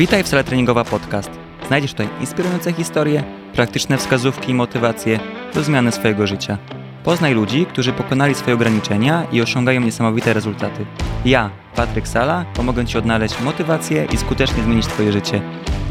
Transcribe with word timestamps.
Witaj 0.00 0.22
w 0.24 0.28
Sala 0.28 0.42
Treningowa 0.42 0.84
Podcast. 0.84 1.30
Znajdziesz 1.66 1.90
tutaj 1.90 2.08
inspirujące 2.20 2.72
historie, 2.72 3.24
praktyczne 3.54 3.98
wskazówki 3.98 4.50
i 4.50 4.54
motywacje 4.54 5.20
do 5.54 5.62
zmiany 5.62 5.92
swojego 5.92 6.26
życia. 6.26 6.58
Poznaj 7.04 7.34
ludzi, 7.34 7.66
którzy 7.66 7.92
pokonali 7.92 8.34
swoje 8.34 8.54
ograniczenia 8.54 9.26
i 9.32 9.42
osiągają 9.42 9.80
niesamowite 9.80 10.32
rezultaty. 10.32 10.86
Ja, 11.24 11.50
Patryk 11.74 12.08
Sala, 12.08 12.44
pomogę 12.54 12.86
Ci 12.86 12.98
odnaleźć 12.98 13.40
motywację 13.40 14.06
i 14.12 14.16
skutecznie 14.16 14.62
zmienić 14.62 14.86
Twoje 14.86 15.12
życie. 15.12 15.42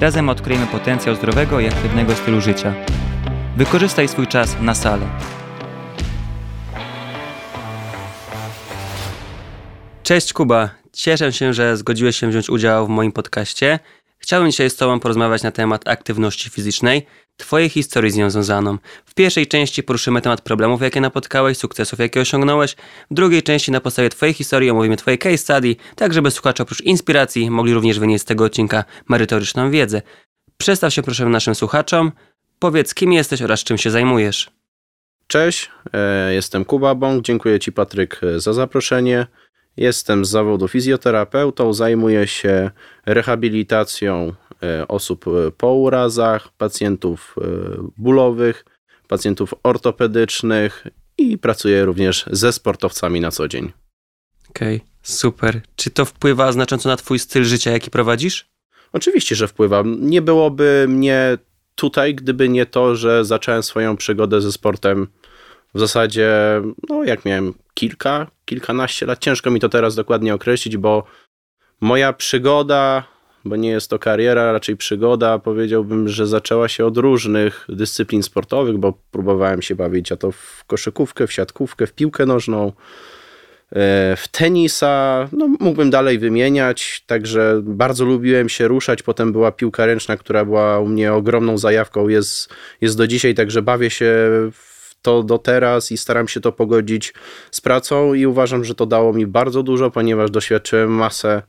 Razem 0.02 0.30
odkryjemy 0.30 0.68
potencjał 0.68 1.16
zdrowego 1.16 1.60
i 1.60 1.68
aktywnego 1.68 2.16
stylu 2.16 2.42
życia. 2.42 2.74
Wykorzystaj 3.58 4.08
swój 4.08 4.28
czas 4.28 4.58
na 4.62 4.76
salę. 4.76 5.06
Cześć 10.04 10.34
Kuba, 10.34 10.70
cieszę 10.94 11.34
się, 11.34 11.54
że 11.54 11.78
zgodziłeś 11.78 12.16
się 12.16 12.30
wziąć 12.30 12.50
udział 12.50 12.86
w 12.86 12.90
moim 12.90 13.12
podcaście. 13.12 13.80
Chciałbym 14.20 14.52
dzisiaj 14.52 14.70
z 14.70 14.76
Tobą 14.76 15.00
porozmawiać 15.00 15.44
na 15.44 15.52
temat 15.52 15.88
aktywności 15.88 16.50
fizycznej, 16.50 17.06
Twojej 17.38 17.70
historii 17.70 18.12
z 18.12 18.16
nią 18.16 18.30
związaną. 18.30 18.78
W 19.06 19.14
pierwszej 19.14 19.48
części 19.48 19.84
poruszymy 19.84 20.22
temat 20.22 20.42
problemów, 20.42 20.82
jakie 20.82 21.02
napotkałeś, 21.02 21.58
sukcesów, 21.58 22.00
jakie 22.00 22.22
osiągnąłeś. 22.22 22.76
W 23.12 23.14
drugiej 23.14 23.44
części 23.44 23.72
na 23.72 23.82
podstawie 23.82 24.10
Twojej 24.10 24.34
historii 24.34 24.70
omówimy 24.70 24.98
Twoje 24.98 25.18
case 25.18 25.38
study, 25.38 25.76
tak 25.96 26.14
żeby 26.14 26.32
słuchacze 26.32 26.64
oprócz 26.64 26.82
inspiracji 26.82 27.52
mogli 27.52 27.74
również 27.74 28.00
wynieść 28.00 28.22
z 28.22 28.26
tego 28.26 28.44
odcinka 28.44 28.84
merytoryczną 29.10 29.72
wiedzę. 29.72 30.02
Przedstaw 30.58 30.94
się 30.94 31.04
proszę 31.04 31.26
naszym 31.26 31.56
słuchaczom, 31.56 32.12
powiedz 32.60 32.94
kim 32.94 33.14
jesteś 33.14 33.42
oraz 33.42 33.64
czym 33.64 33.78
się 33.78 33.92
zajmujesz. 33.92 34.52
Cześć, 35.28 35.72
e, 35.94 36.34
jestem 36.34 36.66
Kuba 36.66 36.96
Bąk, 36.96 37.26
dziękuję 37.26 37.60
Ci 37.60 37.72
Patryk 37.72 38.22
e, 38.24 38.40
za 38.40 38.54
zaproszenie. 38.54 39.28
Jestem 39.80 40.26
z 40.26 40.30
zawodu 40.30 40.68
fizjoterapeutą, 40.68 41.74
zajmuję 41.74 42.28
się 42.28 42.72
rehabilitacją 43.06 44.34
e, 44.64 44.88
osób 44.88 45.26
e, 45.28 45.52
po 45.52 45.74
urazach, 45.74 46.50
pacjentów 46.58 47.36
e, 47.38 47.44
bólowych, 47.98 48.66
pacjentów 49.08 49.54
ortopedycznych 49.64 50.88
i 51.18 51.38
pracuję 51.38 51.86
również 51.86 52.26
ze 52.32 52.54
sportowcami 52.54 53.22
na 53.22 53.32
co 53.32 53.48
dzień. 53.48 53.72
Okej, 54.50 54.76
okay, 54.76 54.88
super. 55.04 55.62
Czy 55.76 55.90
to 55.90 56.06
wpływa 56.06 56.52
znacząco 56.52 56.90
na 56.90 56.98
Twój 56.98 57.20
styl 57.20 57.44
życia, 57.44 57.72
jaki 57.72 57.92
prowadzisz? 57.92 58.50
Oczywiście, 58.94 59.36
że 59.36 59.48
wpływa. 59.48 59.84
Nie 60.00 60.22
byłoby 60.22 60.86
mnie 60.90 61.38
tutaj, 61.76 62.16
gdyby 62.16 62.50
nie 62.50 62.66
to, 62.66 62.96
że 62.96 63.26
zacząłem 63.26 63.64
swoją 63.64 63.98
przygodę 63.98 64.42
ze 64.42 64.52
sportem 64.52 65.08
w 65.74 65.80
zasadzie, 65.80 66.32
no 66.90 67.04
jak 67.04 67.26
miałem 67.26 67.54
kilka, 67.74 68.28
kilkanaście 68.50 69.06
lat, 69.06 69.20
ciężko 69.20 69.52
mi 69.52 69.60
to 69.60 69.70
teraz 69.70 69.96
dokładnie 69.96 70.34
określić, 70.34 70.78
bo 70.78 71.04
moja 71.82 72.14
przygoda, 72.14 73.04
bo 73.46 73.56
nie 73.56 73.70
jest 73.70 73.90
to 73.90 74.00
kariera, 74.00 74.52
raczej 74.52 74.78
przygoda, 74.78 75.40
powiedziałbym, 75.40 76.08
że 76.08 76.28
zaczęła 76.28 76.68
się 76.68 76.86
od 76.86 76.98
różnych 76.98 77.66
dyscyplin 77.70 78.24
sportowych, 78.24 78.78
bo 78.78 78.94
próbowałem 79.12 79.62
się 79.62 79.76
bawić, 79.76 80.12
a 80.12 80.18
to 80.18 80.32
w 80.32 80.64
koszykówkę, 80.68 81.28
w 81.28 81.34
siatkówkę, 81.34 81.88
w 81.88 81.94
piłkę 81.94 82.26
nożną, 82.26 82.68
e, 82.68 82.72
w 84.16 84.28
tenisa, 84.32 85.28
no 85.32 85.48
mógłbym 85.48 85.90
dalej 85.90 86.20
wymieniać, 86.20 87.04
także 87.08 87.62
bardzo 87.64 88.06
lubiłem 88.06 88.50
się 88.50 88.68
ruszać, 88.68 89.04
potem 89.04 89.32
była 89.32 89.52
piłka 89.52 89.86
ręczna, 89.86 90.18
która 90.18 90.46
była 90.46 90.80
u 90.80 90.88
mnie 90.88 91.14
ogromną 91.14 91.58
zajawką, 91.58 92.08
jest, 92.08 92.50
jest 92.82 92.98
do 92.98 93.08
dzisiaj, 93.08 93.36
także 93.36 93.62
bawię 93.62 93.90
się 93.90 94.16
w 94.52 94.69
to 95.02 95.24
do 95.24 95.38
teraz 95.38 95.92
i 95.92 95.98
staram 95.98 96.28
się 96.28 96.40
to 96.40 96.52
pogodzić 96.52 97.14
z 97.52 97.62
pracą 97.62 98.14
i 98.14 98.26
uważam, 98.26 98.64
że 98.64 98.76
to 98.76 98.86
dało 98.86 99.14
mi 99.14 99.28
bardzo 99.28 99.64
dużo, 99.64 99.92
ponieważ 99.92 100.32
doświadczyłem 100.32 100.92
masę, 100.92 101.42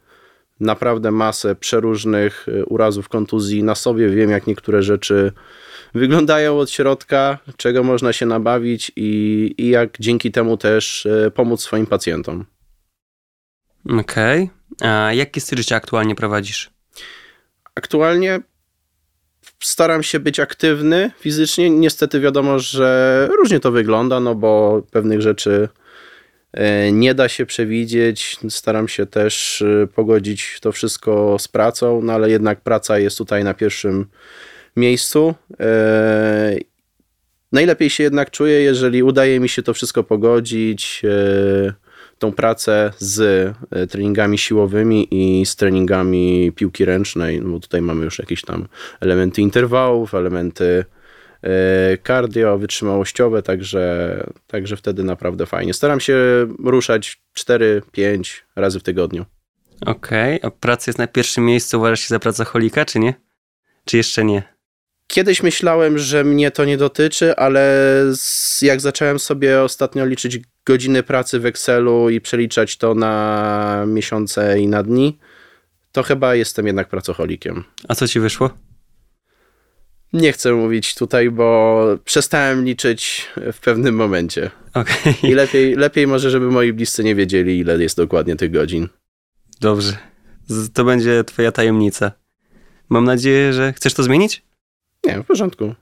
naprawdę 0.60 1.10
masę 1.10 1.54
przeróżnych 1.54 2.48
y, 2.48 2.64
urazów, 2.64 3.08
kontuzji 3.08 3.62
na 3.62 3.74
sobie. 3.74 4.08
Wiem, 4.08 4.30
jak 4.30 4.46
niektóre 4.46 4.82
rzeczy 4.82 5.32
wyglądają 5.94 6.58
od 6.58 6.70
środka, 6.70 7.38
czego 7.56 7.82
można 7.82 8.12
się 8.12 8.26
nabawić 8.26 8.92
i, 8.96 9.54
i 9.58 9.68
jak 9.68 9.98
dzięki 10.00 10.32
temu 10.32 10.56
też 10.56 11.06
y, 11.06 11.32
pomóc 11.34 11.62
swoim 11.62 11.86
pacjentom. 11.86 12.44
Okej. 13.84 14.50
Okay. 14.76 14.90
A 14.90 15.12
jaki 15.12 15.40
styl 15.40 15.58
życia 15.58 15.76
aktualnie 15.76 16.14
prowadzisz? 16.14 16.70
Aktualnie 17.74 18.40
staram 19.60 20.02
się 20.02 20.20
być 20.20 20.40
aktywny 20.40 21.10
fizycznie. 21.20 21.70
Niestety 21.70 22.20
wiadomo, 22.20 22.58
że 22.58 23.28
różnie 23.38 23.60
to 23.60 23.70
wygląda, 23.72 24.20
no 24.20 24.34
bo 24.34 24.82
pewnych 24.90 25.22
rzeczy 25.22 25.68
e, 26.52 26.92
nie 26.92 27.14
da 27.14 27.28
się 27.28 27.46
przewidzieć. 27.46 28.36
Staram 28.48 28.88
się 28.88 29.06
też 29.06 29.62
e, 29.62 29.86
pogodzić 29.86 30.58
to 30.60 30.72
wszystko 30.72 31.36
z 31.38 31.48
pracą, 31.48 32.00
no 32.02 32.12
ale 32.12 32.30
jednak 32.30 32.60
praca 32.60 32.98
jest 32.98 33.18
tutaj 33.18 33.44
na 33.44 33.54
pierwszym 33.54 34.06
miejscu. 34.76 35.34
E, 35.60 36.56
najlepiej 37.52 37.90
się 37.90 38.02
jednak 38.02 38.30
czuję, 38.30 38.60
jeżeli 38.62 39.02
udaje 39.02 39.40
mi 39.40 39.48
się 39.48 39.62
to 39.62 39.74
wszystko 39.74 40.04
pogodzić 40.04 41.02
tą 42.20 42.32
pracę 42.32 42.92
z 42.98 43.20
e, 43.70 43.86
treningami 43.86 44.38
siłowymi 44.38 45.08
i 45.10 45.46
z 45.46 45.56
treningami 45.56 46.52
piłki 46.52 46.84
ręcznej, 46.84 47.40
no 47.40 47.48
bo 47.50 47.60
tutaj 47.60 47.82
mamy 47.82 48.04
już 48.04 48.18
jakieś 48.18 48.42
tam 48.42 48.68
elementy 49.00 49.40
interwałów, 49.42 50.14
elementy 50.14 50.84
e, 51.42 51.98
cardio, 52.06 52.58
wytrzymałościowe, 52.58 53.42
także, 53.42 54.24
także 54.46 54.76
wtedy 54.76 55.04
naprawdę 55.04 55.46
fajnie. 55.46 55.74
Staram 55.74 56.00
się 56.00 56.16
ruszać 56.64 57.22
4-5 57.38 58.40
razy 58.56 58.80
w 58.80 58.82
tygodniu. 58.82 59.24
Okej, 59.86 60.36
okay. 60.36 60.48
a 60.48 60.50
praca 60.60 60.90
jest 60.90 60.98
na 60.98 61.06
pierwszym 61.06 61.44
miejscu, 61.44 61.78
uważasz 61.78 62.00
się 62.00 62.08
za 62.08 62.18
pracocholika, 62.18 62.84
czy 62.84 62.98
nie? 62.98 63.14
Czy 63.84 63.96
jeszcze 63.96 64.24
nie? 64.24 64.59
Kiedyś 65.10 65.42
myślałem, 65.42 65.98
że 65.98 66.24
mnie 66.24 66.50
to 66.50 66.64
nie 66.64 66.76
dotyczy, 66.76 67.36
ale 67.36 67.76
jak 68.62 68.80
zacząłem 68.80 69.18
sobie 69.18 69.62
ostatnio 69.62 70.06
liczyć 70.06 70.38
godziny 70.66 71.02
pracy 71.02 71.40
w 71.40 71.46
Excelu 71.46 72.10
i 72.10 72.20
przeliczać 72.20 72.76
to 72.76 72.94
na 72.94 73.84
miesiące 73.86 74.60
i 74.60 74.68
na 74.68 74.82
dni, 74.82 75.18
to 75.92 76.02
chyba 76.02 76.34
jestem 76.34 76.66
jednak 76.66 76.88
pracocholikiem. 76.88 77.64
A 77.88 77.94
co 77.94 78.08
ci 78.08 78.20
wyszło? 78.20 78.50
Nie 80.12 80.32
chcę 80.32 80.52
mówić 80.52 80.94
tutaj, 80.94 81.30
bo 81.30 81.80
przestałem 82.04 82.64
liczyć 82.64 83.28
w 83.52 83.60
pewnym 83.60 83.94
momencie. 83.94 84.50
Okay. 84.74 85.14
I 85.22 85.34
lepiej, 85.34 85.74
lepiej 85.74 86.06
może, 86.06 86.30
żeby 86.30 86.50
moi 86.50 86.72
bliscy 86.72 87.04
nie 87.04 87.14
wiedzieli, 87.14 87.58
ile 87.58 87.82
jest 87.82 87.96
dokładnie 87.96 88.36
tych 88.36 88.50
godzin. 88.50 88.88
Dobrze. 89.60 89.96
To 90.74 90.84
będzie 90.84 91.24
twoja 91.24 91.52
tajemnica. 91.52 92.12
Mam 92.88 93.04
nadzieję, 93.04 93.52
że 93.52 93.72
chcesz 93.72 93.94
to 93.94 94.02
zmienić? 94.02 94.49
Nie, 95.04 95.22
w 95.22 95.26
porządku. 95.26 95.74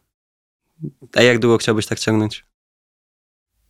A 1.14 1.22
jak 1.22 1.38
długo 1.38 1.58
chciałbyś 1.58 1.86
tak 1.86 1.98
ciągnąć? 1.98 2.44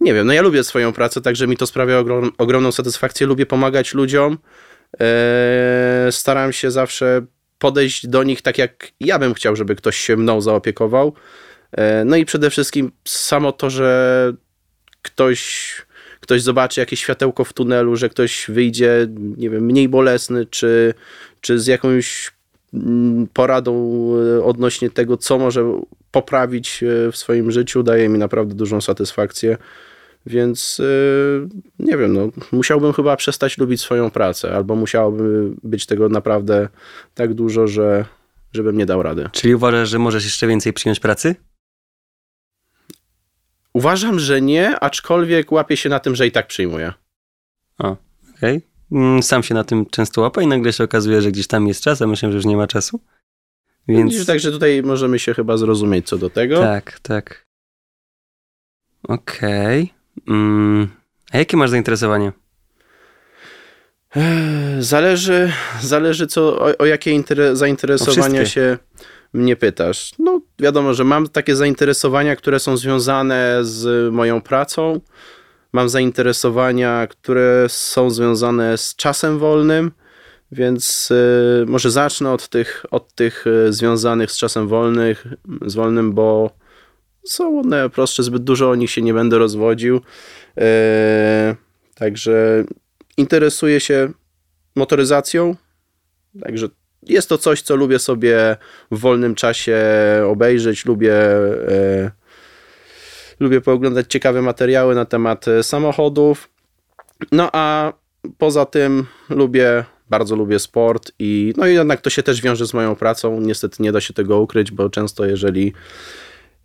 Nie 0.01 0.15
wiem, 0.15 0.27
no 0.27 0.33
ja 0.33 0.43
lubię 0.43 0.65
swoją 0.65 0.93
pracę, 0.93 1.21
także 1.21 1.47
mi 1.47 1.57
to 1.57 1.67
sprawia 1.67 1.99
ogrom, 1.99 2.33
ogromną 2.39 2.73
satysfakcję. 2.73 3.27
Lubię 3.27 3.47
pomagać 3.47 3.95
ludziom. 3.95 4.39
Eee, 5.01 6.13
staram 6.13 6.53
się 6.53 6.71
zawsze 6.71 7.27
podejść 7.59 8.07
do 8.07 8.23
nich 8.23 8.43
tak, 8.43 8.59
jak 8.59 8.93
ja 9.01 9.19
bym 9.19 9.35
chciał, 9.35 9.57
żeby 9.57 9.77
ktoś 9.77 9.97
się 9.97 10.17
mną 10.17 10.41
zaopiekował. 10.41 11.15
Eee, 11.73 12.05
no 12.07 12.17
i 12.17 12.25
przede 12.25 12.51
wszystkim 12.51 12.93
samo 13.05 13.53
to, 13.53 13.71
że 13.71 14.33
ktoś, 15.03 15.73
ktoś 16.21 16.43
zobaczy 16.43 16.81
jakieś 16.81 17.01
światełko 17.01 17.45
w 17.45 17.53
tunelu, 17.53 17.97
że 17.97 18.09
ktoś 18.09 18.47
wyjdzie, 18.49 19.07
nie 19.37 19.51
wiem, 19.51 19.65
mniej 19.65 19.89
bolesny, 19.89 20.47
czy, 20.47 20.95
czy 21.41 21.59
z 21.59 21.67
jakąś 21.67 22.31
poradą 23.33 23.73
e, 24.39 24.45
odnośnie 24.45 24.91
tego, 24.91 25.17
co 25.17 25.39
może 25.39 25.81
poprawić 26.11 26.83
e, 26.83 27.13
w 27.13 27.17
swoim 27.17 27.51
życiu, 27.51 27.83
daje 27.83 28.09
mi 28.09 28.19
naprawdę 28.19 28.55
dużą 28.55 28.81
satysfakcję. 28.81 29.57
Więc 30.27 30.81
e, 30.81 30.85
nie 31.79 31.97
wiem, 31.97 32.13
no, 32.13 32.29
musiałbym 32.53 32.93
chyba 32.93 33.17
przestać 33.17 33.59
lubić 33.59 33.81
swoją 33.81 34.11
pracę, 34.11 34.57
albo 34.57 34.77
musiałoby 34.77 35.51
być 35.63 35.87
tego 35.87 36.09
naprawdę 36.09 36.69
tak 37.15 37.35
dużo, 37.35 37.67
że 37.67 38.05
żebym 38.53 38.77
nie 38.77 38.87
dał 38.87 39.03
rady. 39.03 39.29
Czyli 39.33 39.55
uważasz, 39.55 39.89
że 39.89 39.99
możesz 39.99 40.25
jeszcze 40.25 40.47
więcej 40.47 40.73
przyjąć 40.73 41.01
pracy? 41.01 41.35
Uważam, 43.73 44.19
że 44.19 44.41
nie, 44.41 44.81
aczkolwiek 44.81 45.53
łapię 45.53 45.77
się 45.77 45.89
na 45.89 46.01
tym, 46.01 46.15
że 46.17 46.27
i 46.27 46.33
tak 46.33 46.47
przyjmuję. 46.47 46.93
O, 47.79 47.97
okej. 48.37 48.57
Okay. 48.57 48.78
Mm, 48.93 49.23
sam 49.23 49.43
się 49.43 49.55
na 49.55 49.65
tym 49.65 49.87
często 49.87 50.21
łapę 50.21 50.43
i 50.43 50.47
nagle 50.47 50.73
się 50.73 50.85
okazuje, 50.85 51.23
że 51.23 51.33
gdzieś 51.33 51.47
tam 51.47 51.67
jest 51.67 51.83
czas, 51.83 52.03
a 52.03 52.07
myślę, 52.07 52.31
że 52.31 52.37
już 52.37 52.47
nie 52.47 52.57
ma 52.57 52.67
czasu. 52.67 53.01
Więc... 53.89 54.27
także 54.27 54.51
tutaj 54.51 54.83
możemy 54.83 55.19
się 55.19 55.35
chyba 55.35 55.57
zrozumieć 55.57 56.09
co 56.09 56.19
do 56.19 56.31
tego. 56.31 56.61
Tak, 56.61 57.01
tak. 57.01 57.47
Okej. 59.03 59.93
Okay. 60.23 60.37
Mm, 60.37 60.89
a 61.33 61.39
jakie 61.39 61.57
masz 61.57 61.71
zainteresowanie? 61.71 62.33
Zależy, 64.79 65.53
zależy 65.81 66.27
co, 66.27 66.59
o, 66.59 66.79
o 66.79 66.87
jakie 66.87 67.23
zainteresowania 67.53 68.47
się 68.47 68.79
mnie 69.33 69.57
pytasz. 69.57 70.13
No 70.19 70.41
wiadomo, 70.59 70.95
że 70.95 71.05
mam 71.05 71.29
takie 71.29 71.57
zainteresowania, 71.57 72.37
które 72.37 72.61
są 72.61 72.77
związane 72.77 73.59
z 73.63 74.13
moją 74.13 74.41
pracą, 74.41 75.01
mam 75.73 75.89
zainteresowania, 75.89 77.07
które 77.07 77.67
są 77.69 78.11
związane 78.11 78.79
z 78.79 78.97
czasem 78.97 79.39
wolnym. 79.39 79.93
Więc 80.53 81.11
y, 81.11 81.65
może 81.67 81.91
zacznę 81.91 82.33
od 82.33 82.49
tych, 82.49 82.87
od 82.91 83.15
tych 83.15 83.47
y, 83.47 83.73
związanych 83.73 84.33
z 84.33 84.37
czasem 84.37 84.69
wolnych, 84.69 85.27
z 85.67 85.75
wolnym, 85.75 86.13
bo 86.13 86.51
są 87.25 87.61
one 87.61 87.91
prostsze, 87.91 88.23
zbyt 88.23 88.45
dużo 88.45 88.71
o 88.71 88.75
nich 88.75 88.91
się 88.91 89.03
nie 89.03 89.15
będę 89.15 89.39
rozwodził. 89.39 90.01
E, 90.59 91.57
także 91.95 92.65
interesuję 93.17 93.81
się 93.81 94.13
motoryzacją, 94.77 95.57
także 96.43 96.69
jest 97.03 97.29
to 97.29 97.39
coś, 97.39 97.63
co 97.63 97.77
lubię 97.77 97.99
sobie 97.99 98.57
w 98.91 98.99
wolnym 98.99 99.35
czasie 99.35 99.77
obejrzeć, 100.27 100.87
lubię 100.87 101.15
lubię 103.41 103.61
pooglądać 103.61 104.07
ciekawe 104.09 104.43
materiały 104.43 104.95
na 104.95 105.05
temat 105.05 105.49
e, 105.49 105.63
samochodów. 105.63 106.49
No 107.33 107.49
a 107.53 107.93
poza 108.39 108.67
tym 108.67 109.07
lubię, 109.31 109.85
bardzo 110.11 110.37
lubię 110.37 110.59
sport 110.59 111.13
i 111.19 111.55
no 111.57 111.67
i 111.67 111.75
jednak 111.75 112.01
to 112.01 112.11
się 112.11 112.23
też 112.23 112.43
wiąże 112.43 112.67
z 112.67 112.75
moją 112.75 112.97
pracą. 112.97 113.41
Niestety 113.41 113.83
nie 113.83 113.93
da 113.93 114.01
się 114.01 114.15
tego 114.15 114.41
ukryć, 114.41 114.71
bo 114.71 114.91
często 114.91 115.25
jeżeli 115.27 115.73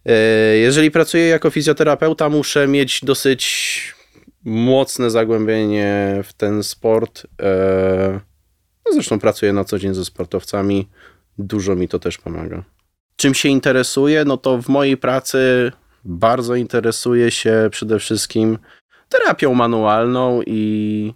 e, 0.05 0.13
jeżeli 0.57 0.91
pracuję 0.91 1.27
jako 1.27 1.49
fizjoterapeuta, 1.49 2.29
muszę 2.29 2.67
mieć 2.67 2.99
dosyć 3.03 3.95
mocne 4.45 5.09
zagłębienie 5.09 6.21
w 6.23 6.33
ten 6.33 6.63
sport. 6.63 7.27
E, 7.41 8.19
no 8.85 8.93
zresztą 8.93 9.19
pracuję 9.19 9.53
na 9.53 9.63
co 9.63 9.79
dzień 9.79 9.93
ze 9.93 10.05
sportowcami. 10.05 10.89
Dużo 11.37 11.75
mi 11.75 11.87
to 11.87 11.99
też 11.99 12.17
pomaga. 12.17 12.63
Czym 13.15 13.33
się 13.33 13.49
interesuję? 13.49 14.25
No 14.25 14.37
to 14.37 14.61
w 14.61 14.69
mojej 14.69 14.97
pracy 14.97 15.71
bardzo 16.05 16.55
interesuję 16.55 17.31
się 17.31 17.69
przede 17.71 17.99
wszystkim 17.99 18.57
terapią 19.09 19.53
manualną 19.53 20.41
i 20.45 21.13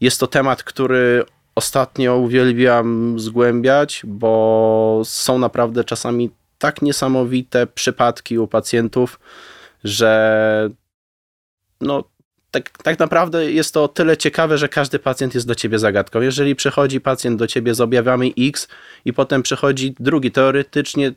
jest 0.00 0.20
to 0.20 0.26
temat, 0.26 0.62
który 0.62 1.24
ostatnio 1.54 2.16
uwielbiam 2.16 3.18
zgłębiać, 3.20 4.02
bo 4.04 5.02
są 5.04 5.38
naprawdę 5.38 5.84
czasami 5.84 6.30
tak 6.58 6.82
niesamowite 6.82 7.66
przypadki 7.66 8.38
u 8.38 8.48
pacjentów, 8.48 9.20
że 9.84 10.70
no 11.80 12.04
tak, 12.50 12.70
tak 12.82 12.98
naprawdę 12.98 13.52
jest 13.52 13.74
to 13.74 13.88
tyle 13.88 14.16
ciekawe, 14.16 14.58
że 14.58 14.68
każdy 14.68 14.98
pacjent 14.98 15.34
jest 15.34 15.46
do 15.46 15.54
ciebie 15.54 15.78
zagadką. 15.78 16.20
Jeżeli 16.20 16.56
przychodzi 16.56 17.00
pacjent 17.00 17.38
do 17.38 17.46
ciebie 17.46 17.74
z 17.74 17.80
objawami 17.80 18.34
X 18.38 18.68
i 19.04 19.12
potem 19.12 19.42
przychodzi 19.42 19.94
drugi, 20.00 20.30
teoretycznie 20.30 21.12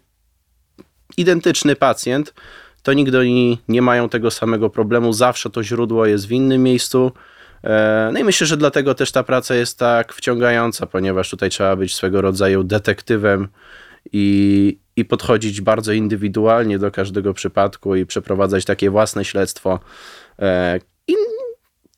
identyczny 1.17 1.75
pacjent, 1.75 2.33
to 2.87 2.93
nigdy 2.93 3.19
oni 3.19 3.61
nie 3.67 3.81
mają 3.81 4.09
tego 4.09 4.31
samego 4.31 4.69
problemu. 4.69 5.13
Zawsze 5.13 5.49
to 5.49 5.63
źródło 5.63 6.05
jest 6.05 6.27
w 6.27 6.31
innym 6.31 6.63
miejscu. 6.63 7.11
E, 7.63 8.09
no 8.13 8.19
i 8.19 8.23
myślę, 8.23 8.47
że 8.47 8.57
dlatego 8.57 8.95
też 8.95 9.11
ta 9.11 9.23
praca 9.23 9.55
jest 9.55 9.79
tak 9.79 10.13
wciągająca, 10.13 10.85
ponieważ 10.85 11.29
tutaj 11.29 11.49
trzeba 11.49 11.75
być 11.75 11.95
swego 11.95 12.21
rodzaju 12.21 12.63
detektywem 12.63 13.47
i, 14.13 14.79
i 14.95 15.05
podchodzić 15.05 15.61
bardzo 15.61 15.93
indywidualnie 15.93 16.79
do 16.79 16.91
każdego 16.91 17.33
przypadku 17.33 17.95
i 17.95 18.05
przeprowadzać 18.05 18.65
takie 18.65 18.89
własne 18.89 19.25
śledztwo. 19.25 19.79
E, 20.39 20.79
I 21.07 21.13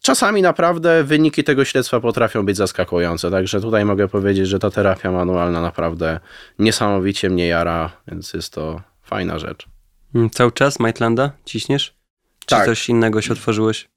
czasami 0.02 0.42
naprawdę 0.42 1.04
wyniki 1.04 1.44
tego 1.44 1.66
śledztwa 1.66 2.00
potrafią 2.00 2.46
być 2.46 2.58
zaskakujące. 2.58 3.32
Także 3.32 3.62
tutaj 3.62 3.86
mogę 3.86 4.08
powiedzieć, 4.08 4.48
że 4.48 4.60
ta 4.60 4.70
terapia 4.70 5.12
manualna 5.12 5.62
naprawdę 5.62 6.20
niesamowicie 6.60 7.30
mnie 7.30 7.48
jara, 7.48 7.92
więc 8.08 8.34
jest 8.34 8.54
to 8.54 8.82
fajna 9.04 9.40
rzecz. 9.40 9.79
Mm, 10.16 10.30
cały 10.30 10.52
czas 10.52 10.80
Maitlanda 10.80 11.32
ciśniesz? 11.46 11.94
Czy 12.40 12.56
Tak. 12.56 12.66
coś 12.66 12.90
innego 12.90 13.22
się 13.22 13.34
otworzyłeś? 13.34 13.90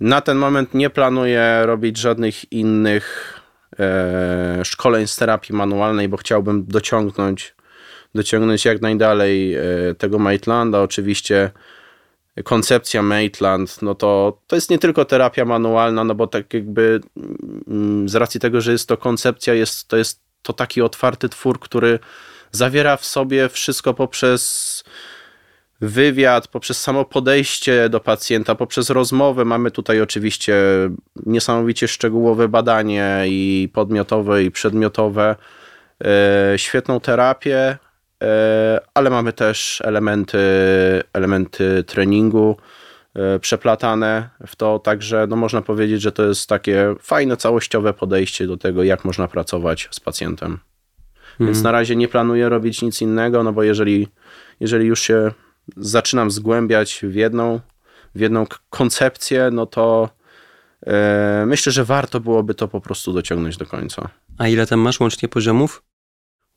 Na 0.00 0.20
ten 0.20 0.38
moment 0.38 0.74
nie 0.74 0.90
planuję 0.90 1.62
robić 1.64 1.98
żadnych 1.98 2.52
innych 2.52 3.40
e, 3.78 4.64
szkoleń 4.64 5.06
z 5.06 5.16
terapii 5.16 5.54
manualnej, 5.54 6.08
bo 6.08 6.16
chciałbym 6.16 6.64
dociągnąć, 6.66 7.54
dociągnąć 8.14 8.64
jak 8.64 8.80
najdalej 8.80 9.54
e, 9.54 9.60
tego 9.98 10.18
Maitlanda. 10.18 10.82
Oczywiście 10.82 11.50
koncepcja 12.44 13.02
Maitland, 13.02 13.82
no 13.82 13.94
to, 13.94 14.38
to 14.46 14.56
jest 14.56 14.70
nie 14.70 14.78
tylko 14.78 15.04
terapia 15.04 15.44
manualna, 15.44 16.04
no 16.04 16.14
bo 16.14 16.26
tak 16.26 16.54
jakby 16.54 17.00
mm, 17.68 18.08
z 18.08 18.14
racji 18.14 18.40
tego, 18.40 18.60
że 18.60 18.72
jest 18.72 18.88
to 18.88 18.96
koncepcja, 18.96 19.54
jest, 19.54 19.88
to 19.88 19.96
jest 19.96 20.20
to 20.42 20.52
taki 20.52 20.82
otwarty 20.82 21.28
twór, 21.28 21.60
który 21.60 21.98
zawiera 22.52 22.96
w 22.96 23.04
sobie 23.04 23.48
wszystko 23.48 23.94
poprzez 23.94 24.84
wywiad, 25.80 26.48
poprzez 26.48 26.80
samo 26.80 27.04
podejście 27.04 27.88
do 27.88 28.00
pacjenta, 28.00 28.54
poprzez 28.54 28.90
rozmowę. 28.90 29.44
Mamy 29.44 29.70
tutaj 29.70 30.00
oczywiście 30.00 30.56
niesamowicie 31.26 31.88
szczegółowe 31.88 32.48
badanie 32.48 33.24
i 33.26 33.68
podmiotowe, 33.72 34.44
i 34.44 34.50
przedmiotowe, 34.50 35.36
e, 36.04 36.58
świetną 36.58 37.00
terapię, 37.00 37.78
e, 38.22 38.80
ale 38.94 39.10
mamy 39.10 39.32
też 39.32 39.82
elementy, 39.84 40.38
elementy 41.12 41.84
treningu 41.86 42.56
e, 43.14 43.38
przeplatane 43.38 44.28
w 44.46 44.56
to, 44.56 44.78
także 44.78 45.26
no 45.28 45.36
można 45.36 45.62
powiedzieć, 45.62 46.02
że 46.02 46.12
to 46.12 46.24
jest 46.24 46.48
takie 46.48 46.94
fajne, 47.00 47.36
całościowe 47.36 47.92
podejście 47.92 48.46
do 48.46 48.56
tego, 48.56 48.82
jak 48.82 49.04
można 49.04 49.28
pracować 49.28 49.88
z 49.90 50.00
pacjentem. 50.00 50.58
Więc 51.40 51.62
na 51.62 51.72
razie 51.72 51.96
nie 51.96 52.08
planuję 52.08 52.48
robić 52.48 52.82
nic 52.82 53.02
innego, 53.02 53.42
no 53.42 53.52
bo 53.52 53.62
jeżeli, 53.62 54.08
jeżeli 54.60 54.86
już 54.86 55.00
się 55.00 55.30
zaczynam 55.76 56.30
zgłębiać 56.30 57.00
w 57.02 57.14
jedną, 57.14 57.60
w 58.14 58.20
jedną 58.20 58.46
koncepcję, 58.70 59.50
no 59.52 59.66
to 59.66 60.08
e, 60.86 61.44
myślę, 61.46 61.72
że 61.72 61.84
warto 61.84 62.20
byłoby 62.20 62.54
to 62.54 62.68
po 62.68 62.80
prostu 62.80 63.12
dociągnąć 63.12 63.56
do 63.56 63.66
końca. 63.66 64.08
A 64.38 64.48
ile 64.48 64.66
tam 64.66 64.80
masz 64.80 65.00
łącznie 65.00 65.28
poziomów? 65.28 65.82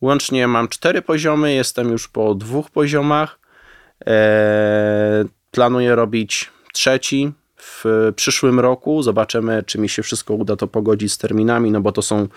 Łącznie 0.01 0.48
mam 0.48 0.68
cztery 0.68 1.01
poziomy, 1.01 1.54
jestem 1.54 1.89
już 1.89 2.07
po 2.07 2.36
dwóch 2.36 2.69
poziomach. 2.71 3.39
E, 4.07 5.25
planuję 5.51 5.95
robić 5.95 6.51
trzeci 6.74 7.31
w 7.57 8.12
przyszłym 8.15 8.59
roku. 8.59 9.04
Zobaczymy, 9.04 9.63
czy 9.63 9.80
mi 9.80 9.89
się 9.89 10.04
wszystko 10.04 10.33
uda 10.33 10.56
to 10.56 10.68
pogodzić 10.68 11.13
z 11.13 11.18
terminami, 11.18 11.71
no 11.71 11.81
bo 11.81 11.92
to 11.92 12.01
są 12.01 12.27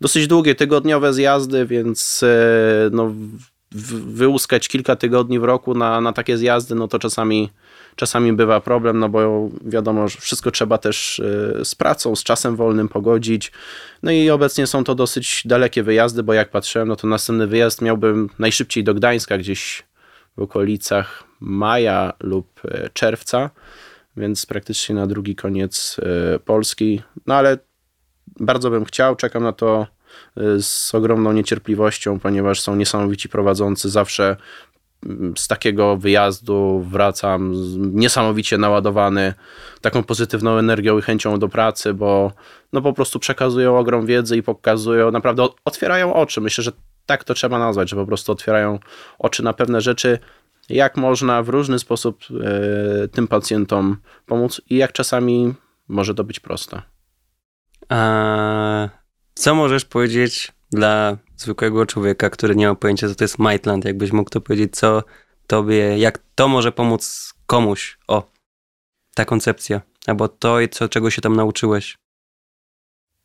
dosyć 0.00 0.26
długie, 0.26 0.54
tygodniowe 0.54 1.12
zjazdy, 1.12 1.66
więc 1.66 2.22
e, 2.22 2.90
no, 2.92 3.12
wyłuskać 3.74 4.68
kilka 4.68 4.96
tygodni 4.96 5.38
w 5.38 5.44
roku 5.44 5.74
na, 5.74 6.00
na 6.00 6.12
takie 6.12 6.38
zjazdy, 6.38 6.74
no 6.74 6.88
to 6.88 6.98
czasami, 6.98 7.50
czasami 7.96 8.32
bywa 8.32 8.60
problem, 8.60 8.98
no 8.98 9.08
bo 9.08 9.50
wiadomo, 9.64 10.08
że 10.08 10.20
wszystko 10.20 10.50
trzeba 10.50 10.78
też 10.78 11.20
e, 11.20 11.64
z 11.64 11.74
pracą, 11.74 12.16
z 12.16 12.22
czasem 12.22 12.56
wolnym 12.56 12.88
pogodzić. 12.88 13.52
No 14.02 14.10
i 14.10 14.30
obecnie 14.30 14.66
są 14.66 14.84
to 14.84 14.94
dosyć 14.94 15.42
dalekie 15.44 15.82
wyjazdy, 15.82 16.22
bo 16.22 16.32
jak 16.32 16.50
patrzyłem, 16.50 16.88
no 16.88 16.96
to 16.96 17.06
następny 17.06 17.46
wyjazd 17.46 17.82
miałbym 17.82 18.30
najszybciej 18.38 18.84
do 18.84 18.94
Gdańska, 18.94 19.38
gdzieś 19.38 19.82
w 20.36 20.42
okolicach 20.42 21.24
maja 21.40 22.12
lub 22.20 22.60
e, 22.64 22.90
czerwca, 22.92 23.50
więc 24.16 24.46
praktycznie 24.46 24.94
na 24.94 25.06
drugi 25.06 25.36
koniec 25.36 25.96
e, 26.34 26.38
Polski. 26.38 27.02
No 27.26 27.34
ale 27.34 27.58
bardzo 28.40 28.70
bym 28.70 28.84
chciał, 28.84 29.16
czekam 29.16 29.42
na 29.42 29.52
to 29.52 29.86
y, 29.86 29.93
z 30.60 30.94
ogromną 30.94 31.32
niecierpliwością, 31.32 32.20
ponieważ 32.20 32.60
są 32.60 32.76
niesamowici 32.76 33.28
prowadzący. 33.28 33.90
Zawsze 33.90 34.36
mm, 35.06 35.36
z 35.36 35.48
takiego 35.48 35.96
wyjazdu 35.96 36.84
wracam 36.90 37.52
niesamowicie 37.76 38.58
naładowany 38.58 39.34
taką 39.80 40.02
pozytywną 40.02 40.58
energią 40.58 40.98
i 40.98 41.02
chęcią 41.02 41.38
do 41.38 41.48
pracy, 41.48 41.94
bo 41.94 42.32
no 42.72 42.82
po 42.82 42.92
prostu 42.92 43.18
przekazują 43.18 43.78
ogrom 43.78 44.06
wiedzy 44.06 44.36
i 44.36 44.42
pokazują, 44.42 45.10
naprawdę 45.10 45.46
otwierają 45.64 46.14
oczy. 46.14 46.40
Myślę, 46.40 46.64
że 46.64 46.72
tak 47.06 47.24
to 47.24 47.34
trzeba 47.34 47.58
nazwać, 47.58 47.90
że 47.90 47.96
po 47.96 48.06
prostu 48.06 48.32
otwierają 48.32 48.78
oczy 49.18 49.42
na 49.42 49.52
pewne 49.52 49.80
rzeczy, 49.80 50.18
jak 50.68 50.96
można 50.96 51.42
w 51.42 51.48
różny 51.48 51.78
sposób 51.78 52.24
e, 53.04 53.08
tym 53.08 53.28
pacjentom 53.28 53.96
pomóc 54.26 54.60
i 54.70 54.76
jak 54.76 54.92
czasami 54.92 55.54
może 55.88 56.14
to 56.14 56.24
być 56.24 56.40
proste. 56.40 56.82
A 57.88 58.88
co 59.34 59.54
możesz 59.54 59.84
powiedzieć 59.84 60.52
dla 60.70 61.16
zwykłego 61.36 61.86
człowieka, 61.86 62.30
który 62.30 62.56
nie 62.56 62.68
ma 62.68 62.74
pojęcia, 62.74 63.08
co 63.08 63.14
to 63.14 63.24
jest 63.24 63.38
Maitland? 63.38 63.84
Jakbyś 63.84 64.12
mógł 64.12 64.30
to 64.30 64.40
powiedzieć, 64.40 64.76
co 64.76 65.02
tobie, 65.46 65.98
jak 65.98 66.18
to 66.34 66.48
może 66.48 66.72
pomóc 66.72 67.34
komuś? 67.46 67.98
O, 68.08 68.30
ta 69.14 69.24
koncepcja, 69.24 69.80
albo 70.06 70.28
to, 70.28 70.56
co, 70.70 70.88
czego 70.88 71.10
się 71.10 71.22
tam 71.22 71.36
nauczyłeś. 71.36 71.98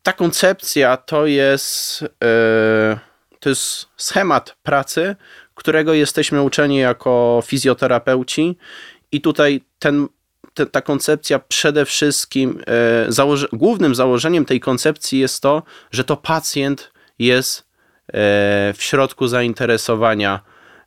ta 0.04 0.14
koncepcja 0.14 0.98
to 0.98 1.26
jest, 1.26 2.04
e, 2.24 3.00
to 3.40 3.50
jest 3.50 3.88
schemat 3.98 4.58
pracy, 4.64 5.16
którego 5.56 5.94
jesteśmy 5.94 6.42
uczeni 6.42 6.78
jako 6.78 7.42
fizjoterapeuci 7.46 8.58
i 9.12 9.22
tutaj 9.22 9.62
ten, 9.80 10.08
te, 10.60 10.66
ta 10.66 10.82
koncepcja 10.82 11.40
przede 11.40 11.86
wszystkim, 11.86 12.62
e, 12.68 13.12
założy, 13.12 13.48
głównym 13.54 13.96
założeniem 13.96 14.46
tej 14.46 14.60
koncepcji 14.60 15.20
jest 15.20 15.42
to, 15.42 15.64
że 15.92 16.04
to 16.04 16.18
pacjent 16.18 16.92
jest 17.20 17.60
e, 17.60 17.64
w 18.74 18.78
środku 18.80 19.28
zainteresowania. 19.28 20.40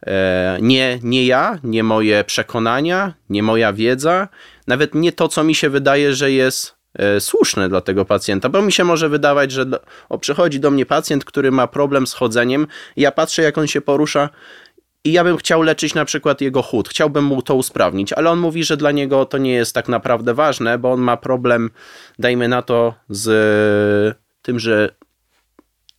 E, 0.07 0.59
nie, 0.61 0.99
nie 1.02 1.26
ja, 1.26 1.59
nie 1.64 1.83
moje 1.83 2.25
przekonania, 2.25 3.14
nie 3.31 3.43
moja 3.43 3.73
wiedza, 3.73 4.29
nawet 4.67 4.95
nie 4.95 5.12
to, 5.12 5.29
co 5.29 5.45
mi 5.45 5.55
się 5.55 5.71
wydaje, 5.71 6.14
że 6.14 6.33
jest 6.33 6.83
słuszne 7.19 7.69
dla 7.69 7.81
tego 7.81 8.05
pacjenta, 8.05 8.49
bo 8.49 8.62
mi 8.62 8.73
się 8.73 8.85
może 8.85 9.09
wydawać, 9.09 9.52
że 9.52 9.64
o, 10.09 10.19
przychodzi 10.19 10.61
do 10.61 10.71
mnie 10.71 10.87
pacjent, 10.87 11.25
który 11.25 11.50
ma 11.50 11.67
problem 11.67 12.07
z 12.07 12.12
chodzeniem, 12.12 12.67
ja 12.97 13.12
patrzę 13.12 13.43
jak 13.43 13.59
on 13.59 13.67
się 13.67 13.81
porusza 13.81 14.29
i 15.04 15.12
ja 15.12 15.25
bym 15.25 15.37
chciał 15.37 15.62
leczyć 15.62 15.94
na 15.94 16.04
przykład 16.04 16.40
jego 16.40 16.62
chód, 16.62 16.88
chciałbym 16.88 17.25
mu 17.25 17.42
to 17.42 17.54
usprawnić, 17.54 18.12
ale 18.12 18.30
on 18.30 18.38
mówi, 18.38 18.64
że 18.64 18.76
dla 18.76 18.90
niego 18.90 19.25
to 19.25 19.38
nie 19.38 19.52
jest 19.52 19.75
tak 19.75 19.88
naprawdę 19.88 20.35
ważne, 20.35 20.78
bo 20.78 20.92
on 20.92 21.00
ma 21.00 21.16
problem, 21.16 21.71
dajmy 22.18 22.49
na 22.49 22.62
to, 22.62 22.94
z 23.09 24.16
tym, 24.42 24.59
że 24.59 24.94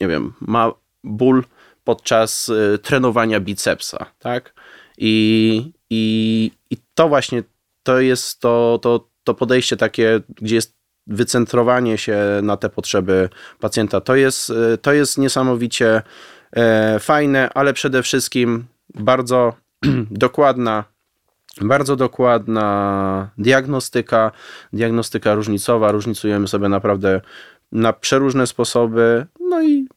nie 0.01 0.07
wiem, 0.07 0.33
ma 0.41 0.71
ból 1.03 1.43
podczas 1.83 2.49
y, 2.49 2.79
trenowania 2.81 3.39
bicepsa, 3.39 4.05
tak? 4.19 4.53
I, 4.97 5.71
i, 5.89 6.51
i 6.69 6.77
to 6.95 7.07
właśnie 7.07 7.43
to 7.83 7.99
jest 7.99 8.39
to, 8.39 8.79
to, 8.81 9.07
to 9.23 9.33
podejście 9.33 9.77
takie, 9.77 10.21
gdzie 10.29 10.55
jest 10.55 10.75
wycentrowanie 11.07 11.97
się 11.97 12.17
na 12.43 12.57
te 12.57 12.69
potrzeby 12.69 13.29
pacjenta. 13.59 14.01
To 14.01 14.15
jest, 14.15 14.49
y, 14.49 14.77
to 14.77 14.93
jest 14.93 15.17
niesamowicie 15.17 16.01
e, 16.55 16.99
fajne, 16.99 17.49
ale 17.53 17.73
przede 17.73 18.03
wszystkim 18.03 18.65
bardzo 18.95 19.53
dokładna 20.25 20.83
bardzo 21.61 21.95
dokładna 21.95 23.29
diagnostyka, 23.37 24.31
diagnostyka 24.73 25.35
różnicowa. 25.35 25.91
Różnicujemy 25.91 26.47
sobie 26.47 26.69
naprawdę 26.69 27.21
na 27.71 27.93
przeróżne 27.93 28.47
sposoby. 28.47 29.25
No 29.39 29.63
i 29.63 29.87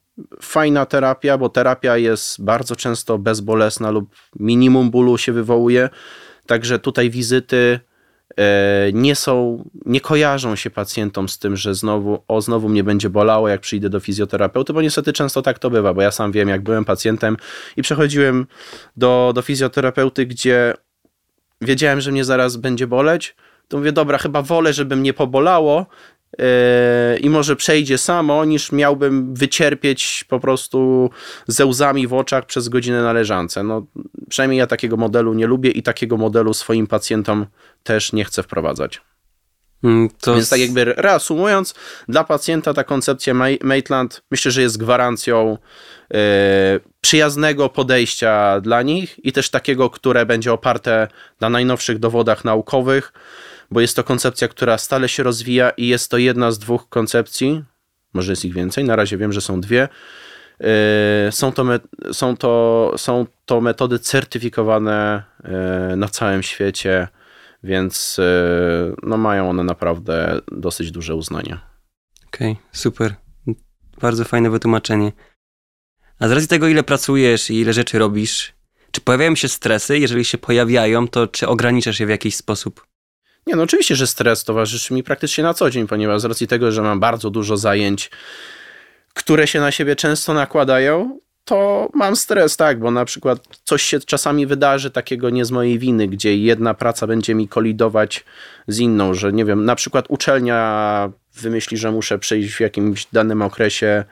fajna 0.43 0.87
terapia, 0.87 1.39
bo 1.39 1.49
terapia 1.49 1.97
jest 1.97 2.45
bardzo 2.45 2.77
często 2.77 3.19
bezbolesna 3.19 3.91
lub 3.91 4.15
minimum 4.41 4.91
bólu 4.91 5.19
się 5.19 5.33
wywołuje. 5.33 5.89
Także 6.47 6.79
tutaj 6.79 7.11
wizyty 7.11 7.81
nie 8.93 9.15
są, 9.15 9.65
nie 9.87 10.01
kojarzą 10.01 10.57
się 10.57 10.71
pacjentom 10.71 11.29
z 11.29 11.39
tym, 11.39 11.57
że 11.57 11.75
znowu, 11.75 12.23
o 12.29 12.41
znowu 12.41 12.69
mnie 12.69 12.85
będzie 12.85 13.11
bolało, 13.11 13.49
jak 13.49 13.61
przyjdę 13.61 13.89
do 13.89 14.01
fizjoterapeuty, 14.01 14.73
bo 14.73 14.83
niestety 14.83 15.13
często 15.13 15.43
tak 15.43 15.59
to 15.59 15.71
bywa, 15.71 15.95
bo 15.95 16.03
ja 16.03 16.11
sam 16.11 16.33
wiem, 16.33 16.49
jak 16.49 16.63
byłem 16.63 16.85
pacjentem 16.85 17.37
i 17.77 17.83
przechodziłem 17.83 18.47
do, 18.97 19.33
do 19.35 19.43
fizjoterapeuty, 19.43 20.27
gdzie 20.27 20.75
wiedziałem, 21.61 22.01
że 22.01 22.13
mnie 22.13 22.25
zaraz 22.25 22.57
będzie 22.57 22.87
boleć, 22.87 23.37
to 23.69 23.79
mówię, 23.79 23.93
dobra, 23.93 24.19
chyba 24.19 24.43
wolę, 24.43 24.73
żeby 24.73 24.97
mnie 24.97 25.13
pobolało, 25.15 25.87
i 27.21 27.31
może 27.31 27.57
przejdzie 27.57 27.99
samo, 27.99 28.45
niż 28.45 28.73
miałbym 28.73 29.35
wycierpieć 29.35 30.25
po 30.29 30.41
prostu 30.41 31.11
ze 31.47 31.67
łzami 31.67 32.07
w 32.07 32.15
oczach 32.15 32.47
przez 32.47 32.69
godzinę 32.69 33.03
na 33.03 33.13
leżance. 33.13 33.63
No, 33.63 33.87
przynajmniej 34.29 34.59
ja 34.59 34.67
takiego 34.67 34.97
modelu 34.97 35.35
nie 35.35 35.47
lubię 35.47 35.71
i 35.71 35.83
takiego 35.83 36.17
modelu 36.17 36.55
swoim 36.55 36.87
pacjentom 36.87 37.47
też 37.83 38.13
nie 38.13 38.25
chcę 38.25 38.43
wprowadzać. 38.43 39.01
Mm, 39.85 40.09
to 40.21 40.35
Więc 40.35 40.51
tak 40.51 40.61
jakby 40.61 40.85
reasumując, 40.85 41.75
dla 42.09 42.25
pacjenta 42.25 42.75
ta 42.75 42.85
koncepcja 42.85 43.35
Maitland 43.63 44.23
myślę, 44.31 44.51
że 44.51 44.63
jest 44.63 44.79
gwarancją 44.79 45.59
yy, 46.11 46.19
przyjaznego 47.01 47.69
podejścia 47.69 48.61
dla 48.61 48.83
nich 48.83 49.25
i 49.25 49.33
też 49.33 49.51
takiego, 49.51 49.91
które 49.91 50.27
będzie 50.27 50.53
oparte 50.53 51.09
na 51.41 51.51
najnowszych 51.51 51.99
dowodach 51.99 52.45
naukowych, 52.45 53.13
bo 53.71 53.81
jest 53.81 53.97
to 53.97 54.05
koncepcja, 54.05 54.49
która 54.49 54.79
stale 54.79 55.09
się 55.09 55.23
rozwija 55.23 55.71
i 55.71 55.89
jest 55.89 56.11
to 56.11 56.19
jedna 56.19 56.51
z 56.51 56.59
dwóch 56.59 56.89
koncepcji, 56.89 57.65
może 58.15 58.33
jest 58.33 58.45
ich 58.45 58.55
więcej, 58.55 58.85
na 58.85 58.97
razie 58.97 59.17
wiem, 59.17 59.33
że 59.33 59.41
są 59.41 59.61
dwie. 59.61 59.89
E, 60.61 61.33
są 61.33 61.53
to, 61.53 61.65
są 62.13 62.37
to, 62.37 62.93
są 62.97 63.27
to 63.45 63.61
metody 63.61 63.99
certyfikowane 63.99 65.23
e, 65.45 65.97
na 65.97 66.09
całym 66.09 66.43
świecie, 66.43 67.09
więc 67.63 68.19
e, 68.19 68.95
no, 69.03 69.17
mają 69.17 69.51
one 69.51 69.65
naprawdę 69.65 70.41
dosyć 70.53 70.91
duże 70.91 71.15
uznanie. 71.15 71.59
Okej, 72.27 72.53
okay, 72.53 72.65
super. 72.73 73.15
Bardzo 74.01 74.25
fajne 74.25 74.51
wytłumaczenie. 74.51 75.13
A 76.19 76.29
z 76.29 76.33
racji 76.33 76.49
tego, 76.49 76.69
ile 76.69 76.83
pracujesz 76.83 77.51
i 77.51 77.55
ile 77.55 77.73
rzeczy 77.73 77.99
robisz, 77.99 78.53
czy 78.91 79.01
pojawiają 79.01 79.35
się 79.35 79.49
stresy? 79.49 79.99
Jeżeli 79.99 80.25
się 80.25 80.39
pojawiają, 80.39 81.09
to 81.09 81.27
czy 81.27 81.49
ograniczasz 81.49 82.01
je 82.01 82.07
w 82.07 82.11
jakiś 82.11 82.37
sposób? 82.37 82.87
Nie, 83.47 83.57
no 83.57 83.63
oczywiście, 83.63 83.97
że 83.97 84.07
stres 84.07 84.45
towarzyszy 84.45 84.95
mi 84.95 85.03
praktycznie 85.03 85.45
na 85.45 85.55
co 85.55 85.71
dzień, 85.71 85.87
ponieważ 85.87 86.21
z 86.21 86.25
racji 86.25 86.47
tego, 86.47 86.73
że 86.73 86.83
mam 86.83 87.01
bardzo 87.01 87.31
dużo 87.31 87.57
zajęć, 87.57 88.11
które 89.15 89.47
się 89.47 89.61
na 89.61 89.71
siebie 89.73 89.97
często 89.97 90.35
nakładają, 90.35 91.21
to 91.45 91.89
mam 91.95 92.17
stres, 92.17 92.57
tak, 92.57 92.79
bo 92.79 92.91
na 92.91 93.05
przykład 93.05 93.39
coś 93.65 93.83
się 93.83 94.01
czasami 94.01 94.47
wydarzy 94.47 94.91
takiego 94.91 95.31
nie 95.31 95.45
z 95.45 95.51
mojej 95.51 95.79
winy, 95.79 96.09
gdzie 96.09 96.37
jedna 96.37 96.75
praca 96.75 97.07
będzie 97.07 97.35
mi 97.35 97.49
kolidować 97.49 98.25
z 98.69 98.79
inną, 98.79 99.15
że 99.15 99.33
nie 99.33 99.45
wiem, 99.45 99.65
na 99.65 99.75
przykład 99.75 100.05
uczelnia 100.09 101.13
wymyśli, 101.35 101.77
że 101.77 101.93
muszę 101.93 102.19
przyjść 102.19 102.55
w 102.55 102.61
jakimś 102.61 103.07
danym 103.13 103.43
okresie 103.43 104.05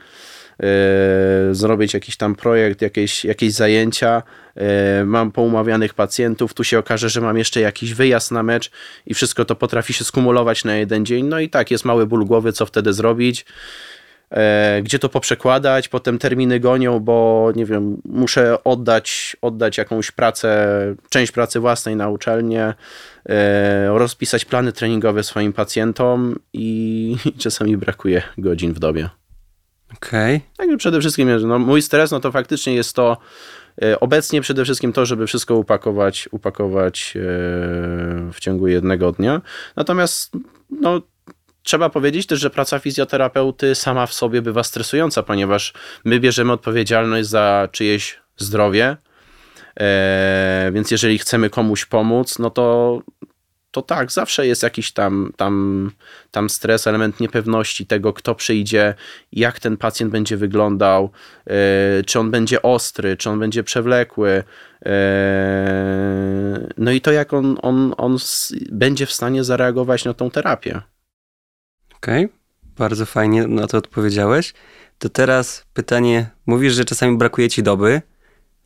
zrobić 1.53 1.95
jakiś 1.95 2.17
tam 2.17 2.35
projekt, 2.35 2.83
jakieś, 2.83 3.25
jakieś 3.25 3.53
zajęcia, 3.53 4.23
e, 4.57 5.05
mam 5.05 5.33
poumawianych 5.33 5.95
pacjentów, 5.95 6.55
tu 6.55 6.65
się 6.65 6.79
okaże, 6.79 7.09
że 7.09 7.21
mam 7.21 7.39
jeszcze 7.39 7.61
jakiś 7.61 7.95
wyjazd 7.95 8.31
na 8.31 8.43
mecz 8.43 8.71
i 9.07 9.15
wszystko 9.15 9.45
to 9.45 9.57
potrafi 9.57 9.93
się 9.93 10.05
skumulować 10.05 10.65
na 10.65 10.77
jeden 10.77 11.07
dzień, 11.07 11.27
no 11.27 11.41
i 11.41 11.49
tak, 11.49 11.71
jest 11.71 11.85
mały 11.85 12.07
ból 12.07 12.25
głowy, 12.25 12.53
co 12.53 12.67
wtedy 12.67 12.93
zrobić 12.93 13.47
e, 14.31 14.81
gdzie 14.83 14.99
to 14.99 15.09
poprzekładać, 15.09 15.89
potem 15.89 16.19
terminy 16.19 16.61
gonią, 16.61 17.01
bo 17.01 17.49
nie 17.57 17.67
wiem, 17.67 18.01
muszę 18.05 18.65
oddać, 18.65 19.37
oddać 19.43 19.79
jakąś 19.79 20.11
pracę, 20.11 20.69
część 21.09 21.33
pracy 21.33 21.61
własnej 21.61 21.97
na 21.97 22.09
uczelnię, 22.09 22.75
rozpisać 23.89 24.45
plany 24.45 24.73
treningowe 24.73 25.23
swoim 25.23 25.53
pacjentom 25.53 26.39
i 26.53 27.17
czasami 27.43 27.77
brakuje 27.77 28.23
godzin 28.39 28.73
w 28.73 28.79
dobie. 28.79 29.24
Okej. 29.97 30.37
Okay. 30.37 30.49
Także 30.57 30.77
przede 30.77 31.01
wszystkim 31.01 31.47
no, 31.47 31.59
mój 31.59 31.83
stres, 31.83 32.11
no 32.11 32.21
to 32.21 32.33
faktycznie 32.33 32.75
jest 32.75 32.97
to 32.97 33.17
e, 33.83 34.01
obecnie 34.01 34.41
przede 34.41 34.65
wszystkim 34.65 34.93
to, 34.93 35.07
żeby 35.07 35.27
wszystko 35.27 35.55
upakować, 35.57 36.29
upakować 36.33 37.15
e, 37.17 37.21
w 38.33 38.37
ciągu 38.41 38.69
jednego 38.69 39.13
dnia. 39.13 39.43
Natomiast 39.77 40.33
no, 40.71 41.03
trzeba 41.63 41.91
powiedzieć 41.91 42.27
też, 42.27 42.41
że 42.41 42.51
praca 42.51 42.79
fizjoterapeuty 42.79 43.75
sama 43.75 44.07
w 44.07 44.15
sobie 44.15 44.43
bywa 44.43 44.63
stresująca, 44.63 45.23
ponieważ 45.23 45.73
my 46.05 46.21
bierzemy 46.21 46.53
odpowiedzialność 46.53 47.29
za 47.29 47.69
czyjeś 47.73 48.21
zdrowie, 48.37 48.97
e, 49.81 50.71
więc 50.75 50.91
jeżeli 50.91 51.19
chcemy 51.19 51.51
komuś 51.51 51.85
pomóc, 51.85 52.39
no 52.39 52.51
to 52.51 53.03
to 53.75 53.83
tak, 53.83 54.13
zawsze 54.13 54.47
jest 54.47 54.63
jakiś 54.63 54.93
tam, 54.93 55.33
tam, 55.37 55.91
tam 56.31 56.51
stres, 56.51 56.87
element 56.87 57.21
niepewności 57.21 57.87
tego, 57.87 58.13
kto 58.13 58.35
przyjdzie, 58.35 58.95
jak 59.33 59.61
ten 59.61 59.77
pacjent 59.77 60.13
będzie 60.13 60.37
wyglądał, 60.37 61.11
yy, 61.47 61.55
czy 62.07 62.19
on 62.19 62.31
będzie 62.31 62.63
ostry, 62.63 63.17
czy 63.17 63.31
on 63.31 63.39
będzie 63.39 63.65
przewlekły. 63.65 64.31
Yy, 64.85 64.93
no 66.79 66.91
i 66.91 67.01
to, 67.01 67.13
jak 67.13 67.33
on, 67.33 67.59
on, 67.63 67.95
on 67.97 68.17
będzie 68.73 69.07
w 69.07 69.13
stanie 69.13 69.45
zareagować 69.45 70.05
na 70.05 70.15
tą 70.15 70.31
terapię. 70.31 70.81
Okej, 71.97 72.25
okay. 72.25 72.37
bardzo 72.79 73.07
fajnie 73.07 73.47
na 73.47 73.67
to 73.67 73.79
odpowiedziałeś. 73.79 74.55
To 74.99 75.09
teraz 75.09 75.65
pytanie, 75.73 76.31
mówisz, 76.47 76.75
że 76.75 76.85
czasami 76.85 77.17
brakuje 77.17 77.49
ci 77.49 77.63
doby, 77.63 78.03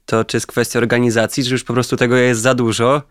to 0.07 0.25
czy 0.25 0.37
jest 0.37 0.47
kwestia 0.47 0.79
organizacji, 0.79 1.45
czy 1.45 1.51
już 1.51 1.65
po 1.65 1.73
prostu 1.73 1.97
tego 1.97 2.17
jest 2.17 2.41
za 2.41 2.55
dużo 2.55 3.03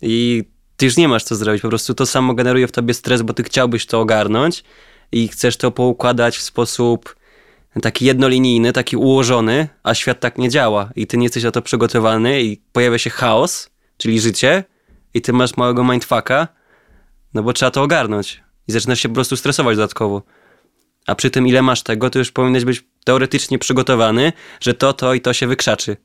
i 0.00 0.44
ty 0.80 0.86
już 0.86 0.96
nie 0.96 1.08
masz 1.08 1.24
co 1.24 1.36
zrobić, 1.36 1.62
po 1.62 1.68
prostu 1.68 1.94
to 1.94 2.06
samo 2.06 2.34
generuje 2.34 2.66
w 2.66 2.72
tobie 2.72 2.94
stres, 2.94 3.22
bo 3.22 3.34
ty 3.34 3.42
chciałbyś 3.42 3.86
to 3.86 4.00
ogarnąć 4.00 4.64
i 5.12 5.28
chcesz 5.28 5.56
to 5.56 5.70
poukładać 5.70 6.36
w 6.36 6.42
sposób 6.42 7.16
taki 7.82 8.04
jednolinijny, 8.04 8.72
taki 8.72 8.96
ułożony, 8.96 9.68
a 9.82 9.94
świat 9.94 10.20
tak 10.20 10.38
nie 10.38 10.48
działa 10.48 10.90
i 10.96 11.06
ty 11.06 11.16
nie 11.16 11.24
jesteś 11.24 11.44
na 11.44 11.50
to 11.50 11.62
przygotowany 11.62 12.42
i 12.42 12.60
pojawia 12.72 12.98
się 12.98 13.10
chaos, 13.10 13.70
czyli 13.96 14.20
życie 14.20 14.64
i 15.14 15.20
ty 15.20 15.32
masz 15.32 15.56
małego 15.56 15.84
mindfucka, 15.84 16.48
no 17.34 17.42
bo 17.42 17.52
trzeba 17.52 17.70
to 17.70 17.82
ogarnąć 17.82 18.42
i 18.68 18.72
zaczynasz 18.72 19.00
się 19.00 19.08
po 19.08 19.14
prostu 19.14 19.36
stresować 19.36 19.76
dodatkowo. 19.76 20.22
A 21.06 21.14
przy 21.14 21.30
tym 21.30 21.46
ile 21.46 21.62
masz 21.62 21.82
tego, 21.82 22.10
to 22.10 22.18
już 22.18 22.32
powinieneś 22.32 22.64
być 22.64 22.84
teoretycznie 23.04 23.58
przygotowany, 23.58 24.32
że 24.60 24.74
to, 24.74 24.92
to 24.92 25.14
i 25.14 25.20
to 25.20 25.32
się 25.32 25.46
wykrzaczy. 25.46 25.96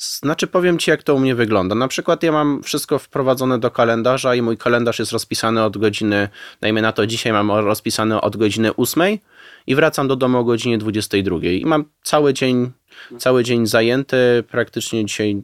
Znaczy, 0.00 0.46
powiem 0.46 0.78
ci, 0.78 0.90
jak 0.90 1.02
to 1.02 1.14
u 1.14 1.18
mnie 1.18 1.34
wygląda. 1.34 1.74
Na 1.74 1.88
przykład, 1.88 2.22
ja 2.22 2.32
mam 2.32 2.62
wszystko 2.62 2.98
wprowadzone 2.98 3.58
do 3.58 3.70
kalendarza 3.70 4.34
i 4.34 4.42
mój 4.42 4.56
kalendarz 4.56 4.98
jest 4.98 5.12
rozpisany 5.12 5.64
od 5.64 5.78
godziny, 5.78 6.28
dajmy 6.60 6.82
na 6.82 6.92
to, 6.92 7.06
dzisiaj 7.06 7.32
mam 7.32 7.50
rozpisany 7.50 8.20
od 8.20 8.36
godziny 8.36 8.76
8 8.76 9.18
i 9.66 9.74
wracam 9.74 10.08
do 10.08 10.16
domu 10.16 10.38
o 10.38 10.44
godzinie 10.44 10.78
22. 10.78 11.38
I 11.38 11.64
mam 11.66 11.84
cały 12.02 12.34
dzień, 12.34 12.70
cały 13.18 13.44
dzień 13.44 13.66
zajęty. 13.66 14.44
Praktycznie 14.50 15.04
dzisiaj, 15.04 15.42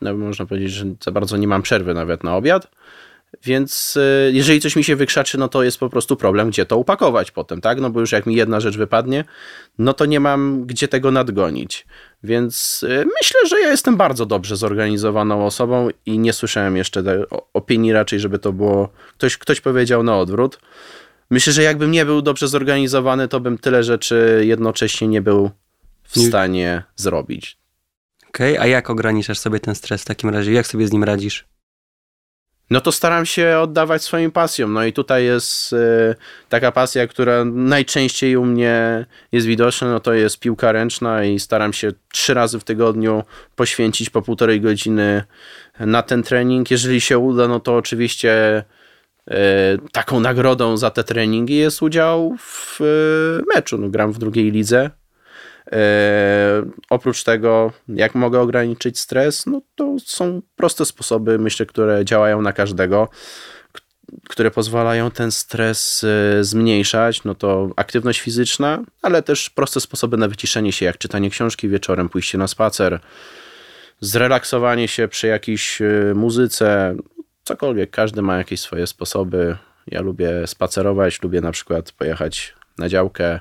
no, 0.00 0.14
można 0.14 0.46
powiedzieć, 0.46 0.72
że 0.72 0.84
za 1.04 1.10
bardzo 1.10 1.36
nie 1.36 1.48
mam 1.48 1.62
przerwy 1.62 1.94
nawet 1.94 2.24
na 2.24 2.36
obiad. 2.36 2.70
Więc 3.44 3.96
y, 3.96 4.30
jeżeli 4.34 4.60
coś 4.60 4.76
mi 4.76 4.84
się 4.84 4.96
wykrzaczy, 4.96 5.38
no 5.38 5.48
to 5.48 5.62
jest 5.62 5.78
po 5.78 5.88
prostu 5.90 6.16
problem, 6.16 6.50
gdzie 6.50 6.66
to 6.66 6.76
upakować 6.78 7.30
potem, 7.30 7.60
tak? 7.60 7.80
No 7.80 7.90
bo 7.90 8.00
już 8.00 8.12
jak 8.12 8.26
mi 8.26 8.34
jedna 8.34 8.60
rzecz 8.60 8.76
wypadnie, 8.76 9.24
no 9.78 9.92
to 9.92 10.06
nie 10.06 10.20
mam 10.20 10.66
gdzie 10.66 10.88
tego 10.88 11.10
nadgonić. 11.10 11.86
Więc 12.22 12.82
y, 12.82 12.88
myślę, 13.22 13.40
że 13.48 13.60
ja 13.60 13.70
jestem 13.70 13.96
bardzo 13.96 14.26
dobrze 14.26 14.56
zorganizowaną 14.56 15.46
osobą 15.46 15.88
i 16.06 16.18
nie 16.18 16.32
słyszałem 16.32 16.76
jeszcze 16.76 17.02
opinii 17.54 17.92
raczej, 17.92 18.20
żeby 18.20 18.38
to 18.38 18.52
było. 18.52 18.88
Ktoś, 19.18 19.36
ktoś 19.38 19.60
powiedział 19.60 20.02
na 20.02 20.18
odwrót. 20.18 20.58
myślę, 21.30 21.52
że 21.52 21.62
jakbym 21.62 21.90
nie 21.90 22.04
był 22.04 22.22
dobrze 22.22 22.48
zorganizowany, 22.48 23.28
to 23.28 23.40
bym 23.40 23.58
tyle 23.58 23.84
rzeczy 23.84 24.42
jednocześnie 24.44 25.08
nie 25.08 25.22
był 25.22 25.50
w 26.02 26.16
Nie- 26.16 26.26
stanie 26.28 26.82
zrobić. 26.96 27.56
Okej, 28.28 28.58
a 28.58 28.66
jak 28.66 28.90
ograniczasz 28.90 29.38
sobie 29.38 29.60
ten 29.60 29.74
stres 29.74 30.02
w 30.02 30.04
takim 30.04 30.30
razie? 30.30 30.52
Jak 30.52 30.66
sobie 30.66 30.86
z 30.88 30.92
nim 30.92 31.04
radzisz? 31.04 31.44
No 32.70 32.80
to 32.80 32.92
staram 32.92 33.26
się 33.26 33.58
oddawać 33.58 34.02
swoim 34.02 34.30
pasjom. 34.30 34.72
No 34.72 34.84
i 34.84 34.92
tutaj 34.92 35.24
jest 35.24 35.72
e, 35.72 36.14
taka 36.48 36.72
pasja, 36.72 37.06
która 37.06 37.44
najczęściej 37.44 38.36
u 38.36 38.44
mnie 38.44 39.06
jest 39.32 39.46
widoczna, 39.46 39.90
no 39.90 40.00
to 40.00 40.12
jest 40.12 40.40
piłka 40.40 40.72
ręczna 40.72 41.24
i 41.24 41.38
staram 41.38 41.72
się 41.72 41.92
trzy 42.12 42.34
razy 42.34 42.60
w 42.60 42.64
tygodniu 42.64 43.22
poświęcić 43.56 44.10
po 44.10 44.22
półtorej 44.22 44.60
godziny 44.60 45.24
na 45.80 46.02
ten 46.02 46.22
trening. 46.22 46.70
Jeżeli 46.70 47.00
się 47.00 47.18
uda, 47.18 47.48
no 47.48 47.60
to 47.60 47.76
oczywiście 47.76 48.64
e, 49.30 49.34
taką 49.92 50.20
nagrodą 50.20 50.76
za 50.76 50.90
te 50.90 51.04
treningi 51.04 51.56
jest 51.56 51.82
udział 51.82 52.36
w 52.38 52.80
e, 52.80 53.54
meczu. 53.54 53.78
No, 53.78 53.88
gram 53.88 54.12
w 54.12 54.18
drugiej 54.18 54.50
lidze. 54.50 54.90
E, 55.72 56.62
oprócz 56.90 57.24
tego, 57.24 57.72
jak 57.88 58.14
mogę 58.14 58.40
ograniczyć 58.40 58.98
stres, 58.98 59.46
no 59.46 59.60
to 59.74 59.96
są 60.04 60.42
proste 60.56 60.84
sposoby, 60.84 61.38
myślę, 61.38 61.66
które 61.66 62.04
działają 62.04 62.42
na 62.42 62.52
każdego, 62.52 63.08
które 64.28 64.50
pozwalają 64.50 65.10
ten 65.10 65.32
stres 65.32 66.04
e, 66.04 66.44
zmniejszać. 66.44 67.24
No 67.24 67.34
to 67.34 67.70
aktywność 67.76 68.20
fizyczna, 68.20 68.82
ale 69.02 69.22
też 69.22 69.50
proste 69.50 69.80
sposoby 69.80 70.16
na 70.16 70.28
wyciszenie 70.28 70.72
się, 70.72 70.86
jak 70.86 70.98
czytanie 70.98 71.30
książki 71.30 71.68
wieczorem, 71.68 72.08
pójście 72.08 72.38
na 72.38 72.48
spacer, 72.48 73.00
zrelaksowanie 74.00 74.88
się 74.88 75.08
przy 75.08 75.26
jakiejś 75.26 75.82
e, 75.82 76.12
muzyce, 76.14 76.96
cokolwiek. 77.44 77.90
Każdy 77.90 78.22
ma 78.22 78.38
jakieś 78.38 78.60
swoje 78.60 78.86
sposoby. 78.86 79.56
Ja 79.86 80.00
lubię 80.00 80.46
spacerować, 80.46 81.22
lubię 81.22 81.40
na 81.40 81.52
przykład 81.52 81.92
pojechać 81.92 82.54
na 82.78 82.88
działkę, 82.88 83.40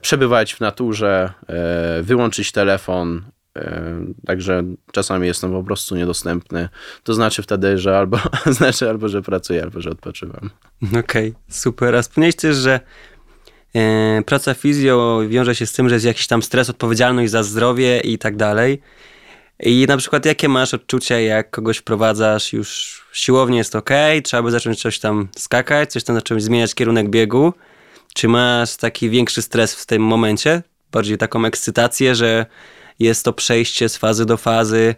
przebywać 0.00 0.54
w 0.54 0.60
naturze, 0.60 1.32
e, 1.48 2.02
wyłączyć 2.02 2.52
telefon. 2.52 3.24
e, 3.56 3.96
Także 4.26 4.64
czasami 4.92 5.26
jestem 5.26 5.52
po 5.52 5.64
prostu 5.64 5.96
niedostępny. 5.96 6.68
To 7.02 7.14
znaczy 7.14 7.42
wtedy, 7.42 7.78
że 7.78 7.98
albo, 7.98 8.18
znaczy 8.46 8.88
albo 8.88 9.08
że 9.08 9.22
pracuję, 9.22 9.62
albo 9.62 9.80
że 9.80 9.90
odpoczywam. 9.90 10.50
Okej, 10.98 11.34
super. 11.48 11.96
A 11.96 12.02
wspomniałeś 12.02 12.36
też, 12.36 12.56
że 12.56 12.80
e, 13.74 14.22
praca 14.26 14.54
fizjo 14.54 15.22
wiąże 15.28 15.54
się 15.54 15.66
z 15.66 15.72
tym, 15.72 15.88
że 15.88 15.94
jest 15.94 16.06
jakiś 16.06 16.26
tam 16.26 16.42
stres, 16.42 16.70
odpowiedzialność 16.70 17.30
za 17.30 17.42
zdrowie 17.42 18.00
i 18.00 18.18
tak 18.18 18.36
dalej. 18.36 18.80
I 19.60 19.86
na 19.88 19.96
przykład 19.96 20.26
jakie 20.26 20.48
masz 20.48 20.74
odczucia, 20.74 21.20
jak 21.20 21.50
kogoś 21.50 21.78
wprowadzasz 21.78 22.52
już 22.52 23.00
siłownie 23.12 23.58
jest 23.58 23.76
ok, 23.76 23.90
trzeba 24.24 24.42
by 24.42 24.50
zacząć 24.50 24.82
coś 24.82 24.98
tam 24.98 25.28
skakać, 25.36 25.92
coś 25.92 26.04
tam 26.04 26.16
zacząć 26.16 26.42
zmieniać 26.42 26.74
kierunek 26.74 27.10
biegu. 27.10 27.52
Czy 28.16 28.28
masz 28.28 28.76
taki 28.76 29.10
większy 29.10 29.42
stres 29.42 29.74
w 29.74 29.86
tym 29.86 30.02
momencie? 30.02 30.62
Bardziej 30.92 31.18
taką 31.18 31.44
ekscytację, 31.44 32.14
że 32.14 32.46
jest 32.98 33.24
to 33.24 33.32
przejście 33.32 33.88
z 33.88 33.96
fazy 33.96 34.26
do 34.26 34.36
fazy. 34.36 34.94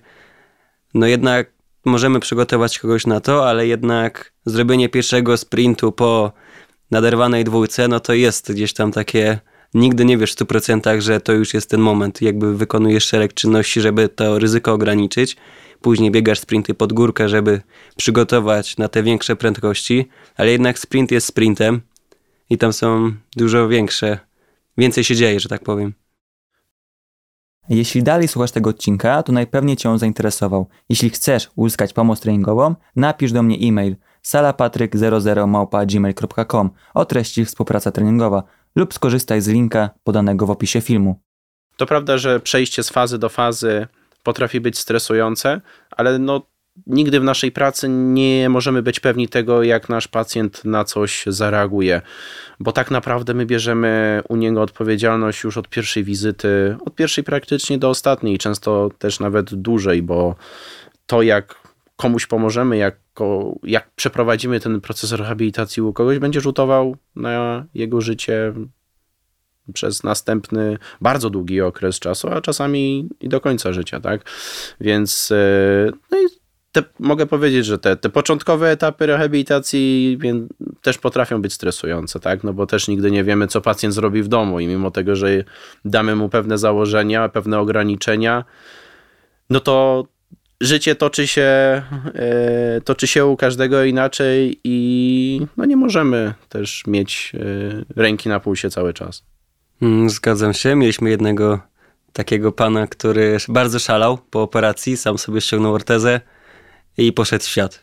No 0.94 1.06
jednak 1.06 1.52
możemy 1.84 2.20
przygotować 2.20 2.78
kogoś 2.78 3.06
na 3.06 3.20
to, 3.20 3.48
ale 3.48 3.66
jednak 3.66 4.32
zrobienie 4.46 4.88
pierwszego 4.88 5.36
sprintu 5.36 5.92
po 5.92 6.32
naderwanej 6.90 7.44
dwójce, 7.44 7.88
no 7.88 8.00
to 8.00 8.12
jest 8.12 8.52
gdzieś 8.52 8.72
tam 8.72 8.92
takie, 8.92 9.38
nigdy 9.74 10.04
nie 10.04 10.18
wiesz 10.18 10.32
w 10.32 10.36
100%, 10.36 11.00
że 11.00 11.20
to 11.20 11.32
już 11.32 11.54
jest 11.54 11.70
ten 11.70 11.80
moment, 11.80 12.22
jakby 12.22 12.56
wykonujesz 12.56 13.06
szereg 13.06 13.34
czynności, 13.34 13.80
żeby 13.80 14.08
to 14.08 14.38
ryzyko 14.38 14.72
ograniczyć. 14.72 15.36
Później 15.80 16.10
biegasz 16.10 16.40
sprinty 16.40 16.74
pod 16.74 16.92
górkę, 16.92 17.28
żeby 17.28 17.60
przygotować 17.96 18.76
na 18.76 18.88
te 18.88 19.02
większe 19.02 19.36
prędkości, 19.36 20.08
ale 20.36 20.50
jednak 20.50 20.78
sprint 20.78 21.10
jest 21.10 21.26
sprintem 21.26 21.80
i 22.50 22.58
tam 22.58 22.72
są 22.72 23.12
dużo 23.36 23.68
większe, 23.68 24.18
więcej 24.78 25.04
się 25.04 25.16
dzieje, 25.16 25.40
że 25.40 25.48
tak 25.48 25.62
powiem. 25.62 25.94
Jeśli 27.68 28.02
dalej 28.02 28.28
słuchasz 28.28 28.50
tego 28.50 28.70
odcinka, 28.70 29.22
to 29.22 29.32
najpewniej 29.32 29.76
Cię 29.76 29.90
on 29.90 29.98
zainteresował. 29.98 30.68
Jeśli 30.88 31.10
chcesz 31.10 31.50
uzyskać 31.56 31.92
pomoc 31.92 32.20
treningową, 32.20 32.74
napisz 32.96 33.32
do 33.32 33.42
mnie 33.42 33.68
e-mail 33.68 33.96
salapatryk00małpa.gmail.com 34.22 36.70
o 36.94 37.04
treści 37.04 37.44
współpraca 37.44 37.92
treningowa 37.92 38.42
lub 38.76 38.94
skorzystaj 38.94 39.40
z 39.40 39.48
linka 39.48 39.90
podanego 40.04 40.46
w 40.46 40.50
opisie 40.50 40.80
filmu. 40.80 41.20
To 41.76 41.86
prawda, 41.86 42.18
że 42.18 42.40
przejście 42.40 42.82
z 42.82 42.90
fazy 42.90 43.18
do 43.18 43.28
fazy 43.28 43.86
potrafi 44.22 44.60
być 44.60 44.78
stresujące, 44.78 45.60
ale 45.90 46.18
no, 46.18 46.46
nigdy 46.86 47.20
w 47.20 47.24
naszej 47.24 47.52
pracy 47.52 47.88
nie 47.88 48.48
możemy 48.48 48.82
być 48.82 49.00
pewni 49.00 49.28
tego, 49.28 49.62
jak 49.62 49.88
nasz 49.88 50.08
pacjent 50.08 50.64
na 50.64 50.84
coś 50.84 51.24
zareaguje, 51.26 52.02
bo 52.60 52.72
tak 52.72 52.90
naprawdę 52.90 53.34
my 53.34 53.46
bierzemy 53.46 54.22
u 54.28 54.36
niego 54.36 54.62
odpowiedzialność 54.62 55.44
już 55.44 55.56
od 55.56 55.68
pierwszej 55.68 56.04
wizyty, 56.04 56.76
od 56.86 56.94
pierwszej 56.94 57.24
praktycznie 57.24 57.78
do 57.78 57.90
ostatniej, 57.90 58.38
często 58.38 58.90
też 58.98 59.20
nawet 59.20 59.54
dłużej, 59.54 60.02
bo 60.02 60.34
to 61.06 61.22
jak 61.22 61.68
komuś 61.96 62.26
pomożemy, 62.26 62.76
jak, 62.76 62.96
jak 63.62 63.90
przeprowadzimy 63.90 64.60
ten 64.60 64.80
proces 64.80 65.12
rehabilitacji 65.12 65.82
u 65.82 65.92
kogoś, 65.92 66.18
będzie 66.18 66.40
rzutował 66.40 66.96
na 67.16 67.66
jego 67.74 68.00
życie 68.00 68.52
przez 69.72 70.04
następny 70.04 70.78
bardzo 71.00 71.30
długi 71.30 71.60
okres 71.60 71.98
czasu, 71.98 72.28
a 72.28 72.40
czasami 72.40 73.08
i 73.20 73.28
do 73.28 73.40
końca 73.40 73.72
życia, 73.72 74.00
tak? 74.00 74.30
Więc 74.80 75.32
e, 75.32 75.92
no 76.10 76.18
i 76.18 76.37
te, 76.82 76.88
mogę 76.98 77.26
powiedzieć, 77.26 77.66
że 77.66 77.78
te, 77.78 77.96
te 77.96 78.08
początkowe 78.08 78.70
etapy 78.70 79.06
rehabilitacji 79.06 80.18
też 80.82 80.98
potrafią 80.98 81.42
być 81.42 81.52
stresujące, 81.52 82.20
tak? 82.20 82.44
No 82.44 82.52
bo 82.52 82.66
też 82.66 82.88
nigdy 82.88 83.10
nie 83.10 83.24
wiemy, 83.24 83.46
co 83.46 83.60
pacjent 83.60 83.94
zrobi 83.94 84.22
w 84.22 84.28
domu 84.28 84.60
i 84.60 84.66
mimo 84.66 84.90
tego, 84.90 85.16
że 85.16 85.44
damy 85.84 86.16
mu 86.16 86.28
pewne 86.28 86.58
założenia, 86.58 87.28
pewne 87.28 87.58
ograniczenia, 87.58 88.44
no 89.50 89.60
to 89.60 90.04
życie 90.60 90.94
toczy 90.94 91.26
się, 91.26 91.42
e, 92.14 92.80
toczy 92.84 93.06
się 93.06 93.26
u 93.26 93.36
każdego 93.36 93.84
inaczej 93.84 94.60
i 94.64 95.46
no 95.56 95.64
nie 95.64 95.76
możemy 95.76 96.34
też 96.48 96.86
mieć 96.86 97.32
e, 97.34 98.02
ręki 98.02 98.28
na 98.28 98.40
pulsie 98.40 98.70
cały 98.70 98.94
czas. 98.94 99.24
Mm, 99.82 100.10
Zgadzam 100.10 100.54
się. 100.54 100.74
Mieliśmy 100.74 101.10
jednego 101.10 101.60
takiego 102.12 102.52
pana, 102.52 102.86
który 102.86 103.36
bardzo 103.48 103.78
szalał 103.78 104.18
po 104.30 104.42
operacji, 104.42 104.96
sam 104.96 105.18
sobie 105.18 105.40
ściągnął 105.40 105.74
ortezę 105.74 106.20
i 106.98 107.12
poszedł 107.12 107.44
w 107.44 107.48
świat. 107.48 107.82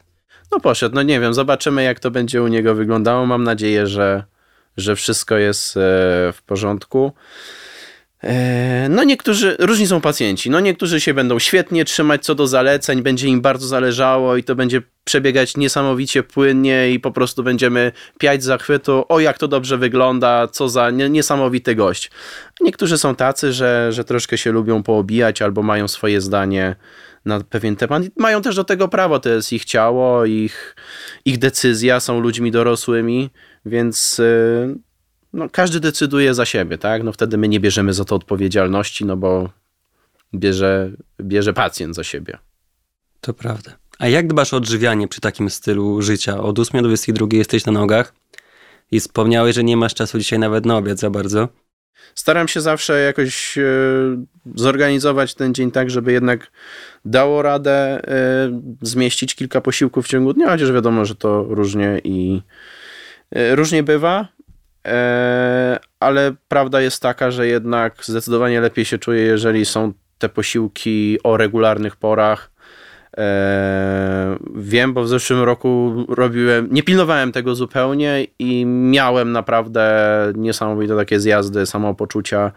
No 0.52 0.60
poszedł, 0.60 0.96
no 0.96 1.04
nie 1.04 1.20
wiem, 1.20 1.34
zobaczymy 1.34 1.84
jak 1.84 2.00
to 2.00 2.12
będzie 2.12 2.44
u 2.44 2.48
niego 2.48 2.76
wyglądało. 2.76 3.26
Mam 3.26 3.44
nadzieję, 3.44 3.88
że, 3.88 4.24
że 4.78 4.96
wszystko 4.96 5.38
jest 5.38 5.78
e, 5.78 5.80
w 6.34 6.40
porządku. 6.46 7.12
E, 8.24 8.88
No 8.90 9.04
niektórzy, 9.04 9.56
różni 9.60 9.88
są 9.88 10.02
pacjenci, 10.02 10.50
no 10.50 10.60
niektórzy 10.60 11.02
się 11.02 11.14
będą 11.14 11.40
świetnie 11.40 11.86
trzymać 11.86 12.26
co 12.26 12.36
do 12.36 12.48
zaleceń, 12.48 13.02
będzie 13.02 13.28
im 13.28 13.42
bardzo 13.42 13.68
zależało 13.68 14.38
i 14.38 14.44
to 14.44 14.56
będzie 14.56 14.82
przebiegać 15.04 15.58
niesamowicie 15.58 16.24
płynnie 16.24 16.92
i 16.92 17.00
po 17.00 17.12
prostu 17.12 17.44
będziemy 17.44 17.92
piać 18.20 18.44
zachwytu, 18.44 19.06
o 19.10 19.20
jak 19.20 19.38
to 19.38 19.48
dobrze 19.48 19.78
wygląda, 19.78 20.48
co 20.48 20.70
za 20.70 20.90
nie- 20.90 21.10
niesamowity 21.10 21.76
gość. 21.76 22.12
Niektórzy 22.62 22.98
są 22.98 23.16
tacy, 23.16 23.54
że, 23.54 23.88
że 23.92 24.04
troszkę 24.04 24.38
się 24.38 24.52
lubią 24.52 24.84
poobijać 24.84 25.42
albo 25.42 25.64
mają 25.64 25.88
swoje 25.88 26.22
zdanie 26.22 26.76
na 27.26 27.40
pewien 27.40 27.76
temat. 27.76 28.04
Mają 28.18 28.42
też 28.42 28.56
do 28.56 28.64
tego 28.64 28.88
prawo, 28.88 29.20
to 29.20 29.30
jest 29.30 29.54
ich 29.54 29.66
ciało, 29.66 30.26
ich, 30.26 30.76
ich 31.26 31.38
decyzja, 31.38 32.00
są 32.00 32.20
ludźmi 32.20 32.52
dorosłymi, 32.52 33.30
więc 33.66 34.20
y, 34.20 34.76
no, 35.34 35.50
każdy 35.50 35.80
decyduje 35.80 36.34
za 36.34 36.46
siebie, 36.46 36.78
tak? 36.78 37.04
No 37.04 37.12
wtedy 37.12 37.38
my 37.38 37.48
nie 37.48 37.60
bierzemy 37.60 37.94
za 37.94 38.06
to 38.06 38.16
odpowiedzialności, 38.16 39.06
no 39.06 39.18
bo 39.18 39.50
bierze, 40.34 40.92
bierze 41.22 41.54
pacjent 41.54 41.96
za 41.96 42.04
siebie. 42.04 42.38
To 43.22 43.34
prawda. 43.34 43.78
A 44.00 44.08
jak 44.08 44.28
dbasz 44.28 44.54
o 44.54 44.58
odżywianie 44.58 45.08
przy 45.08 45.22
takim 45.22 45.50
stylu 45.50 46.02
życia? 46.02 46.42
Od 46.42 46.60
8 46.60 46.82
do 46.82 46.88
22 46.88 47.28
jesteś 47.32 47.66
na 47.66 47.72
nogach 47.72 48.14
i 48.92 49.00
wspomniałeś, 49.00 49.56
że 49.56 49.64
nie 49.64 49.78
masz 49.78 49.94
czasu 49.94 50.18
dzisiaj 50.18 50.40
nawet 50.40 50.66
na 50.66 50.78
obiad 50.78 51.00
za 51.00 51.10
bardzo. 51.10 51.48
Staram 52.16 52.48
się 52.48 52.62
zawsze 52.62 53.02
jakoś 53.02 53.58
e, 53.58 53.64
zorganizować 54.56 55.36
ten 55.36 55.54
dzień 55.54 55.72
tak, 55.72 55.90
żeby 55.90 56.12
jednak 56.12 56.52
dało 57.06 57.42
radę 57.42 57.72
e, 57.72 58.62
zmieścić 58.82 59.36
kilka 59.36 59.62
posiłków 59.62 60.06
w 60.06 60.08
ciągu 60.08 60.34
dnia, 60.34 60.50
chociaż 60.50 60.72
wiadomo, 60.72 61.06
że 61.06 61.16
to 61.16 61.44
różnie 61.44 62.02
i 62.04 62.42
e, 63.32 63.56
różnie 63.56 63.84
bywa. 63.84 64.28
Ale 66.00 66.34
prawda 66.48 66.82
jest 66.82 67.02
taka, 67.02 67.32
że 67.32 67.48
jednak 67.48 67.96
zdecydowanie 68.04 68.62
lepiej 68.62 68.86
się 68.86 68.98
czuję, 68.98 69.22
jeżeli 69.22 69.66
są 69.66 69.94
te 70.18 70.30
posiłki 70.30 71.18
o 71.24 71.38
regularnych 71.38 71.96
porach. 71.96 72.52
E, 73.18 74.38
wiem, 74.56 74.94
bo 74.94 75.04
w 75.04 75.08
zeszłym 75.08 75.44
roku 75.44 76.06
robiłem, 76.10 76.68
nie 76.72 76.84
pilnowałem 76.84 77.32
tego 77.32 77.56
zupełnie 77.56 78.28
i 78.40 78.66
miałem 78.66 79.32
naprawdę 79.32 79.94
niesamowite 80.36 80.96
takie 80.96 81.20
zjazdy 81.20 81.66
samopoczucia, 81.66 82.52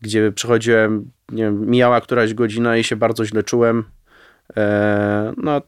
gdzie 0.00 0.32
przychodziłem, 0.32 1.10
nie 1.32 1.42
wiem, 1.42 1.70
mijała 1.70 2.00
któraś 2.00 2.34
godzina 2.34 2.76
i 2.76 2.84
się 2.84 2.96
bardzo 2.96 3.24
źle 3.24 3.42
czułem. 3.42 3.84
E, 4.56 5.32
no, 5.36 5.62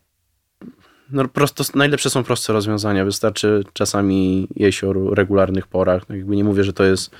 no 1.11 1.29
prosto, 1.29 1.65
najlepsze 1.75 2.11
są 2.11 2.25
proste 2.25 2.53
rozwiązania. 2.53 3.05
Wystarczy 3.05 3.65
czasami 3.73 4.49
jeść 4.57 4.85
o 4.85 4.93
regularnych 5.15 5.67
porach. 5.67 6.09
No 6.09 6.17
jakby 6.17 6.37
nie 6.37 6.45
mówię, 6.45 6.65
że 6.65 6.73
to 6.73 6.85
jest 6.85 7.11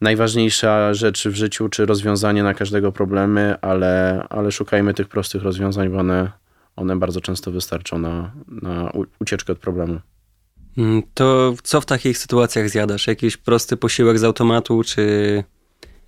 najważniejsza 0.00 0.94
rzecz 0.94 1.28
w 1.28 1.34
życiu, 1.34 1.68
czy 1.68 1.86
rozwiązanie 1.86 2.42
na 2.42 2.54
każdego 2.54 2.92
problemy, 2.92 3.56
ale, 3.60 4.26
ale 4.30 4.52
szukajmy 4.52 4.94
tych 4.94 5.08
prostych 5.08 5.42
rozwiązań, 5.42 5.88
bo 5.88 5.98
one, 5.98 6.41
one 6.76 6.96
bardzo 6.96 7.20
często 7.20 7.50
wystarczą 7.50 7.98
na, 7.98 8.32
na 8.48 8.92
ucieczkę 9.20 9.52
od 9.52 9.58
problemu. 9.58 10.00
Mm, 10.78 11.02
to 11.14 11.54
co 11.62 11.80
w 11.80 11.86
takich 11.86 12.18
sytuacjach 12.18 12.68
zjadasz? 12.68 13.06
Jakiś 13.06 13.36
prosty 13.36 13.76
posiłek 13.76 14.18
z 14.18 14.24
automatu, 14.24 14.82
czy 14.82 15.44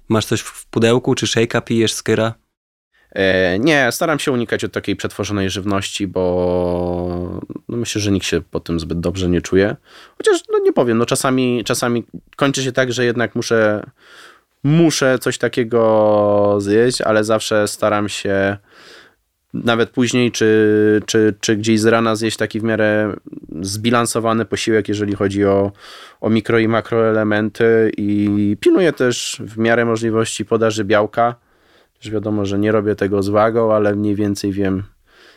masz 0.08 0.26
coś 0.26 0.40
w 0.40 0.66
pudełku, 0.66 1.14
czy 1.14 1.26
szejka 1.26 1.60
pijesz 1.60 1.92
z 1.92 2.02
kyra? 2.02 2.34
E, 3.14 3.58
nie, 3.58 3.92
staram 3.92 4.18
się 4.18 4.32
unikać 4.32 4.64
od 4.64 4.72
takiej 4.72 4.96
przetworzonej 4.96 5.50
żywności, 5.50 6.06
bo 6.06 7.40
no 7.68 7.76
myślę, 7.76 8.00
że 8.00 8.10
nikt 8.10 8.26
się 8.26 8.40
po 8.40 8.60
tym 8.60 8.80
zbyt 8.80 9.00
dobrze 9.00 9.28
nie 9.28 9.42
czuje. 9.42 9.76
Chociaż, 10.18 10.40
no 10.52 10.58
nie 10.58 10.72
powiem, 10.72 10.98
no 10.98 11.06
czasami, 11.06 11.64
czasami 11.64 12.04
kończy 12.36 12.62
się 12.62 12.72
tak, 12.72 12.92
że 12.92 13.04
jednak 13.04 13.34
muszę, 13.34 13.90
muszę 14.64 15.18
coś 15.18 15.38
takiego 15.38 16.56
zjeść, 16.60 17.00
ale 17.00 17.24
zawsze 17.24 17.68
staram 17.68 18.08
się 18.08 18.56
nawet 19.54 19.90
później, 19.90 20.32
czy, 20.32 21.00
czy, 21.06 21.34
czy 21.40 21.56
gdzieś 21.56 21.80
z 21.80 21.86
rana 21.86 22.16
zjeść 22.16 22.36
taki 22.36 22.60
w 22.60 22.62
miarę 22.62 23.16
zbilansowany 23.60 24.44
posiłek, 24.44 24.88
jeżeli 24.88 25.14
chodzi 25.14 25.44
o, 25.44 25.72
o 26.20 26.30
mikro 26.30 26.58
i 26.58 26.68
makroelementy 26.68 27.92
i 27.96 28.56
pilnuję 28.60 28.92
też 28.92 29.42
w 29.44 29.58
miarę 29.58 29.84
możliwości 29.84 30.44
podaży 30.44 30.84
białka, 30.84 31.34
już 32.04 32.12
wiadomo, 32.12 32.46
że 32.46 32.58
nie 32.58 32.72
robię 32.72 32.94
tego 32.94 33.22
z 33.22 33.28
wagą, 33.28 33.74
ale 33.74 33.94
mniej 33.94 34.14
więcej 34.14 34.52
wiem, 34.52 34.82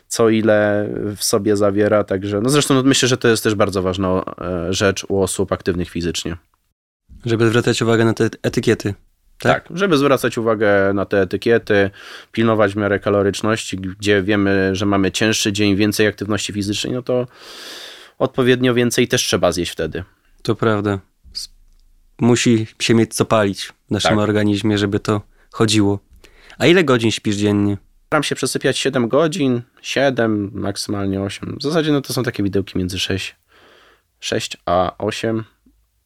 co 0.07 0.29
ile 0.29 0.89
w 1.15 1.23
sobie 1.23 1.57
zawiera. 1.57 2.03
Także, 2.03 2.41
no 2.41 2.49
zresztą 2.49 2.83
myślę, 2.83 3.07
że 3.07 3.17
to 3.17 3.27
jest 3.27 3.43
też 3.43 3.55
bardzo 3.55 3.81
ważna 3.81 4.23
e, 4.41 4.73
rzecz 4.73 5.05
u 5.09 5.21
osób 5.21 5.51
aktywnych 5.51 5.89
fizycznie. 5.89 6.37
Żeby 7.25 7.47
zwracać 7.47 7.81
uwagę 7.81 8.05
na 8.05 8.13
te 8.13 8.29
etykiety. 8.43 8.93
Tak? 9.39 9.67
tak, 9.67 9.77
żeby 9.77 9.97
zwracać 9.97 10.37
uwagę 10.37 10.93
na 10.93 11.05
te 11.05 11.21
etykiety, 11.21 11.89
pilnować 12.31 12.73
w 12.73 12.75
miarę 12.75 12.99
kaloryczności, 12.99 13.77
gdzie 13.77 14.23
wiemy, 14.23 14.75
że 14.75 14.85
mamy 14.85 15.11
cięższy 15.11 15.53
dzień, 15.53 15.75
więcej 15.75 16.07
aktywności 16.07 16.53
fizycznej, 16.53 16.93
no 16.93 17.01
to 17.01 17.27
odpowiednio 18.19 18.73
więcej 18.73 19.07
też 19.07 19.21
trzeba 19.21 19.51
zjeść 19.51 19.71
wtedy. 19.71 20.03
To 20.41 20.55
prawda. 20.55 20.99
Musi 22.19 22.67
się 22.81 22.93
mieć 22.93 23.15
co 23.15 23.25
palić 23.25 23.65
w 23.65 23.91
naszym 23.91 24.11
tak. 24.11 24.19
organizmie, 24.19 24.77
żeby 24.77 24.99
to 24.99 25.21
chodziło. 25.51 25.99
A 26.57 26.65
ile 26.65 26.83
godzin 26.83 27.11
śpisz 27.11 27.35
dziennie? 27.35 27.77
Staram 28.07 28.23
się 28.23 28.35
przesypiać 28.35 28.77
7 28.77 29.07
godzin, 29.07 29.61
7, 29.81 30.51
maksymalnie 30.53 31.21
8. 31.21 31.57
W 31.59 31.63
zasadzie 31.63 31.91
no 31.91 32.01
to 32.01 32.13
są 32.13 32.23
takie 32.23 32.43
widełki 32.43 32.77
między 32.77 32.99
6, 32.99 33.35
6 34.19 34.57
a 34.65 34.95
8, 34.97 35.43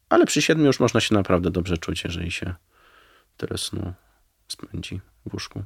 ale 0.08 0.26
przy 0.26 0.42
7 0.42 0.64
już 0.64 0.80
można 0.80 1.00
się 1.00 1.14
naprawdę 1.14 1.50
dobrze 1.50 1.78
czuć, 1.78 2.04
jeżeli 2.04 2.30
się 2.30 2.54
tyle 3.46 3.58
snu 3.58 3.92
spędzi 4.48 5.00
w 5.26 5.34
łóżku. 5.34 5.62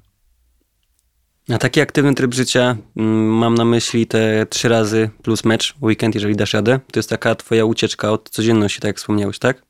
A 1.48 1.58
taki 1.58 1.80
aktywny 1.80 2.14
tryb 2.14 2.34
życia, 2.34 2.76
mm, 2.96 3.28
mam 3.28 3.54
na 3.54 3.64
myśli 3.64 4.06
te 4.06 4.46
trzy 4.50 4.68
razy 4.68 5.10
plus 5.22 5.44
mecz, 5.44 5.74
weekend, 5.82 6.14
jeżeli 6.14 6.36
dasz 6.36 6.54
radę, 6.54 6.80
to 6.92 6.98
jest 6.98 7.10
taka 7.10 7.34
twoja 7.34 7.64
ucieczka 7.64 8.12
od 8.12 8.30
codzienności, 8.30 8.80
tak 8.80 8.88
jak 8.88 8.96
wspomniałeś, 8.96 9.38
tak? 9.38 9.62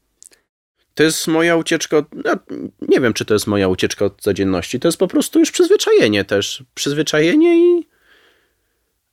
To 0.94 1.02
jest 1.02 1.28
moja 1.28 1.56
ucieczka, 1.56 1.96
od, 1.96 2.06
no, 2.24 2.36
nie 2.80 3.00
wiem, 3.00 3.12
czy 3.12 3.24
to 3.24 3.34
jest 3.34 3.46
moja 3.46 3.68
ucieczka 3.68 4.04
od 4.04 4.20
codzienności, 4.20 4.80
to 4.80 4.88
jest 4.88 4.98
po 4.98 5.08
prostu 5.08 5.38
już 5.38 5.50
przyzwyczajenie 5.50 6.24
też. 6.24 6.64
Przyzwyczajenie 6.74 7.58
i 7.58 7.86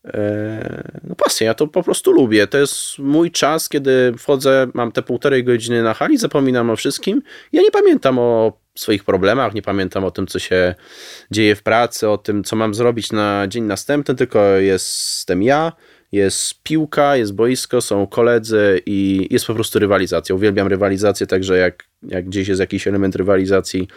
e, 0.05 0.99
no 1.03 1.15
pasja, 1.15 1.47
ja 1.47 1.53
to 1.53 1.67
po 1.67 1.83
prostu 1.83 2.11
lubię. 2.11 2.47
To 2.47 2.57
jest 2.57 2.99
mój 2.99 3.31
czas, 3.31 3.69
kiedy 3.69 4.13
wchodzę, 4.17 4.67
mam 4.73 4.91
te 4.91 5.01
półtorej 5.01 5.43
godziny 5.43 5.83
na 5.83 5.93
hali, 5.93 6.17
zapominam 6.17 6.69
o 6.69 6.75
wszystkim. 6.75 7.21
Ja 7.51 7.61
nie 7.61 7.71
pamiętam 7.71 8.19
o 8.19 8.62
swoich 8.75 9.03
problemach, 9.03 9.53
nie 9.53 9.61
pamiętam 9.61 10.03
o 10.03 10.11
tym, 10.11 10.27
co 10.27 10.39
się 10.39 10.75
dzieje 11.31 11.55
w 11.55 11.63
pracy, 11.63 12.09
o 12.09 12.17
tym, 12.17 12.43
co 12.43 12.55
mam 12.55 12.73
zrobić 12.73 13.11
na 13.11 13.47
dzień 13.47 13.63
następny, 13.63 14.15
tylko 14.15 14.47
jestem 14.47 15.43
ja, 15.43 15.71
jest 16.11 16.63
piłka, 16.63 17.15
jest 17.15 17.33
boisko, 17.33 17.81
są 17.81 18.07
koledzy 18.07 18.81
i 18.85 19.27
jest 19.31 19.45
po 19.45 19.53
prostu 19.53 19.79
rywalizacja. 19.79 20.35
Uwielbiam 20.35 20.67
rywalizację, 20.67 21.27
także 21.27 21.57
jak, 21.57 21.83
jak 22.03 22.25
gdzieś 22.25 22.47
jest 22.47 22.59
jakiś 22.59 22.87
element 22.87 23.15
rywalizacji, 23.15 23.87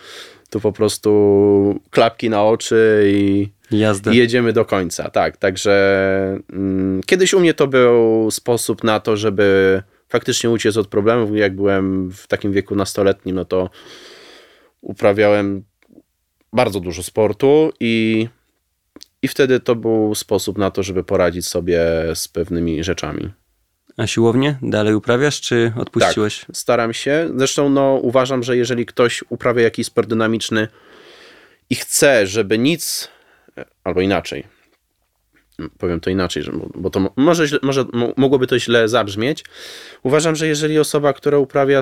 to 0.51 0.61
po 0.61 0.73
prostu 0.73 1.81
klapki 1.91 2.31
na 2.31 2.45
oczy 2.45 3.05
i, 3.15 3.49
i 4.13 4.17
jedziemy 4.17 4.53
do 4.53 4.65
końca. 4.65 5.11
Tak, 5.11 5.37
także 5.37 6.39
mm, 6.53 7.01
kiedyś 7.07 7.35
u 7.35 7.41
mnie 7.41 7.55
to 7.55 7.67
był 7.67 8.31
sposób 8.31 8.85
na 8.85 9.01
to, 9.01 9.17
żeby 9.17 9.83
faktycznie 10.09 10.51
uciec 10.51 10.77
od 10.77 10.89
problemów. 10.89 11.37
Jak 11.37 11.57
byłem 11.57 12.11
w 12.11 12.27
takim 12.27 12.53
wieku 12.53 12.75
nastoletnim, 12.75 13.37
no 13.37 13.45
to 13.45 13.71
uprawiałem 14.87 15.65
bardzo 16.53 16.81
dużo 16.81 17.03
sportu 17.03 17.73
i 17.81 18.29
i 19.23 19.29
wtedy 19.29 19.61
to 19.61 19.75
był 19.75 20.15
sposób 20.15 20.59
na 20.59 20.71
to, 20.71 20.83
żeby 20.83 21.05
poradzić 21.05 21.47
sobie 21.47 21.81
z 22.15 22.29
pewnymi 22.29 22.85
rzeczami. 22.85 23.31
A 23.97 24.07
siłownię 24.07 24.59
dalej 24.63 24.95
uprawiasz, 24.95 25.41
czy 25.41 25.73
odpuściłeś? 25.77 26.41
Tak, 26.41 26.57
staram 26.57 26.93
się. 26.93 27.31
Zresztą 27.37 27.69
no, 27.69 27.95
uważam, 28.03 28.43
że 28.43 28.57
jeżeli 28.57 28.87
ktoś 28.87 29.25
uprawia 29.29 29.63
jakiś 29.63 29.87
sport 29.87 30.09
dynamiczny 30.09 30.69
i 31.71 31.75
chce, 31.75 32.27
żeby 32.27 32.59
nic, 32.59 33.09
albo 33.85 34.01
inaczej, 34.01 34.47
powiem 35.79 36.01
to 36.01 36.11
inaczej, 36.11 36.43
bo 36.75 36.91
to 36.91 37.13
może, 37.17 37.59
może 37.63 37.85
mogłoby 38.17 38.47
to 38.47 38.59
źle 38.59 38.89
zabrzmieć. 38.89 39.45
Uważam, 40.03 40.37
że 40.37 40.47
jeżeli 40.47 40.79
osoba, 40.79 41.13
która 41.13 41.39
uprawia 41.39 41.81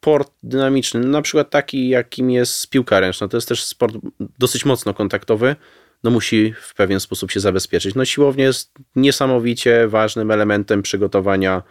sport 0.00 0.32
dynamiczny, 0.42 1.00
na 1.00 1.22
przykład 1.22 1.50
taki, 1.50 1.88
jakim 1.88 2.30
jest 2.30 2.70
piłka 2.70 3.00
ręczna, 3.00 3.28
to 3.28 3.36
jest 3.36 3.48
też 3.48 3.64
sport 3.64 3.94
dosyć 4.38 4.64
mocno 4.64 4.94
kontaktowy, 4.94 5.56
no 6.04 6.10
musi 6.10 6.54
w 6.62 6.74
pewien 6.74 7.00
sposób 7.00 7.30
się 7.30 7.40
zabezpieczyć. 7.40 7.94
No 7.94 8.04
siłownia 8.04 8.44
jest 8.44 8.72
niesamowicie 8.96 9.88
ważnym 9.88 10.30
elementem 10.30 10.82
przygotowania 10.82 11.62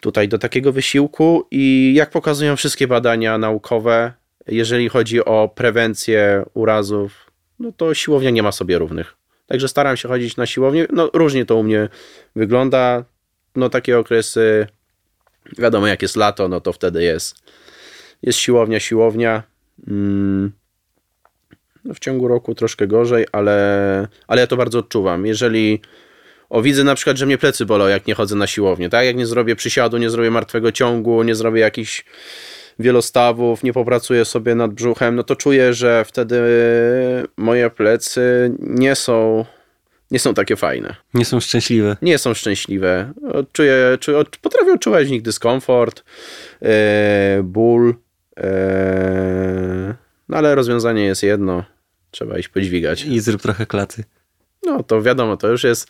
tutaj 0.00 0.28
do 0.28 0.38
takiego 0.38 0.72
wysiłku 0.72 1.46
i 1.50 1.92
jak 1.96 2.10
pokazują 2.10 2.56
wszystkie 2.56 2.88
badania 2.88 3.38
naukowe, 3.38 4.12
jeżeli 4.46 4.88
chodzi 4.88 5.24
o 5.24 5.50
prewencję 5.54 6.44
urazów, 6.54 7.30
no 7.58 7.72
to 7.72 7.94
siłownia 7.94 8.30
nie 8.30 8.42
ma 8.42 8.52
sobie 8.52 8.78
równych. 8.78 9.16
Także 9.46 9.68
staram 9.68 9.96
się 9.96 10.08
chodzić 10.08 10.36
na 10.36 10.46
siłownię. 10.46 10.86
No 10.92 11.10
różnie 11.14 11.44
to 11.44 11.56
u 11.56 11.62
mnie 11.62 11.88
wygląda. 12.36 13.04
No 13.56 13.68
takie 13.68 13.98
okresy, 13.98 14.66
wiadomo 15.58 15.86
jak 15.86 16.02
jest 16.02 16.16
lato, 16.16 16.48
no 16.48 16.60
to 16.60 16.72
wtedy 16.72 17.02
jest, 17.02 17.36
jest 18.22 18.38
siłownia, 18.38 18.80
siłownia. 18.80 19.42
Hmm 19.86 20.52
w 21.94 21.98
ciągu 21.98 22.28
roku 22.28 22.54
troszkę 22.54 22.86
gorzej, 22.86 23.26
ale, 23.32 24.08
ale 24.26 24.40
ja 24.40 24.46
to 24.46 24.56
bardzo 24.56 24.78
odczuwam. 24.78 25.26
Jeżeli 25.26 25.80
o, 26.50 26.62
widzę 26.62 26.84
na 26.84 26.94
przykład, 26.94 27.16
że 27.16 27.26
mnie 27.26 27.38
plecy 27.38 27.66
bolą, 27.66 27.86
jak 27.86 28.06
nie 28.06 28.14
chodzę 28.14 28.36
na 28.36 28.46
siłownię, 28.46 28.88
tak? 28.88 29.06
Jak 29.06 29.16
nie 29.16 29.26
zrobię 29.26 29.56
przysiadu, 29.56 29.98
nie 29.98 30.10
zrobię 30.10 30.30
martwego 30.30 30.72
ciągu, 30.72 31.22
nie 31.22 31.34
zrobię 31.34 31.60
jakichś 31.60 32.04
wielostawów, 32.78 33.62
nie 33.62 33.72
popracuję 33.72 34.24
sobie 34.24 34.54
nad 34.54 34.70
brzuchem, 34.72 35.16
no 35.16 35.22
to 35.22 35.36
czuję, 35.36 35.74
że 35.74 36.04
wtedy 36.04 36.40
moje 37.36 37.70
plecy 37.70 38.52
nie 38.58 38.94
są 38.94 39.44
nie 40.12 40.18
są 40.18 40.34
takie 40.34 40.56
fajne. 40.56 40.96
Nie 41.14 41.24
są 41.24 41.40
szczęśliwe. 41.40 41.96
Nie 42.02 42.18
są 42.18 42.34
szczęśliwe. 42.34 43.12
Czuję, 43.52 43.98
czuję 44.00 44.24
potrafię 44.40 44.72
odczuwać 44.72 45.06
w 45.08 45.10
nich 45.10 45.22
dyskomfort, 45.22 46.04
yy, 46.60 46.68
ból, 47.42 47.94
yy, 48.36 48.44
no 50.28 50.36
ale 50.36 50.54
rozwiązanie 50.54 51.04
jest 51.04 51.22
jedno. 51.22 51.64
Trzeba 52.10 52.38
iść 52.38 52.48
podźwigać. 52.48 53.04
I 53.04 53.20
zrób 53.20 53.42
trochę 53.42 53.66
klaty. 53.66 54.04
No 54.66 54.82
to 54.82 55.02
wiadomo, 55.02 55.36
to 55.36 55.48
już 55.48 55.64
jest 55.64 55.88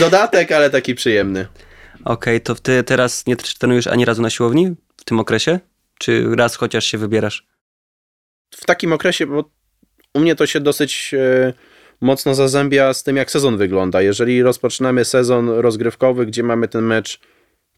dodatek, 0.00 0.52
ale 0.52 0.70
taki 0.70 0.94
przyjemny. 0.94 1.46
Okej, 2.04 2.36
okay, 2.36 2.40
to 2.40 2.54
ty 2.54 2.82
teraz 2.82 3.26
nie 3.26 3.36
trenujesz 3.36 3.86
ani 3.86 4.04
razu 4.04 4.22
na 4.22 4.30
siłowni 4.30 4.74
w 4.96 5.04
tym 5.04 5.20
okresie? 5.20 5.60
Czy 5.98 6.36
raz 6.36 6.56
chociaż 6.56 6.84
się 6.84 6.98
wybierasz? 6.98 7.46
W 8.50 8.66
takim 8.66 8.92
okresie, 8.92 9.26
bo 9.26 9.50
u 10.14 10.20
mnie 10.20 10.36
to 10.36 10.46
się 10.46 10.60
dosyć 10.60 11.14
e, 11.14 11.52
mocno 12.00 12.34
zazębia 12.34 12.94
z 12.94 13.02
tym, 13.02 13.16
jak 13.16 13.30
sezon 13.30 13.56
wygląda. 13.56 14.02
Jeżeli 14.02 14.42
rozpoczynamy 14.42 15.04
sezon 15.04 15.48
rozgrywkowy, 15.48 16.26
gdzie 16.26 16.42
mamy 16.42 16.68
ten 16.68 16.84
mecz 16.84 17.20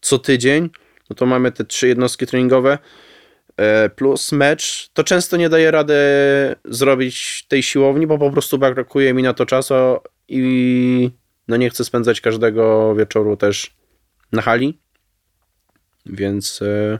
co 0.01 0.19
tydzień, 0.19 0.69
no 1.09 1.15
to 1.15 1.25
mamy 1.25 1.51
te 1.51 1.65
trzy 1.65 1.87
jednostki 1.87 2.27
treningowe, 2.27 2.77
E, 3.57 3.89
plus 3.89 4.31
mecz, 4.31 4.89
to 4.93 5.03
często 5.03 5.37
nie 5.37 5.49
daje 5.49 5.71
rady 5.71 5.95
zrobić 6.65 7.45
tej 7.47 7.63
siłowni, 7.63 8.07
bo 8.07 8.17
po 8.17 8.31
prostu 8.31 8.57
brakuje 8.57 9.13
mi 9.13 9.23
na 9.23 9.33
to 9.33 9.45
czasu 9.45 9.73
i 10.27 11.11
no 11.47 11.57
nie 11.57 11.69
chcę 11.69 11.85
spędzać 11.85 12.21
każdego 12.21 12.95
wieczoru 12.95 13.37
też 13.37 13.75
na 14.31 14.41
hali, 14.41 14.79
więc 16.05 16.61
e, 16.61 16.99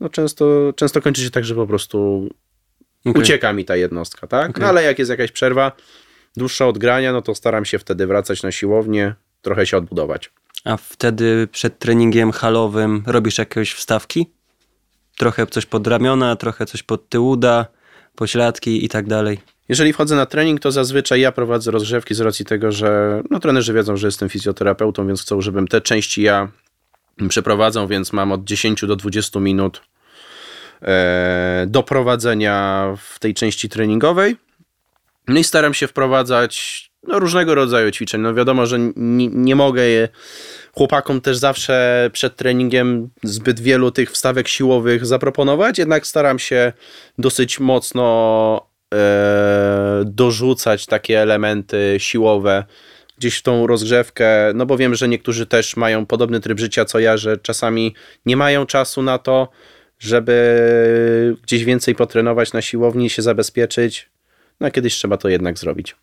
no 0.00 0.08
często, 0.08 0.72
często 0.76 1.02
kończy 1.02 1.22
się 1.22 1.30
tak, 1.30 1.44
że 1.44 1.54
po 1.54 1.66
prostu 1.66 2.28
okay. 3.04 3.22
ucieka 3.22 3.52
mi 3.52 3.64
ta 3.64 3.76
jednostka, 3.76 4.26
tak? 4.26 4.50
Okay. 4.50 4.62
No 4.62 4.68
ale 4.68 4.82
jak 4.82 4.98
jest 4.98 5.10
jakaś 5.10 5.32
przerwa, 5.32 5.72
dłuższa 6.36 6.66
odgrania, 6.66 7.12
no 7.12 7.22
to 7.22 7.34
staram 7.34 7.64
się 7.64 7.78
wtedy 7.78 8.06
wracać 8.06 8.42
na 8.42 8.52
siłownię 8.52 9.14
trochę 9.42 9.66
się 9.66 9.76
odbudować. 9.76 10.30
A 10.64 10.76
wtedy 10.76 11.48
przed 11.52 11.78
treningiem 11.78 12.32
halowym 12.32 13.02
robisz 13.06 13.38
jakieś 13.38 13.72
wstawki? 13.72 14.26
Trochę 15.16 15.46
coś 15.46 15.66
pod 15.66 15.86
ramiona, 15.86 16.36
trochę 16.36 16.66
coś 16.66 16.82
pod 16.82 17.08
tył 17.08 17.28
uda, 17.28 17.66
pośladki 18.14 18.84
i 18.84 18.88
tak 18.88 19.06
dalej. 19.06 19.38
Jeżeli 19.68 19.92
wchodzę 19.92 20.16
na 20.16 20.26
trening, 20.26 20.60
to 20.60 20.72
zazwyczaj 20.72 21.20
ja 21.20 21.32
prowadzę 21.32 21.70
rozgrzewki 21.70 22.14
z 22.14 22.20
racji 22.20 22.44
tego, 22.44 22.72
że 22.72 23.22
no, 23.30 23.40
trenerzy 23.40 23.72
wiedzą, 23.72 23.96
że 23.96 24.06
jestem 24.06 24.28
fizjoterapeutą, 24.28 25.06
więc 25.06 25.22
chcą, 25.22 25.40
żebym 25.40 25.68
te 25.68 25.80
części 25.80 26.22
ja 26.22 26.48
przeprowadzał, 27.28 27.88
więc 27.88 28.12
mam 28.12 28.32
od 28.32 28.44
10 28.44 28.84
do 28.86 28.96
20 28.96 29.40
minut 29.40 29.82
e, 30.82 31.64
do 31.68 31.82
prowadzenia 31.82 32.86
w 32.98 33.18
tej 33.18 33.34
części 33.34 33.68
treningowej. 33.68 34.36
No 35.28 35.40
i 35.40 35.44
staram 35.44 35.74
się 35.74 35.86
wprowadzać 35.86 36.90
no, 37.02 37.18
różnego 37.18 37.54
rodzaju 37.54 37.90
ćwiczeń. 37.90 38.20
No 38.20 38.34
wiadomo, 38.34 38.66
że 38.66 38.78
nie, 38.96 39.28
nie 39.28 39.56
mogę 39.56 39.86
je 39.86 40.08
chłopakom 40.72 41.20
też 41.20 41.36
zawsze 41.36 42.10
przed 42.12 42.36
treningiem 42.36 43.10
zbyt 43.22 43.60
wielu 43.60 43.90
tych 43.90 44.10
wstawek 44.10 44.48
siłowych 44.48 45.06
zaproponować, 45.06 45.78
jednak 45.78 46.06
staram 46.06 46.38
się 46.38 46.72
dosyć 47.18 47.60
mocno 47.60 48.66
e, 48.94 50.02
dorzucać 50.06 50.86
takie 50.86 51.20
elementy 51.20 51.96
siłowe 51.98 52.64
gdzieś 53.18 53.38
w 53.38 53.42
tą 53.42 53.66
rozgrzewkę, 53.66 54.52
no 54.54 54.66
bo 54.66 54.76
wiem, 54.76 54.94
że 54.94 55.08
niektórzy 55.08 55.46
też 55.46 55.76
mają 55.76 56.06
podobny 56.06 56.40
tryb 56.40 56.58
życia 56.58 56.84
co 56.84 56.98
ja, 56.98 57.16
że 57.16 57.36
czasami 57.36 57.94
nie 58.26 58.36
mają 58.36 58.66
czasu 58.66 59.02
na 59.02 59.18
to, 59.18 59.48
żeby 59.98 61.36
gdzieś 61.42 61.64
więcej 61.64 61.94
potrenować 61.94 62.52
na 62.52 62.62
siłowni, 62.62 63.10
się 63.10 63.22
zabezpieczyć. 63.22 64.09
No 64.60 64.66
a 64.66 64.70
kiedyś 64.70 64.94
trzeba 64.94 65.16
to 65.16 65.28
jednak 65.28 65.58
zrobić. 65.58 65.96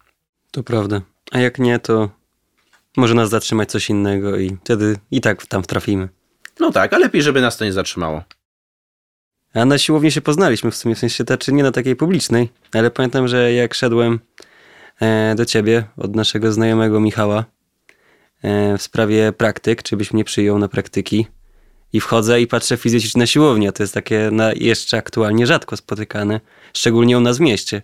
To 0.52 0.64
prawda. 0.64 1.02
A 1.32 1.40
jak 1.40 1.60
nie, 1.60 1.80
to 1.80 2.10
może 2.98 3.14
nas 3.14 3.30
zatrzymać 3.30 3.72
coś 3.72 3.90
innego 3.90 4.38
i 4.38 4.58
wtedy 4.64 4.98
i 5.12 5.22
tak 5.22 5.46
tam 5.46 5.64
trafimy. 5.64 6.10
No 6.60 6.72
tak, 6.72 6.94
a 6.94 6.98
lepiej, 6.98 7.22
żeby 7.22 7.42
nas 7.42 7.58
to 7.58 7.66
nie 7.66 7.74
zatrzymało. 7.74 8.24
A 9.54 9.66
na 9.66 9.78
siłowni 9.78 10.12
się 10.12 10.22
poznaliśmy 10.22 10.72
w 10.72 10.76
sumie, 10.76 10.96
w 10.96 11.00
sensie 11.00 11.24
taczy 11.24 11.54
nie 11.54 11.64
na 11.64 11.72
takiej 11.72 11.96
publicznej, 11.96 12.50
ale 12.74 12.92
pamiętam, 12.92 13.28
że 13.28 13.54
jak 13.54 13.74
szedłem 13.74 14.20
e, 15.02 15.36
do 15.36 15.46
ciebie 15.46 15.84
od 15.98 16.16
naszego 16.16 16.52
znajomego 16.52 17.00
Michała 17.00 17.46
e, 18.42 18.78
w 18.78 18.82
sprawie 18.82 19.32
praktyk, 19.32 19.84
czy 19.84 19.98
byś 19.98 20.14
mnie 20.14 20.24
przyjął 20.24 20.60
na 20.60 20.68
praktyki 20.68 21.28
i 21.94 22.00
wchodzę 22.00 22.42
i 22.42 22.48
patrzę 22.48 22.78
fizycznie 22.78 23.20
na 23.20 23.28
siłownię, 23.28 23.72
to 23.72 23.84
jest 23.84 23.94
takie 23.94 24.30
na, 24.32 24.52
jeszcze 24.54 24.98
aktualnie 24.98 25.48
rzadko 25.48 25.78
spotykane, 25.78 26.40
szczególnie 26.74 27.18
u 27.18 27.22
nas 27.22 27.38
w 27.38 27.42
mieście. 27.42 27.82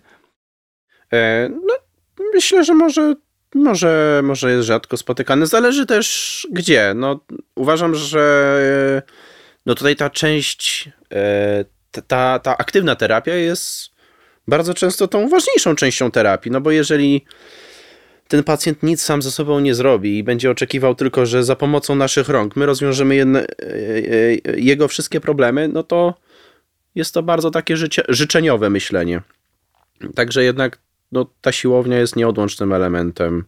E, 1.14 1.48
no, 1.48 1.74
myślę, 2.34 2.64
że 2.64 2.74
może 2.74 3.14
może, 3.54 4.20
może 4.24 4.50
jest 4.50 4.66
rzadko 4.66 4.96
spotykany. 4.96 5.46
Zależy 5.46 5.86
też 5.86 6.46
gdzie. 6.50 6.92
No, 6.96 7.20
uważam, 7.54 7.94
że 7.94 9.02
no 9.66 9.74
tutaj 9.74 9.96
ta 9.96 10.10
część, 10.10 10.88
e, 11.12 11.64
ta, 12.06 12.38
ta 12.38 12.58
aktywna 12.58 12.96
terapia 12.96 13.34
jest 13.34 13.90
bardzo 14.48 14.74
często 14.74 15.08
tą 15.08 15.28
ważniejszą 15.28 15.76
częścią 15.76 16.10
terapii, 16.10 16.52
no 16.52 16.60
bo 16.60 16.70
jeżeli 16.70 17.24
ten 18.28 18.44
pacjent 18.44 18.82
nic 18.82 19.02
sam 19.02 19.22
ze 19.22 19.30
sobą 19.30 19.60
nie 19.60 19.74
zrobi 19.74 20.18
i 20.18 20.24
będzie 20.24 20.50
oczekiwał 20.50 20.94
tylko, 20.94 21.26
że 21.26 21.44
za 21.44 21.56
pomocą 21.56 21.94
naszych 21.94 22.28
rąk 22.28 22.56
my 22.56 22.66
rozwiążemy 22.66 23.14
jedne, 23.14 23.46
e, 23.46 24.56
jego 24.56 24.88
wszystkie 24.88 25.20
problemy, 25.20 25.68
no 25.68 25.82
to 25.82 26.14
jest 26.94 27.14
to 27.14 27.22
bardzo 27.22 27.50
takie 27.50 27.76
życie, 27.76 28.02
życzeniowe 28.08 28.70
myślenie. 28.70 29.22
Także 30.14 30.44
jednak 30.44 30.78
no, 31.14 31.26
ta 31.40 31.52
siłownia 31.52 31.98
jest 31.98 32.16
nieodłącznym 32.16 32.72
elementem 32.72 33.44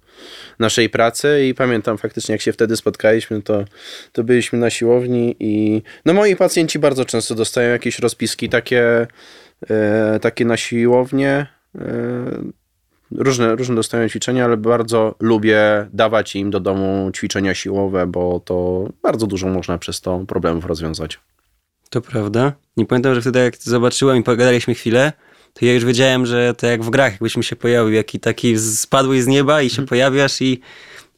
naszej 0.59 0.91
pracy 0.91 1.47
i 1.49 1.55
pamiętam 1.55 1.99
faktycznie, 1.99 2.33
jak 2.33 2.43
się 2.43 2.53
wtedy 2.53 2.77
spotkaliśmy, 2.77 3.43
to, 3.43 3.65
to 4.13 4.25
byliśmy 4.25 4.59
na 4.59 4.71
siłowni 4.71 5.37
i 5.41 5.83
no 6.05 6.15
moi 6.15 6.37
pacjenci 6.37 6.79
bardzo 6.79 7.05
często 7.05 7.35
dostają 7.35 7.71
jakieś 7.71 7.99
rozpiski 7.99 8.49
takie, 8.49 9.07
e, 9.71 10.19
takie 10.23 10.45
na 10.45 10.57
siłownię. 10.57 11.47
E, 11.79 12.67
różne, 13.11 13.57
różne 13.57 13.75
dostają 13.75 14.09
ćwiczenia, 14.09 14.45
ale 14.45 14.57
bardzo 14.57 15.15
lubię 15.21 15.87
dawać 15.93 16.37
im 16.37 16.51
do 16.51 16.61
domu 16.61 17.11
ćwiczenia 17.15 17.55
siłowe, 17.55 18.07
bo 18.07 18.41
to 18.41 18.89
bardzo 19.03 19.27
dużo 19.27 19.49
można 19.49 19.79
przez 19.79 20.01
to 20.01 20.25
problemów 20.29 20.65
rozwiązać. 20.65 21.21
To 21.91 22.01
prawda. 22.01 22.53
Nie 22.77 22.87
pamiętam, 22.87 23.15
że 23.15 23.21
wtedy 23.21 23.39
jak 23.39 23.57
zobaczyłem 23.57 24.19
i 24.19 24.23
pogadaliśmy 24.23 24.75
chwilę, 24.75 25.13
to 25.59 25.65
ja 25.65 25.75
już 25.75 25.85
wiedziałem, 25.85 26.27
że 26.27 26.55
to 26.55 26.67
jak 26.67 26.83
w 26.83 26.91
grach, 26.91 27.13
jakbyś 27.13 27.37
mi 27.37 27.45
się 27.45 27.57
pojawił, 27.57 27.93
jaki 27.93 28.21
taki 28.21 28.59
spadłeś 28.59 29.23
z 29.23 29.27
nieba 29.27 29.63
i 29.63 29.71
się 29.71 29.77
hmm. 29.77 29.89
pojawiasz 29.89 30.41
i, 30.41 30.61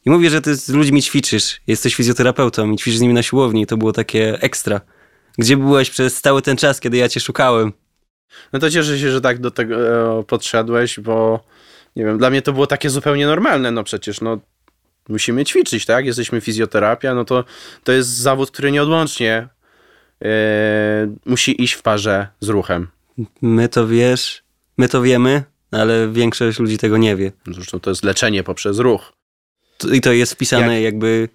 i 0.05 0.09
mówię, 0.09 0.29
że 0.29 0.41
ty 0.41 0.55
z 0.55 0.69
ludźmi 0.69 1.01
ćwiczysz. 1.01 1.61
Jesteś 1.67 1.95
fizjoterapeutą 1.95 2.71
i 2.71 2.77
ćwiczysz 2.77 2.97
z 2.97 3.01
nimi 3.01 3.13
na 3.13 3.23
siłowni. 3.23 3.65
To 3.65 3.77
było 3.77 3.93
takie 3.93 4.41
ekstra. 4.41 4.81
Gdzie 5.37 5.57
byłeś 5.57 5.89
przez 5.89 6.21
cały 6.21 6.41
ten 6.41 6.57
czas, 6.57 6.79
kiedy 6.79 6.97
ja 6.97 7.09
cię 7.09 7.19
szukałem? 7.19 7.73
No 8.53 8.59
to 8.59 8.69
cieszę 8.69 8.99
się, 8.99 9.11
że 9.11 9.21
tak 9.21 9.39
do 9.39 9.51
tego 9.51 9.75
e, 10.19 10.23
podszedłeś, 10.23 10.99
bo 10.99 11.43
nie 11.95 12.05
wiem, 12.05 12.17
dla 12.17 12.29
mnie 12.29 12.41
to 12.41 12.53
było 12.53 12.67
takie 12.67 12.89
zupełnie 12.89 13.25
normalne. 13.25 13.71
No 13.71 13.83
przecież, 13.83 14.21
no 14.21 14.39
musimy 15.09 15.45
ćwiczyć, 15.45 15.85
tak? 15.85 16.05
Jesteśmy 16.05 16.41
fizjoterapia, 16.41 17.13
no 17.13 17.25
to 17.25 17.43
to 17.83 17.91
jest 17.91 18.09
zawód, 18.09 18.51
który 18.51 18.71
nieodłącznie 18.71 19.47
e, 20.21 20.27
musi 21.25 21.63
iść 21.63 21.73
w 21.73 21.81
parze 21.81 22.27
z 22.39 22.49
ruchem. 22.49 22.87
My 23.41 23.69
to 23.69 23.87
wiesz, 23.87 24.43
my 24.77 24.89
to 24.89 25.01
wiemy, 25.01 25.43
ale 25.71 26.09
większość 26.09 26.59
ludzi 26.59 26.77
tego 26.77 26.97
nie 26.97 27.15
wie. 27.15 27.31
Zresztą 27.47 27.79
to 27.79 27.89
jest 27.89 28.03
leczenie 28.03 28.43
poprzez 28.43 28.79
ruch. 28.79 29.13
I 29.93 30.01
to 30.01 30.11
jest 30.11 30.33
wpisane 30.33 30.81
jak... 30.81 30.83
jakby... 30.83 31.29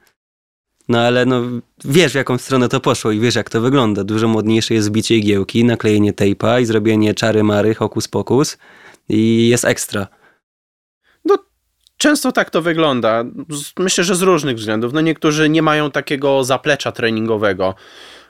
No 0.89 1.01
ale 1.01 1.27
no, 1.27 1.43
wiesz 1.85 2.13
w 2.13 2.15
jaką 2.15 2.39
stronę 2.39 2.69
to 2.69 2.81
poszło 2.81 3.13
i 3.13 3.21
wiesz 3.21 3.35
jak 3.35 3.51
to 3.51 3.61
wygląda. 3.61 4.05
Dużo 4.05 4.29
modniejsze 4.29 4.75
jest 4.75 4.87
zbicie 4.87 5.17
igiełki, 5.17 5.65
naklejenie 5.65 6.13
tejpa 6.13 6.61
i 6.61 6.67
zrobienie 6.67 7.15
czary 7.15 7.43
mary, 7.43 7.75
hokus 7.75 8.09
pokus 8.09 8.59
i 9.09 9.49
jest 9.49 9.65
ekstra. 9.65 10.07
No 11.25 11.39
często 11.97 12.33
tak 12.33 12.51
to 12.51 12.63
wygląda. 12.63 13.25
Myślę, 13.79 14.05
że 14.05 14.15
z 14.15 14.23
różnych 14.23 14.57
względów. 14.57 14.93
No 14.93 15.01
niektórzy 15.01 15.49
nie 15.49 15.63
mają 15.63 15.91
takiego 15.91 16.45
zaplecza 16.45 16.93
treningowego. 16.93 17.75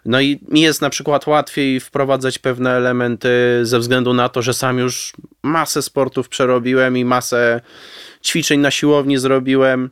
No 0.04 0.20
i 0.20 0.40
mi 0.48 0.60
jest 0.60 0.80
na 0.80 0.90
przykład 0.90 1.26
łatwiej 1.26 1.80
wprowadzać 1.80 2.38
pewne 2.38 2.70
elementy 2.70 3.28
ze 3.62 3.78
względu 3.78 4.14
na 4.14 4.28
to, 4.28 4.42
że 4.42 4.54
sam 4.54 4.78
już 4.78 5.12
masę 5.42 5.82
sportów 5.82 6.28
przerobiłem 6.28 6.96
i 6.96 7.04
masę 7.04 7.60
ćwiczeń 8.24 8.60
na 8.60 8.70
siłowni 8.70 9.18
zrobiłem. 9.18 9.90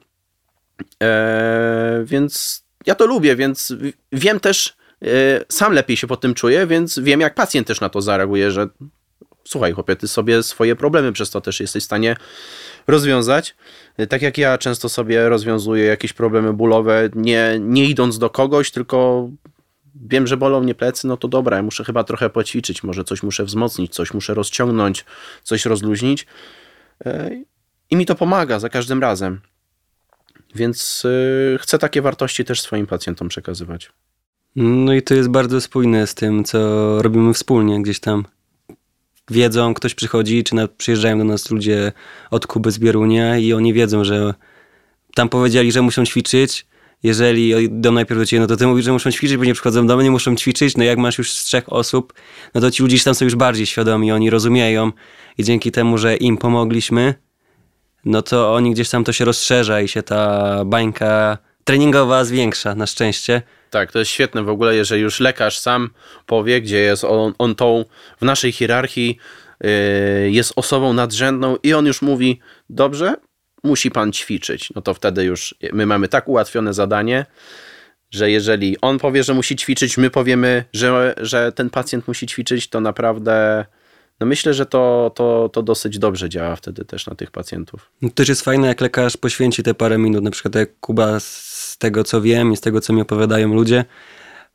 Eee, 1.00 2.04
więc 2.04 2.62
ja 2.86 2.94
to 2.94 3.06
lubię, 3.06 3.36
więc 3.36 3.74
wiem 4.12 4.40
też, 4.40 4.76
e, 5.02 5.06
sam 5.48 5.72
lepiej 5.72 5.96
się 5.96 6.06
po 6.06 6.16
tym 6.16 6.34
czuję, 6.34 6.66
więc 6.66 6.98
wiem, 6.98 7.20
jak 7.20 7.34
pacjent 7.34 7.66
też 7.66 7.80
na 7.80 7.88
to 7.88 8.02
zareaguje, 8.02 8.50
że 8.50 8.68
słuchaj, 9.44 9.72
chłopie, 9.72 9.96
ty 9.96 10.08
sobie 10.08 10.42
swoje 10.42 10.76
problemy 10.76 11.12
przez 11.12 11.30
to 11.30 11.40
też 11.40 11.60
jesteś 11.60 11.82
w 11.82 11.86
stanie 11.86 12.16
rozwiązać. 12.86 13.56
Tak 14.08 14.22
jak 14.22 14.38
ja 14.38 14.58
często 14.58 14.88
sobie 14.88 15.28
rozwiązuję 15.28 15.84
jakieś 15.84 16.12
problemy 16.12 16.52
bólowe, 16.52 17.10
nie, 17.14 17.56
nie 17.60 17.84
idąc 17.84 18.18
do 18.18 18.30
kogoś, 18.30 18.70
tylko 18.70 19.28
wiem, 19.94 20.26
że 20.26 20.36
bolą 20.36 20.60
mnie 20.60 20.74
plecy, 20.74 21.06
no 21.06 21.16
to 21.16 21.28
dobra, 21.28 21.56
ja 21.56 21.62
muszę 21.62 21.84
chyba 21.84 22.04
trochę 22.04 22.30
poćwiczyć, 22.30 22.82
może 22.82 23.04
coś 23.04 23.22
muszę 23.22 23.44
wzmocnić, 23.44 23.94
coś 23.94 24.14
muszę 24.14 24.34
rozciągnąć, 24.34 25.04
coś 25.42 25.64
rozluźnić. 25.64 26.26
E, 27.04 27.30
I 27.90 27.96
mi 27.96 28.06
to 28.06 28.14
pomaga 28.14 28.58
za 28.58 28.68
każdym 28.68 29.00
razem. 29.00 29.40
Więc 30.54 31.02
e, 31.54 31.58
chcę 31.58 31.78
takie 31.78 32.02
wartości 32.02 32.44
też 32.44 32.60
swoim 32.60 32.86
pacjentom 32.86 33.28
przekazywać. 33.28 33.92
No 34.56 34.94
i 34.94 35.02
to 35.02 35.14
jest 35.14 35.28
bardzo 35.28 35.60
spójne 35.60 36.06
z 36.06 36.14
tym, 36.14 36.44
co 36.44 36.58
robimy 37.02 37.34
wspólnie 37.34 37.82
gdzieś 37.82 38.00
tam. 38.00 38.24
Wiedzą, 39.30 39.74
ktoś 39.74 39.94
przychodzi, 39.94 40.44
czy 40.44 40.56
przyjeżdżają 40.76 41.18
do 41.18 41.24
nas 41.24 41.50
ludzie 41.50 41.92
od 42.30 42.46
Kuby 42.46 42.70
z 42.70 42.78
Bierunia 42.78 43.38
i 43.38 43.52
oni 43.52 43.72
wiedzą, 43.72 44.04
że 44.04 44.34
tam 45.14 45.28
powiedzieli, 45.28 45.72
że 45.72 45.82
muszą 45.82 46.04
ćwiczyć, 46.04 46.66
jeżeli 47.02 47.64
idą 47.64 47.92
najpierw 47.92 48.20
do 48.20 48.26
ciebie, 48.26 48.40
no 48.40 48.46
to 48.46 48.56
ty 48.56 48.66
mówisz, 48.66 48.84
że 48.84 48.92
muszą 48.92 49.10
ćwiczyć, 49.10 49.36
bo 49.36 49.44
nie 49.44 49.54
przychodzą 49.54 49.86
do 49.86 49.96
mnie, 49.96 50.04
nie 50.04 50.10
muszą 50.10 50.36
ćwiczyć. 50.36 50.76
No 50.76 50.84
jak 50.84 50.98
masz 50.98 51.18
już 51.18 51.32
z 51.32 51.44
trzech 51.44 51.72
osób, 51.72 52.12
no 52.54 52.60
to 52.60 52.70
ci 52.70 52.82
ludzie 52.82 53.00
tam 53.04 53.14
są 53.14 53.24
już 53.24 53.34
bardziej 53.34 53.66
świadomi, 53.66 54.12
oni 54.12 54.30
rozumieją 54.30 54.92
i 55.38 55.44
dzięki 55.44 55.72
temu, 55.72 55.98
że 55.98 56.16
im 56.16 56.36
pomogliśmy, 56.36 57.14
no 58.04 58.22
to 58.22 58.54
oni 58.54 58.70
gdzieś 58.70 58.90
tam 58.90 59.04
to 59.04 59.12
się 59.12 59.24
rozszerza 59.24 59.80
i 59.80 59.88
się 59.88 60.02
ta 60.02 60.64
bańka 60.64 61.38
treningowa 61.64 62.24
zwiększa, 62.24 62.74
na 62.74 62.86
szczęście. 62.86 63.42
Tak, 63.70 63.92
to 63.92 63.98
jest 63.98 64.10
świetne 64.10 64.42
w 64.42 64.48
ogóle, 64.48 64.76
jeżeli 64.76 65.02
już 65.02 65.20
lekarz 65.20 65.58
sam 65.58 65.90
powie, 66.26 66.60
gdzie 66.60 66.78
jest 66.78 67.04
on, 67.04 67.34
on 67.38 67.54
tą 67.54 67.84
w 68.20 68.24
naszej 68.24 68.52
hierarchii, 68.52 69.18
yy, 69.60 69.70
jest 70.30 70.52
osobą 70.56 70.92
nadrzędną 70.92 71.56
i 71.62 71.74
on 71.74 71.86
już 71.86 72.02
mówi, 72.02 72.40
dobrze, 72.70 73.14
musi 73.62 73.90
pan 73.90 74.12
ćwiczyć. 74.12 74.72
No 74.74 74.82
to 74.82 74.94
wtedy 74.94 75.24
już 75.24 75.54
my 75.72 75.86
mamy 75.86 76.08
tak 76.08 76.28
ułatwione 76.28 76.74
zadanie, 76.74 77.26
że 78.10 78.30
jeżeli 78.30 78.80
on 78.80 78.98
powie, 78.98 79.22
że 79.22 79.34
musi 79.34 79.56
ćwiczyć, 79.56 79.98
my 79.98 80.10
powiemy, 80.10 80.64
że, 80.72 81.14
że 81.16 81.52
ten 81.52 81.70
pacjent 81.70 82.08
musi 82.08 82.26
ćwiczyć, 82.26 82.68
to 82.68 82.80
naprawdę, 82.80 83.64
no 84.20 84.26
myślę, 84.26 84.54
że 84.54 84.66
to, 84.66 85.12
to, 85.14 85.50
to 85.52 85.62
dosyć 85.62 85.98
dobrze 85.98 86.28
działa 86.28 86.56
wtedy 86.56 86.84
też 86.84 87.06
na 87.06 87.14
tych 87.14 87.30
pacjentów. 87.30 87.90
No 88.02 88.10
też 88.10 88.28
jest 88.28 88.42
fajne, 88.42 88.68
jak 88.68 88.80
lekarz 88.80 89.16
poświęci 89.16 89.62
te 89.62 89.74
parę 89.74 89.98
minut, 89.98 90.24
na 90.24 90.30
przykład 90.30 90.54
jak 90.54 90.80
Kuba 90.80 91.20
z 91.20 91.76
tego 91.78 92.04
co 92.04 92.20
wiem 92.20 92.52
i 92.52 92.56
z 92.56 92.60
tego 92.60 92.80
co 92.80 92.92
mi 92.92 93.00
opowiadają 93.00 93.54
ludzie, 93.54 93.84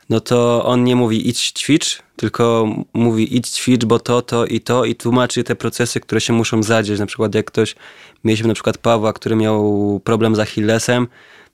no 0.10 0.20
to 0.20 0.66
on 0.66 0.84
nie 0.84 0.96
mówi 0.96 1.30
idź 1.30 1.52
ćwicz, 1.52 2.02
tylko 2.16 2.76
mówi 2.94 3.36
idź 3.38 3.50
ćwicz, 3.50 3.86
bo 3.86 4.00
to, 4.00 4.22
to 4.22 4.46
i 4.46 4.62
to 4.62 4.86
i 4.86 4.96
tłumaczy 4.96 5.44
te 5.44 5.56
procesy, 5.56 6.00
które 6.00 6.22
się 6.22 6.34
muszą 6.34 6.64
zadzieć. 6.64 7.00
Na 7.00 7.06
przykład 7.06 7.36
jak 7.36 7.46
ktoś, 7.46 7.76
mieliśmy 8.24 8.48
na 8.48 8.54
przykład 8.54 8.78
Pawła, 8.78 9.14
który 9.14 9.36
miał 9.36 10.02
problem 10.04 10.36
z 10.36 10.40
Achillesem, 10.40 11.08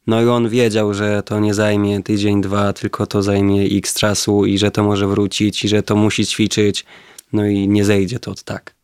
no 0.08 0.22
i 0.22 0.28
on 0.28 0.50
wiedział, 0.50 0.94
że 0.94 1.24
to 1.24 1.39
nie 1.39 1.54
zajmie 1.54 2.04
tydzień, 2.04 2.42
dwa, 2.42 2.74
tylko 2.74 3.08
to 3.08 3.22
zajmie 3.22 3.63
x 3.63 3.94
czasu 3.94 4.46
i 4.46 4.58
że 4.58 4.72
to 4.72 4.84
może 4.84 5.08
wrócić 5.08 5.66
i 5.66 5.68
że 5.68 5.84
to 5.84 5.96
musi 5.96 6.26
ćwiczyć, 6.26 6.86
no 7.34 7.46
i 7.46 7.68
nie 7.68 7.86
zejdzie 7.86 8.20
to 8.20 8.32
od 8.32 8.44
tak. 8.44 8.76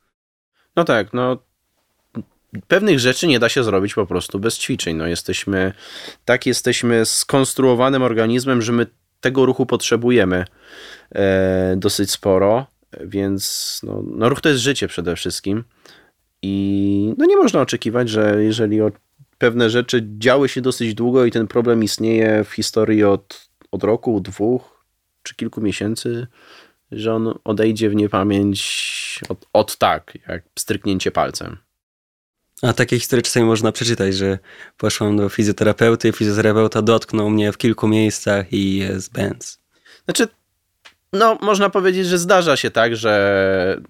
No 0.75 0.83
tak, 0.83 1.13
no 1.13 1.37
pewnych 2.67 2.99
rzeczy 2.99 3.27
nie 3.27 3.39
da 3.39 3.49
się 3.49 3.63
zrobić 3.63 3.93
po 3.93 4.05
prostu 4.05 4.39
bez 4.39 4.57
ćwiczeń. 4.57 4.97
No 4.97 5.07
jesteśmy, 5.07 5.73
tak 6.25 6.45
jesteśmy 6.45 7.05
skonstruowanym 7.05 8.03
organizmem, 8.03 8.61
że 8.61 8.71
my 8.71 8.87
tego 9.21 9.45
ruchu 9.45 9.65
potrzebujemy 9.65 10.45
e, 11.11 11.75
dosyć 11.77 12.11
sporo, 12.11 12.67
więc 13.01 13.79
no, 13.83 14.03
no, 14.15 14.29
ruch 14.29 14.41
to 14.41 14.49
jest 14.49 14.61
życie 14.61 14.87
przede 14.87 15.15
wszystkim 15.15 15.63
i 16.41 17.13
no 17.17 17.25
nie 17.25 17.37
można 17.37 17.61
oczekiwać, 17.61 18.09
że 18.09 18.43
jeżeli 18.43 18.79
pewne 19.37 19.69
rzeczy 19.69 20.07
działy 20.17 20.49
się 20.49 20.61
dosyć 20.61 20.93
długo 20.93 21.25
i 21.25 21.31
ten 21.31 21.47
problem 21.47 21.83
istnieje 21.83 22.43
w 22.43 22.51
historii 22.51 23.03
od, 23.03 23.49
od 23.71 23.83
roku, 23.83 24.19
dwóch 24.19 24.85
czy 25.23 25.35
kilku 25.35 25.61
miesięcy, 25.61 26.27
że 26.91 27.13
on 27.13 27.33
odejdzie 27.43 27.89
w 27.89 27.95
niepamięć 27.95 29.19
od, 29.29 29.45
od 29.53 29.77
tak, 29.77 30.17
jak 30.27 30.43
stryknięcie 30.59 31.11
palcem. 31.11 31.57
A 32.61 32.73
takie 32.73 32.99
historie 32.99 33.23
czasami 33.23 33.45
można 33.45 33.71
przeczytać, 33.71 34.15
że 34.15 34.39
poszłam 34.77 35.17
do 35.17 35.29
fizjoterapeuty 35.29 36.11
fizjoterapeuta 36.11 36.81
dotknął 36.81 37.29
mnie 37.29 37.51
w 37.51 37.57
kilku 37.57 37.87
miejscach 37.87 38.53
i 38.53 38.77
jest 38.77 39.13
bęc. 39.13 39.59
Znaczy, 40.05 40.27
no 41.13 41.37
można 41.41 41.69
powiedzieć, 41.69 42.07
że 42.07 42.17
zdarza 42.17 42.57
się 42.57 42.71
tak, 42.71 42.95
że 42.95 43.81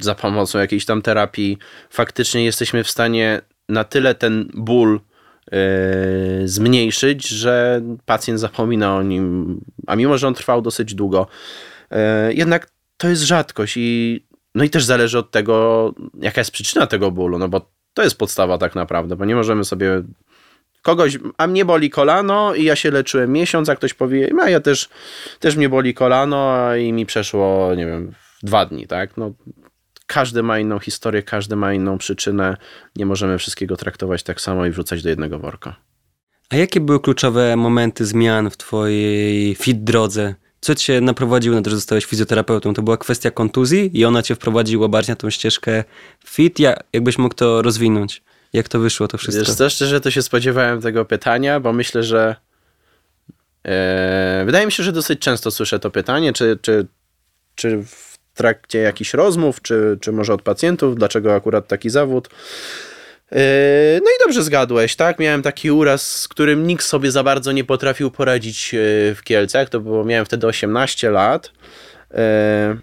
za 0.00 0.14
pomocą 0.14 0.58
jakiejś 0.58 0.84
tam 0.84 1.02
terapii 1.02 1.58
faktycznie 1.90 2.44
jesteśmy 2.44 2.84
w 2.84 2.90
stanie 2.90 3.40
na 3.68 3.84
tyle 3.84 4.14
ten 4.14 4.50
ból 4.54 5.00
yy, 5.52 6.48
zmniejszyć, 6.48 7.28
że 7.28 7.82
pacjent 8.04 8.40
zapomina 8.40 8.96
o 8.96 9.02
nim, 9.02 9.60
a 9.86 9.96
mimo, 9.96 10.18
że 10.18 10.28
on 10.28 10.34
trwał 10.34 10.62
dosyć 10.62 10.94
długo. 10.94 11.26
Yy, 11.90 11.98
jednak 12.34 12.70
to 12.96 13.08
jest 13.08 13.22
rzadkość 13.22 13.74
i 13.76 14.20
no 14.54 14.64
i 14.64 14.70
też 14.70 14.84
zależy 14.84 15.18
od 15.18 15.30
tego, 15.30 15.94
jaka 16.20 16.40
jest 16.40 16.50
przyczyna 16.50 16.86
tego 16.86 17.10
bólu, 17.10 17.38
no 17.38 17.48
bo 17.48 17.74
to 17.94 18.02
jest 18.02 18.18
podstawa 18.18 18.58
tak 18.58 18.74
naprawdę, 18.74 19.16
bo 19.16 19.24
nie 19.24 19.34
możemy 19.34 19.64
sobie 19.64 20.02
kogoś, 20.82 21.18
a 21.38 21.46
mnie 21.46 21.64
boli 21.64 21.90
kolano 21.90 22.54
i 22.54 22.64
ja 22.64 22.76
się 22.76 22.90
leczyłem 22.90 23.32
miesiąc, 23.32 23.68
a 23.68 23.76
ktoś 23.76 23.94
powie, 23.94 24.30
a 24.42 24.50
ja 24.50 24.60
też, 24.60 24.88
też 25.40 25.56
mnie 25.56 25.68
boli 25.68 25.94
kolano 25.94 26.74
i 26.76 26.92
mi 26.92 27.06
przeszło, 27.06 27.74
nie 27.74 27.86
wiem, 27.86 28.12
dwa 28.42 28.66
dni, 28.66 28.86
tak? 28.86 29.16
No, 29.16 29.32
każdy 30.06 30.42
ma 30.42 30.58
inną 30.58 30.78
historię, 30.78 31.22
każdy 31.22 31.56
ma 31.56 31.72
inną 31.72 31.98
przyczynę. 31.98 32.56
Nie 32.96 33.06
możemy 33.06 33.38
wszystkiego 33.38 33.76
traktować 33.76 34.22
tak 34.22 34.40
samo 34.40 34.66
i 34.66 34.70
wrzucać 34.70 35.02
do 35.02 35.08
jednego 35.08 35.38
worka. 35.38 35.76
A 36.50 36.56
jakie 36.56 36.80
były 36.80 37.00
kluczowe 37.00 37.56
momenty 37.56 38.06
zmian 38.06 38.50
w 38.50 38.56
twojej 38.56 39.54
fit 39.54 39.84
drodze? 39.84 40.34
Co 40.64 40.74
cię 40.74 41.00
naprowadziło 41.00 41.56
na 41.56 41.62
to, 41.62 41.70
że 41.70 41.76
zostałeś 41.76 42.04
fizjoterapeutą? 42.04 42.74
To 42.74 42.82
była 42.82 42.96
kwestia 42.96 43.30
kontuzji 43.30 44.00
i 44.00 44.04
ona 44.04 44.22
cię 44.22 44.34
wprowadziła 44.34 44.88
bardziej 44.88 45.12
na 45.12 45.16
tą 45.16 45.30
ścieżkę 45.30 45.84
fit? 46.24 46.58
Ja, 46.58 46.74
jakbyś 46.92 47.18
mógł 47.18 47.34
to 47.34 47.62
rozwinąć? 47.62 48.22
Jak 48.52 48.68
to 48.68 48.78
wyszło 48.78 49.08
to 49.08 49.18
wszystko? 49.18 49.44
Wiesz 49.44 49.54
co, 49.54 49.70
szczerze 49.70 50.00
to 50.00 50.10
się 50.10 50.22
spodziewałem 50.22 50.80
tego 50.80 51.04
pytania, 51.04 51.60
bo 51.60 51.72
myślę, 51.72 52.02
że 52.02 52.36
e, 53.64 54.42
wydaje 54.46 54.66
mi 54.66 54.72
się, 54.72 54.82
że 54.82 54.92
dosyć 54.92 55.18
często 55.18 55.50
słyszę 55.50 55.78
to 55.78 55.90
pytanie, 55.90 56.32
czy, 56.32 56.58
czy, 56.62 56.86
czy 57.54 57.82
w 57.82 58.18
trakcie 58.34 58.78
jakichś 58.78 59.14
rozmów, 59.14 59.62
czy, 59.62 59.98
czy 60.00 60.12
może 60.12 60.34
od 60.34 60.42
pacjentów, 60.42 60.96
dlaczego 60.96 61.34
akurat 61.34 61.68
taki 61.68 61.90
zawód. 61.90 62.28
E, 63.32 64.00
no 64.04 64.10
i 64.10 64.24
dobrze 64.24 64.42
zgadłeś, 64.42 64.96
tak? 64.96 65.18
Miałem 65.18 65.42
taki 65.42 65.70
uraz, 65.70 66.20
z 66.20 66.28
którym 66.28 66.66
nikt 66.66 66.84
sobie 66.84 67.10
za 67.10 67.22
bardzo 67.22 67.52
nie 67.52 67.64
potrafił 67.64 68.10
poradzić 68.10 68.74
e, 68.74 68.78
w 69.14 69.20
Kielcach. 69.24 69.68
To 69.68 69.80
było, 69.80 70.04
miałem 70.04 70.26
wtedy 70.26 70.46
18 70.46 71.10
lat. 71.10 71.52
E, 72.10 72.76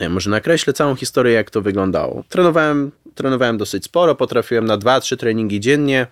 ja 0.00 0.08
może 0.08 0.30
nakreślę 0.30 0.72
całą 0.72 0.94
historię, 0.94 1.32
jak 1.32 1.50
to 1.50 1.62
wyglądało. 1.62 2.24
Trenowałem, 2.28 2.92
trenowałem 3.14 3.58
dosyć 3.58 3.84
sporo, 3.84 4.14
potrafiłem 4.14 4.64
na 4.64 4.78
2-3 4.78 5.16
treningi 5.16 5.60
dziennie 5.60 6.06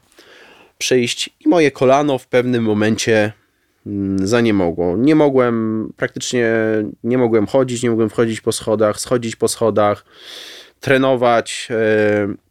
przyjść 0.78 1.30
i 1.40 1.48
moje 1.48 1.70
kolano 1.70 2.18
w 2.18 2.26
pewnym 2.26 2.64
momencie 2.64 3.32
mm, 3.86 4.26
zaniemogło. 4.26 4.96
Nie 4.96 5.14
mogłem, 5.14 5.88
praktycznie 5.96 6.52
nie 7.04 7.18
mogłem 7.18 7.46
chodzić, 7.46 7.82
nie 7.82 7.90
mogłem 7.90 8.10
wchodzić 8.10 8.40
po 8.40 8.52
schodach, 8.52 9.00
schodzić 9.00 9.36
po 9.36 9.48
schodach, 9.48 10.04
trenować. 10.80 11.68
Yy, 11.70 12.47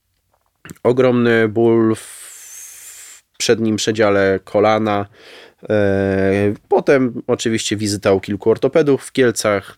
ogromny 0.84 1.47
ból 1.47 1.95
w 1.95 3.23
przednim 3.38 3.75
przedziale 3.75 4.39
kolana. 4.43 5.06
Yy, 5.62 5.69
potem 6.69 7.21
oczywiście 7.27 7.75
wizyta 7.75 8.13
u 8.13 8.19
kilku 8.19 8.51
ortopedów 8.51 9.06
w 9.06 9.12
Kielcach 9.12 9.77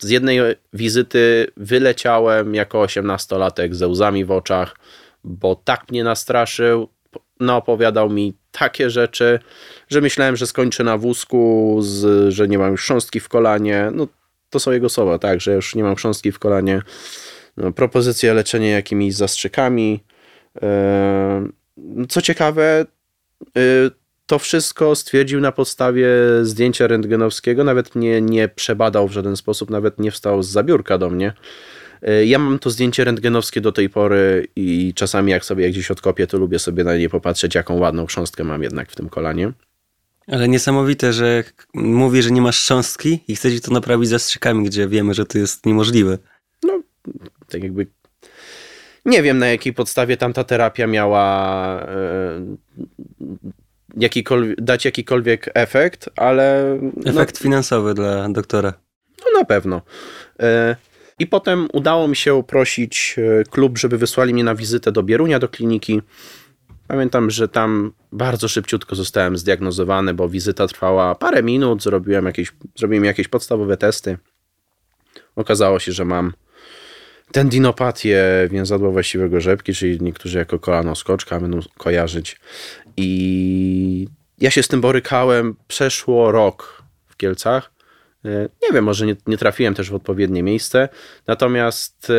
z 0.00 0.10
jednej 0.10 0.40
wizyty 0.72 1.46
wyleciałem 1.56 2.54
jako 2.54 2.82
18-latek 2.82 3.74
ze 3.74 3.88
łzami 3.88 4.24
w 4.24 4.30
oczach, 4.30 4.76
bo 5.24 5.54
tak 5.54 5.90
mnie 5.90 6.04
nastraszył, 6.04 6.88
no 7.40 7.56
opowiadał 7.56 8.10
mi 8.10 8.34
takie 8.52 8.90
rzeczy, 8.90 9.38
że 9.88 10.00
myślałem, 10.00 10.36
że 10.36 10.46
skończę 10.46 10.84
na 10.84 10.98
wózku, 10.98 11.78
z, 11.82 12.32
że 12.34 12.48
nie 12.48 12.58
mam 12.58 12.70
już 12.70 12.82
chrząstki 12.82 13.20
w 13.20 13.28
kolanie. 13.28 13.90
No 13.94 14.06
to 14.50 14.60
są 14.60 14.70
jego 14.70 14.88
słowa, 14.88 15.18
tak, 15.18 15.40
że 15.40 15.52
już 15.52 15.74
nie 15.74 15.82
mam 15.82 15.96
chrząstki 15.96 16.32
w 16.32 16.38
kolanie. 16.38 16.82
No, 17.56 17.72
propozycje 17.72 18.34
leczenia 18.34 18.70
jakimiś 18.70 19.14
zastrzykami. 19.14 20.00
Co 22.08 22.22
ciekawe, 22.22 22.86
y, 23.58 23.90
to 24.26 24.38
wszystko 24.38 24.94
stwierdził 24.94 25.40
na 25.40 25.52
podstawie 25.52 26.08
zdjęcia 26.42 26.86
rentgenowskiego, 26.86 27.64
nawet 27.64 27.94
mnie 27.94 28.20
nie 28.20 28.48
przebadał 28.48 29.08
w 29.08 29.12
żaden 29.12 29.36
sposób, 29.36 29.70
nawet 29.70 29.98
nie 29.98 30.10
wstał 30.10 30.42
z 30.42 30.48
zabiórka 30.48 30.98
do 30.98 31.10
mnie. 31.10 31.32
E, 32.02 32.26
ja 32.26 32.38
mam 32.38 32.58
to 32.58 32.70
zdjęcie 32.70 33.04
rentgenowskie 33.04 33.60
do 33.60 33.72
tej 33.72 33.90
pory 33.90 34.46
i 34.56 34.92
czasami 34.94 35.32
jak 35.32 35.44
sobie 35.44 35.70
gdzieś 35.70 35.90
odkopię, 35.90 36.26
to 36.26 36.38
lubię 36.38 36.58
sobie 36.58 36.84
na 36.84 36.96
nie 36.96 37.08
popatrzeć, 37.08 37.54
jaką 37.54 37.78
ładną 37.78 38.06
chrząstkę 38.06 38.44
mam 38.44 38.62
jednak 38.62 38.90
w 38.90 38.96
tym 38.96 39.08
kolanie. 39.08 39.52
Ale 40.26 40.48
niesamowite, 40.48 41.12
że 41.12 41.44
mówi, 41.74 42.22
że 42.22 42.30
nie 42.30 42.42
masz 42.42 42.60
chrząstki 42.60 43.20
i 43.28 43.36
chcesz 43.36 43.60
to 43.60 43.72
naprawić 43.72 44.08
zastrzykami, 44.08 44.64
gdzie 44.64 44.88
wiemy, 44.88 45.14
że 45.14 45.26
to 45.26 45.38
jest 45.38 45.66
niemożliwe. 45.66 46.18
No, 46.62 46.82
tak 47.48 47.62
jakby 47.62 47.86
nie 49.04 49.22
wiem 49.22 49.38
na 49.38 49.46
jakiej 49.46 49.72
podstawie 49.72 50.16
tamta 50.16 50.44
terapia 50.44 50.86
miała 50.86 51.80
e, 51.82 52.56
jakikolwiek, 53.96 54.60
dać 54.60 54.84
jakikolwiek 54.84 55.50
efekt, 55.54 56.10
ale... 56.16 56.76
No- 56.82 57.10
efekt 57.10 57.34
no, 57.34 57.42
finansowy 57.42 57.94
dla 57.94 58.28
doktora. 58.28 58.72
No 59.18 59.38
na 59.38 59.44
pewno. 59.44 59.82
E, 60.40 60.76
I 61.18 61.26
potem 61.26 61.68
udało 61.72 62.08
mi 62.08 62.16
się 62.16 62.42
prosić 62.42 63.16
e, 63.18 63.44
klub, 63.44 63.78
żeby 63.78 63.98
wysłali 63.98 64.34
mnie 64.34 64.44
na 64.44 64.54
wizytę 64.54 64.92
do 64.92 65.02
Bierunia, 65.02 65.38
do 65.38 65.48
kliniki. 65.48 66.02
Pamiętam, 66.88 67.30
że 67.30 67.48
tam 67.48 67.92
bardzo 68.12 68.48
szybciutko 68.48 68.94
zostałem 68.94 69.36
zdiagnozowany, 69.36 70.14
bo 70.14 70.28
wizyta 70.28 70.66
trwała 70.66 71.14
parę 71.14 71.42
minut, 71.42 71.82
zrobiłem 71.82 72.26
jakieś, 72.26 72.52
zrobiłem 72.76 73.04
jakieś 73.04 73.28
podstawowe 73.28 73.76
testy. 73.76 74.18
Okazało 75.36 75.78
się, 75.78 75.92
że 75.92 76.04
mam 76.04 76.32
tendinopatię 77.32 78.48
więzadła 78.50 78.90
właściwego 78.90 79.40
rzepki, 79.40 79.74
czyli 79.74 79.98
niektórzy 80.00 80.38
jako 80.38 80.58
kolano 80.58 80.94
skoczka 80.94 81.40
będą 81.40 81.60
kojarzyć. 81.78 82.40
I 82.96 84.08
ja 84.38 84.50
się 84.50 84.62
z 84.62 84.68
tym 84.68 84.80
borykałem, 84.80 85.56
przeszło 85.68 86.32
rok 86.32 86.82
w 87.06 87.16
Kielcach. 87.16 87.72
E, 88.24 88.48
nie 88.62 88.72
wiem, 88.74 88.84
może 88.84 89.06
nie, 89.06 89.16
nie 89.26 89.38
trafiłem 89.38 89.74
też 89.74 89.90
w 89.90 89.94
odpowiednie 89.94 90.42
miejsce, 90.42 90.88
natomiast 91.26 92.10
e, 92.10 92.14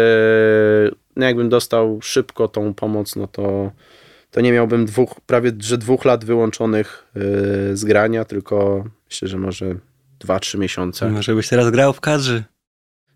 no 1.16 1.26
jakbym 1.26 1.50
dostał 1.50 2.00
szybko 2.02 2.48
tą 2.48 2.74
pomoc, 2.74 3.16
no 3.16 3.28
to, 3.28 3.72
to 4.32 4.42
nie 4.42 4.52
miałbym 4.52 4.86
dwóch, 4.86 5.22
prawie 5.26 5.52
że 5.60 5.78
dwóch 5.78 6.06
lat 6.06 6.26
wyłączonych 6.26 7.08
e, 7.16 7.20
z 7.78 7.86
grania, 7.86 8.26
tylko 8.26 8.84
myślę, 9.10 9.28
że 9.28 9.38
może 9.38 9.76
dwa, 10.20 10.40
trzy 10.40 10.58
miesiące. 10.58 11.10
Może 11.10 11.36
byś 11.36 11.50
teraz 11.50 11.72
grał 11.72 11.94
w 11.94 12.02
kadrze? 12.02 12.44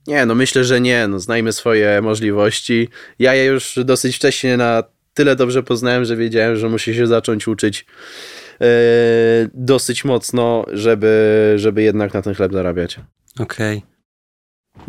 Nie, 0.07 0.25
no 0.25 0.35
myślę, 0.35 0.63
że 0.63 0.81
nie. 0.81 1.07
No, 1.07 1.19
znajmy 1.19 1.53
swoje 1.53 2.01
możliwości. 2.01 2.89
Ja 3.19 3.33
je 3.33 3.45
już 3.45 3.79
dosyć 3.85 4.15
wcześnie 4.15 4.57
na 4.57 4.83
tyle 5.13 5.35
dobrze 5.35 5.63
poznałem, 5.63 6.05
że 6.05 6.15
wiedziałem, 6.15 6.55
że 6.55 6.69
muszę 6.69 6.93
się 6.93 7.07
zacząć 7.07 7.47
uczyć 7.47 7.85
yy, 8.59 8.67
dosyć 9.53 10.05
mocno, 10.05 10.65
żeby, 10.73 11.53
żeby 11.57 11.83
jednak 11.83 12.13
na 12.13 12.21
ten 12.21 12.35
chleb 12.35 12.53
zarabiać. 12.53 12.99
Okej. 13.39 13.77
Okay. 13.77 13.95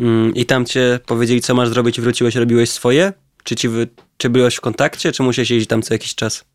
Mm, 0.07 0.35
I 0.35 0.45
tam 0.45 0.65
cię 0.65 0.99
powiedzieli, 1.05 1.41
co 1.41 1.55
masz 1.55 1.69
zrobić 1.69 2.01
wróciłeś, 2.01 2.35
robiłeś 2.35 2.69
swoje? 2.69 3.13
Czy, 3.43 3.55
ci 3.55 3.69
wy, 3.69 3.87
czy 4.17 4.29
byłeś 4.29 4.55
w 4.55 4.61
kontakcie, 4.61 5.11
czy 5.11 5.23
musiałeś 5.23 5.51
jeździć 5.51 5.69
tam 5.69 5.81
co 5.81 5.93
jakiś 5.93 6.15
czas? 6.15 6.45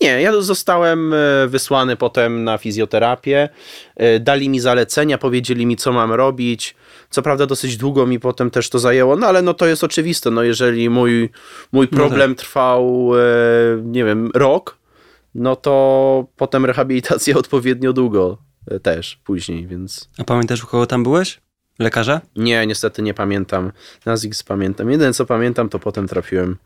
Nie, 0.00 0.22
ja 0.22 0.40
zostałem 0.40 1.14
e, 1.14 1.16
wysłany 1.48 1.96
potem 1.96 2.44
na 2.44 2.58
fizjoterapię. 2.58 3.48
E, 3.96 4.20
dali 4.20 4.48
mi 4.48 4.60
zalecenia, 4.60 5.18
powiedzieli 5.18 5.66
mi, 5.66 5.76
co 5.76 5.92
mam 5.92 6.12
robić. 6.12 6.74
Co 7.10 7.22
prawda 7.22 7.46
dosyć 7.46 7.76
długo 7.76 8.06
mi 8.06 8.20
potem 8.20 8.50
też 8.50 8.70
to 8.70 8.78
zajęło, 8.78 9.16
no 9.16 9.26
ale 9.26 9.42
no 9.42 9.54
to 9.54 9.66
jest 9.66 9.84
oczywiste. 9.84 10.30
No 10.30 10.42
jeżeli 10.42 10.90
mój, 10.90 11.30
mój 11.72 11.88
No 11.92 11.98
problem 11.98 12.34
trwał, 12.34 13.10
e, 13.14 13.20
nie 13.84 14.04
wiem, 14.04 14.30
rok, 14.34 14.78
no 15.34 15.56
to 15.56 16.26
potem 16.36 16.64
rehabilitacja 16.64 17.36
odpowiednio 17.42 17.92
długo 17.92 18.38
też 18.82 19.20
później, 19.24 19.66
więc 19.66 20.08
A 20.18 20.24
pamiętasz, 20.24 20.64
u 20.64 20.66
kogo 20.66 20.86
tam 20.86 21.02
byłeś? 21.02 21.40
Lekarza? 21.80 22.20
nie, 22.36 22.66
niestety 22.66 23.02
nie 23.02 23.14
pamiętam. 23.14 23.72
Nazwisk 24.06 24.46
pamiętam. 24.46 24.90
Jedyne 24.90 25.12
co 25.12 25.26
pamiętam, 25.26 25.68
to 25.68 25.78
potem 25.78 26.08
trafiłem 26.08 26.56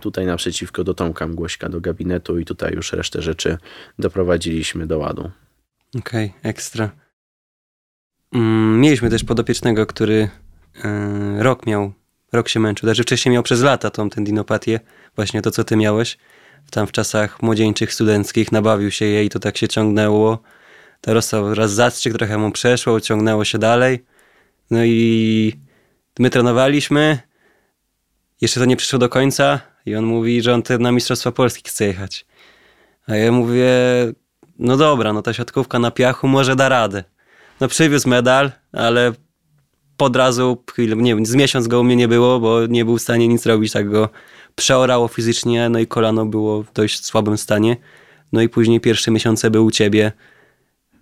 tutaj 0.00 0.26
naprzeciwko 0.26 0.84
do 0.84 0.94
Tomka 0.94 1.26
Mgłośka, 1.26 1.68
do 1.68 1.80
gabinetu 1.80 2.38
i 2.38 2.44
tutaj 2.44 2.72
już 2.72 2.92
resztę 2.92 3.22
rzeczy 3.22 3.58
doprowadziliśmy 3.98 4.86
do 4.86 4.98
ładu. 4.98 5.30
Okej, 5.98 6.32
ekstra. 6.42 6.90
Mm, 8.32 8.80
mieliśmy 8.80 9.10
też 9.10 9.24
podopiecznego, 9.24 9.86
który 9.86 10.28
e, 10.84 11.42
rok 11.42 11.66
miał, 11.66 11.92
rok 12.32 12.48
się 12.48 12.60
męczył. 12.60 12.86
Znaczy 12.86 13.02
wcześniej 13.02 13.32
miał 13.32 13.42
przez 13.42 13.62
lata 13.62 13.90
tą 13.90 14.10
tendinopatię, 14.10 14.80
właśnie 15.16 15.42
to, 15.42 15.50
co 15.50 15.64
ty 15.64 15.76
miałeś. 15.76 16.18
Tam 16.70 16.86
w 16.86 16.92
czasach 16.92 17.42
młodzieńczych, 17.42 17.94
studenckich 17.94 18.52
nabawił 18.52 18.90
się 18.90 19.04
jej, 19.04 19.28
to 19.28 19.38
tak 19.38 19.56
się 19.58 19.68
ciągnęło. 19.68 20.38
Rozstał 21.06 21.54
raz 21.54 21.72
zastrzyk, 21.72 22.12
trochę 22.12 22.38
mu 22.38 22.50
przeszło, 22.50 23.00
ciągnęło 23.00 23.44
się 23.44 23.58
dalej. 23.58 24.13
No 24.70 24.84
i 24.84 25.52
my 26.18 26.30
trenowaliśmy, 26.30 27.18
jeszcze 28.40 28.60
to 28.60 28.66
nie 28.66 28.76
przyszło 28.76 28.98
do 28.98 29.08
końca 29.08 29.60
i 29.86 29.96
on 29.96 30.04
mówi, 30.04 30.42
że 30.42 30.54
on 30.54 30.62
na 30.78 30.92
Mistrzostwa 30.92 31.32
Polski 31.32 31.70
chce 31.70 31.84
jechać. 31.84 32.26
A 33.06 33.16
ja 33.16 33.32
mówię, 33.32 33.68
no 34.58 34.76
dobra, 34.76 35.12
no 35.12 35.22
ta 35.22 35.32
siatkówka 35.32 35.78
na 35.78 35.90
piachu 35.90 36.28
może 36.28 36.56
da 36.56 36.68
radę. 36.68 37.04
No 37.60 37.68
przywiózł 37.68 38.08
medal, 38.08 38.52
ale 38.72 39.12
od 39.98 40.16
razu, 40.16 40.64
nie 40.78 41.14
wiem, 41.14 41.26
z 41.26 41.34
miesiąc 41.34 41.68
go 41.68 41.80
u 41.80 41.84
mnie 41.84 41.96
nie 41.96 42.08
było, 42.08 42.40
bo 42.40 42.66
nie 42.66 42.84
był 42.84 42.98
w 42.98 43.02
stanie 43.02 43.28
nic 43.28 43.46
robić, 43.46 43.72
tak 43.72 43.90
go 43.90 44.08
przeorało 44.54 45.08
fizycznie, 45.08 45.68
no 45.68 45.78
i 45.78 45.86
kolano 45.86 46.26
było 46.26 46.62
w 46.62 46.72
dość 46.72 47.04
słabym 47.04 47.38
stanie. 47.38 47.76
No 48.32 48.42
i 48.42 48.48
później 48.48 48.80
pierwsze 48.80 49.10
miesiące 49.10 49.50
był 49.50 49.64
u 49.64 49.70
ciebie, 49.70 50.12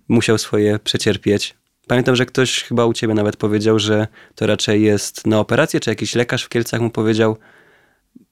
musiał 0.07 0.37
swoje 0.37 0.79
przecierpieć. 0.79 1.55
Pamiętam, 1.87 2.15
że 2.15 2.25
ktoś 2.25 2.63
chyba 2.63 2.85
u 2.85 2.93
ciebie 2.93 3.13
nawet 3.13 3.37
powiedział, 3.37 3.79
że 3.79 4.07
to 4.35 4.47
raczej 4.47 4.81
jest 4.81 5.27
na 5.27 5.39
operację, 5.39 5.79
czy 5.79 5.89
jakiś 5.89 6.15
lekarz 6.15 6.43
w 6.43 6.49
Kielcach 6.49 6.81
mu 6.81 6.89
powiedział, 6.89 7.37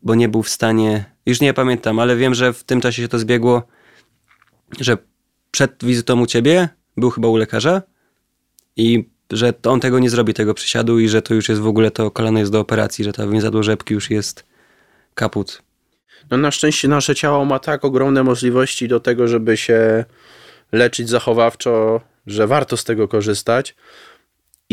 bo 0.02 0.16
nie 0.16 0.30
był 0.30 0.44
w 0.44 0.50
stanie, 0.50 1.06
już 1.26 1.42
nie 1.42 1.54
pamiętam, 1.54 2.00
ale 2.00 2.16
wiem, 2.16 2.36
że 2.36 2.54
w 2.54 2.64
tym 2.64 2.82
czasie 2.82 3.02
się 3.02 3.08
to 3.08 3.20
zbiegło, 3.20 3.64
że 4.80 4.98
przed 5.52 5.86
wizytą 5.86 6.22
u 6.22 6.26
ciebie 6.26 6.70
był 6.98 7.10
chyba 7.10 7.28
u 7.28 7.38
lekarza 7.38 7.82
i 8.76 9.10
że 9.32 9.54
on 9.64 9.80
tego 9.80 10.00
nie 10.00 10.10
zrobi, 10.10 10.34
tego 10.34 10.54
przysiadu 10.54 11.00
i 11.00 11.10
że 11.10 11.22
to 11.22 11.34
już 11.34 11.50
jest 11.50 11.62
w 11.62 11.68
ogóle 11.68 11.92
to 11.92 12.12
kolano 12.12 12.40
jest 12.40 12.52
do 12.52 12.60
operacji, 12.60 13.06
że 13.06 13.14
ta 13.14 13.28
więzadło 13.28 13.64
rzepki 13.64 13.94
już 13.94 14.10
jest 14.10 14.46
kaput. 15.14 15.62
No 16.32 16.38
na 16.38 16.52
szczęście 16.52 16.88
nasze 16.88 17.16
ciało 17.16 17.46
ma 17.46 17.60
tak 17.60 17.86
ogromne 17.86 18.24
możliwości 18.24 18.88
do 18.88 19.00
tego, 19.00 19.28
żeby 19.28 19.58
się 19.58 20.06
leczyć 20.72 21.10
zachowawczo, 21.10 22.02
że 22.28 22.48
warto 22.48 22.78
z 22.78 22.84
tego 22.84 23.08
korzystać. 23.08 23.76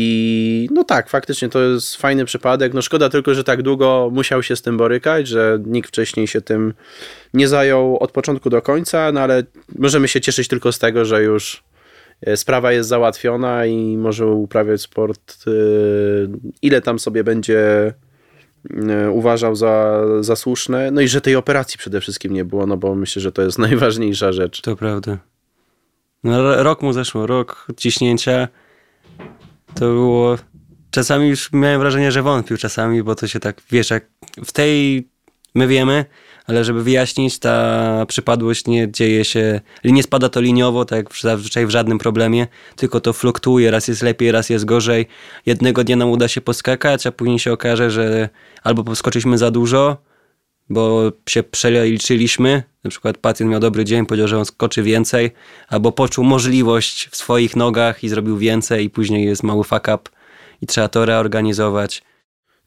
I 0.01 0.69
no 0.71 0.83
tak, 0.83 1.09
faktycznie 1.09 1.49
to 1.49 1.61
jest 1.61 1.95
fajny 1.95 2.25
przypadek. 2.25 2.73
No 2.73 2.81
szkoda 2.81 3.09
tylko, 3.09 3.33
że 3.33 3.43
tak 3.43 3.61
długo 3.61 4.09
musiał 4.13 4.43
się 4.43 4.55
z 4.55 4.61
tym 4.61 4.77
borykać, 4.77 5.27
że 5.27 5.59
nikt 5.65 5.89
wcześniej 5.89 6.27
się 6.27 6.41
tym 6.41 6.73
nie 7.33 7.47
zajął 7.47 7.97
od 7.97 8.11
początku 8.11 8.49
do 8.49 8.61
końca, 8.61 9.11
no 9.11 9.21
ale 9.21 9.43
możemy 9.77 10.07
się 10.07 10.21
cieszyć 10.21 10.47
tylko 10.47 10.71
z 10.71 10.79
tego, 10.79 11.05
że 11.05 11.23
już 11.23 11.63
e, 12.21 12.37
sprawa 12.37 12.71
jest 12.71 12.89
załatwiona 12.89 13.65
i 13.65 13.97
może 13.97 14.25
uprawiać 14.25 14.81
sport 14.81 15.35
e, 15.47 15.51
ile 16.61 16.81
tam 16.81 16.99
sobie 16.99 17.23
będzie 17.23 17.93
e, 18.89 19.11
uważał 19.11 19.55
za, 19.55 20.03
za 20.19 20.35
słuszne. 20.35 20.91
No 20.91 21.01
i 21.01 21.07
że 21.07 21.21
tej 21.21 21.35
operacji 21.35 21.77
przede 21.77 22.01
wszystkim 22.01 22.33
nie 22.33 22.45
było, 22.45 22.67
no 22.67 22.77
bo 22.77 22.95
myślę, 22.95 23.21
że 23.21 23.31
to 23.31 23.41
jest 23.41 23.59
najważniejsza 23.69 24.31
rzecz. 24.31 24.61
To 24.61 24.75
prawda. 24.75 25.17
No, 26.23 26.41
ro- 26.41 26.63
rok 26.63 26.81
mu 26.81 26.93
zeszło, 26.93 27.27
rok 27.27 27.67
ciśnięcia. 27.77 28.47
To 29.75 29.79
było. 29.79 30.37
Czasami 30.91 31.27
już 31.27 31.51
miałem 31.53 31.79
wrażenie, 31.79 32.11
że 32.11 32.21
wątpił 32.21 32.57
czasami, 32.57 33.03
bo 33.03 33.15
to 33.15 33.27
się 33.27 33.39
tak, 33.39 33.61
wiesz, 33.71 33.89
jak 33.89 34.05
w 34.45 34.51
tej 34.51 35.07
my 35.55 35.67
wiemy, 35.67 36.05
ale 36.47 36.63
żeby 36.63 36.83
wyjaśnić, 36.83 37.39
ta 37.39 38.05
przypadłość 38.07 38.67
nie 38.67 38.91
dzieje 38.91 39.25
się, 39.25 39.61
nie 39.83 40.03
spada 40.03 40.29
to 40.29 40.41
liniowo, 40.41 40.85
tak 40.85 40.97
jak 40.97 41.15
zazwyczaj 41.21 41.65
w 41.65 41.69
żadnym 41.69 41.97
problemie, 41.97 42.47
tylko 42.75 42.99
to 43.01 43.13
fluktuuje, 43.13 43.71
raz 43.71 43.87
jest 43.87 44.01
lepiej, 44.01 44.31
raz 44.31 44.49
jest 44.49 44.65
gorzej. 44.65 45.07
Jednego 45.45 45.83
dnia 45.83 45.95
nam 45.95 46.09
uda 46.09 46.27
się 46.27 46.41
poskakać, 46.41 47.07
a 47.07 47.11
później 47.11 47.39
się 47.39 47.53
okaże, 47.53 47.91
że 47.91 48.29
albo 48.63 48.83
poskoczyliśmy 48.83 49.37
za 49.37 49.51
dużo, 49.51 49.97
bo 50.69 51.11
się 51.29 51.43
przeliczyliśmy. 51.43 52.63
Na 52.83 52.89
przykład 52.89 53.17
pacjent 53.17 53.51
miał 53.51 53.59
dobry 53.59 53.85
dzień, 53.85 54.05
powiedział, 54.05 54.27
że 54.27 54.37
on 54.37 54.45
skoczy 54.45 54.83
więcej, 54.83 55.31
albo 55.67 55.91
poczuł 55.91 56.25
możliwość 56.25 57.07
w 57.07 57.15
swoich 57.15 57.55
nogach 57.55 58.03
i 58.03 58.09
zrobił 58.09 58.37
więcej, 58.37 58.85
i 58.85 58.89
później 58.89 59.25
jest 59.25 59.43
mały 59.43 59.63
fuck 59.63 59.87
up 59.87 59.99
i 60.61 60.67
trzeba 60.67 60.87
to 60.87 61.05
reorganizować. 61.05 62.03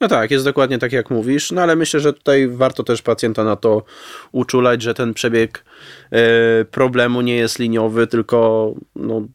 No 0.00 0.08
tak, 0.08 0.30
jest 0.30 0.44
dokładnie 0.44 0.78
tak 0.78 0.92
jak 0.92 1.10
mówisz, 1.10 1.50
no 1.50 1.62
ale 1.62 1.76
myślę, 1.76 2.00
że 2.00 2.12
tutaj 2.12 2.48
warto 2.48 2.82
też 2.82 3.02
pacjenta 3.02 3.44
na 3.44 3.56
to 3.56 3.84
uczulać, 4.32 4.82
że 4.82 4.94
ten 4.94 5.14
przebieg 5.14 5.64
e, 6.10 6.64
problemu 6.64 7.20
nie 7.20 7.36
jest 7.36 7.58
liniowy, 7.58 8.06
tylko 8.06 8.72
no, 8.96 9.26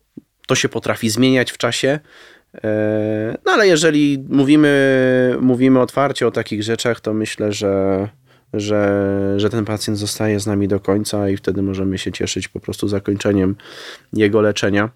to 0.48 0.56
się 0.56 0.70
potrafi 0.70 1.10
zmieniać 1.10 1.52
w 1.52 1.58
czasie. 1.58 2.00
E, 2.64 3.38
No 3.46 3.52
ale 3.52 3.68
jeżeli 3.68 4.26
mówimy, 4.30 5.38
mówimy 5.42 5.80
otwarcie 5.80 6.28
o 6.28 6.32
takich 6.32 6.64
rzeczach, 6.64 7.00
to 7.00 7.14
myślę, 7.14 7.52
że, 7.52 8.08
że, 8.54 9.34
że 9.38 9.50
ten 9.50 9.66
pacjent 9.66 10.00
zostaje 10.00 10.40
z 10.40 10.48
nami 10.48 10.68
do 10.68 10.80
końca 10.80 11.30
i 11.30 11.38
wtedy 11.38 11.62
możemy 11.62 11.98
się 11.98 12.12
cieszyć 12.12 12.48
po 12.48 12.60
prostu 12.60 12.88
zakończeniem 12.88 13.56
jego 14.14 14.42
leczenia. 14.42 14.90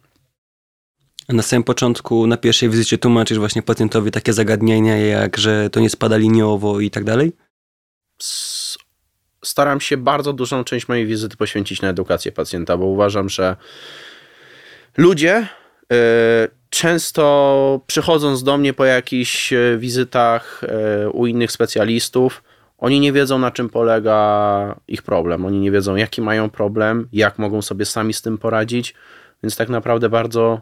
Na 1.29 1.43
samym 1.43 1.63
początku, 1.63 2.27
na 2.27 2.37
pierwszej 2.37 2.69
wizycie 2.69 2.97
tłumaczysz 2.97 3.37
właśnie 3.39 3.61
pacjentowi 3.61 4.11
takie 4.11 4.33
zagadnienia, 4.33 4.97
jak 4.97 5.37
że 5.37 5.69
to 5.69 5.79
nie 5.79 5.89
spada 5.89 6.17
liniowo 6.17 6.79
i 6.79 6.89
tak 6.89 7.03
dalej? 7.03 7.33
staram 9.45 9.81
się 9.81 9.97
bardzo 9.97 10.33
dużą 10.33 10.63
część 10.63 10.87
mojej 10.87 11.05
wizyty 11.05 11.37
poświęcić 11.37 11.81
na 11.81 11.89
edukację 11.89 12.31
pacjenta, 12.31 12.77
bo 12.77 12.85
uważam, 12.85 13.29
że 13.29 13.55
ludzie 14.97 15.47
e, 15.91 16.47
często 16.69 17.81
przychodząc 17.87 18.43
do 18.43 18.57
mnie 18.57 18.73
po 18.73 18.85
jakichś 18.85 19.53
e, 19.53 19.77
wizytach 19.77 20.61
e, 20.63 21.09
u 21.09 21.27
innych 21.27 21.51
specjalistów, 21.51 22.43
oni 22.81 22.99
nie 22.99 23.11
wiedzą 23.11 23.39
na 23.39 23.51
czym 23.51 23.69
polega 23.69 24.75
ich 24.87 25.01
problem, 25.01 25.45
oni 25.45 25.59
nie 25.59 25.71
wiedzą 25.71 25.95
jaki 25.95 26.21
mają 26.21 26.49
problem, 26.49 27.07
jak 27.13 27.39
mogą 27.39 27.61
sobie 27.61 27.85
sami 27.85 28.13
z 28.13 28.21
tym 28.21 28.37
poradzić, 28.37 28.95
więc 29.43 29.55
tak 29.55 29.69
naprawdę 29.69 30.09
bardzo 30.09 30.61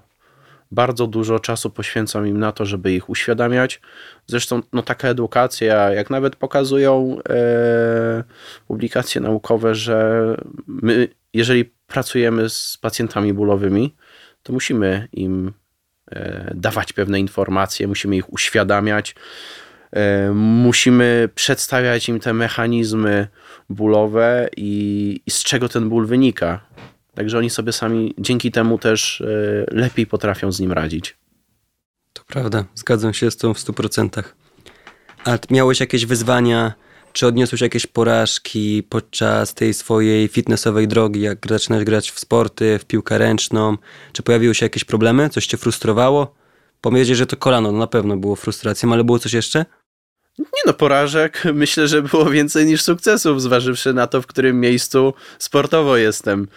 bardzo 0.72 1.07
dużo 1.07 1.39
czasu 1.39 1.70
poświęcam 1.70 2.28
im 2.28 2.39
na 2.39 2.51
to, 2.51 2.65
żeby 2.65 2.93
ich 2.93 3.09
uświadamiać. 3.09 3.82
Zresztą 4.28 4.61
no, 4.74 4.82
taka 4.82 5.07
edukacja, 5.07 5.91
jak 5.91 6.09
nawet 6.09 6.36
pokazują 6.36 7.17
e, 7.30 8.24
publikacje 8.67 9.22
naukowe, 9.22 9.76
że 9.76 10.36
my, 10.67 11.07
jeżeli 11.34 11.65
pracujemy 11.88 12.49
z 12.49 12.78
pacjentami 12.82 13.34
bólowymi, 13.34 13.95
to 14.43 14.53
musimy 14.53 15.07
im 15.13 15.53
e, 16.11 16.51
dawać 16.55 16.93
pewne 16.93 17.20
informacje, 17.20 17.88
musimy 17.88 18.17
ich 18.17 18.34
uświadamiać, 18.34 19.15
musimy 20.34 21.30
przedstawiać 21.36 22.10
im 22.10 22.20
te 22.20 22.34
mechanizmy 22.34 23.28
bólowe 23.70 24.50
i, 24.58 25.22
i 25.26 25.32
z 25.32 25.44
czego 25.44 25.70
ten 25.70 25.90
ból 25.90 26.06
wynika. 26.08 26.60
Także 27.16 27.38
oni 27.38 27.50
sobie 27.50 27.74
sami 27.74 28.14
dzięki 28.18 28.52
temu 28.52 28.78
też 28.78 29.22
e, 29.22 29.26
lepiej 29.72 30.08
potrafią 30.08 30.52
z 30.52 30.60
nim 30.60 30.72
radzić. 30.72 31.18
To 32.14 32.24
prawda, 32.28 32.66
zgadzam 32.76 33.14
się 33.14 33.32
z 33.32 33.38
tą 33.38 33.54
w 33.54 33.58
100%. 33.58 34.24
A 35.26 35.38
miałeś 35.50 35.80
jakieś 35.80 36.06
wyzwania, 36.06 36.74
czy 37.14 37.28
odniosłeś 37.28 37.62
jakieś 37.62 37.88
porażki 37.88 38.84
podczas 38.90 39.54
tej 39.54 39.74
swojej 39.74 40.28
fitnessowej 40.28 40.88
drogi, 40.88 41.22
jak 41.22 41.48
zaczynałeś 41.50 41.86
grać 41.86 42.12
w 42.12 42.20
sporty, 42.20 42.80
w 42.80 42.86
piłkę 42.86 43.18
ręczną? 43.18 43.78
Czy 44.14 44.24
pojawiły 44.24 44.56
się 44.56 44.66
jakieś 44.66 44.84
problemy? 44.84 45.30
Coś 45.30 45.48
cię 45.48 45.58
frustrowało? 45.58 46.39
Powiedzieć, 46.82 47.17
że 47.17 47.25
to 47.25 47.38
kolano, 47.38 47.71
no 47.71 47.77
na 47.77 47.88
pewno 47.88 48.17
było 48.17 48.36
frustracją, 48.36 48.93
ale 48.93 49.03
było 49.03 49.19
coś 49.19 49.34
jeszcze? 49.34 49.65
Nie 50.40 50.62
no, 50.66 50.74
porażek 50.74 51.44
myślę, 51.54 51.88
że 51.88 52.02
było 52.02 52.26
więcej 52.26 52.66
niż 52.66 52.82
sukcesów, 52.82 53.42
zważywszy 53.42 53.94
na 53.94 54.08
to, 54.08 54.22
w 54.22 54.28
którym 54.28 54.60
miejscu 54.60 55.14
sportowo 55.40 55.98
jestem. 55.98 56.48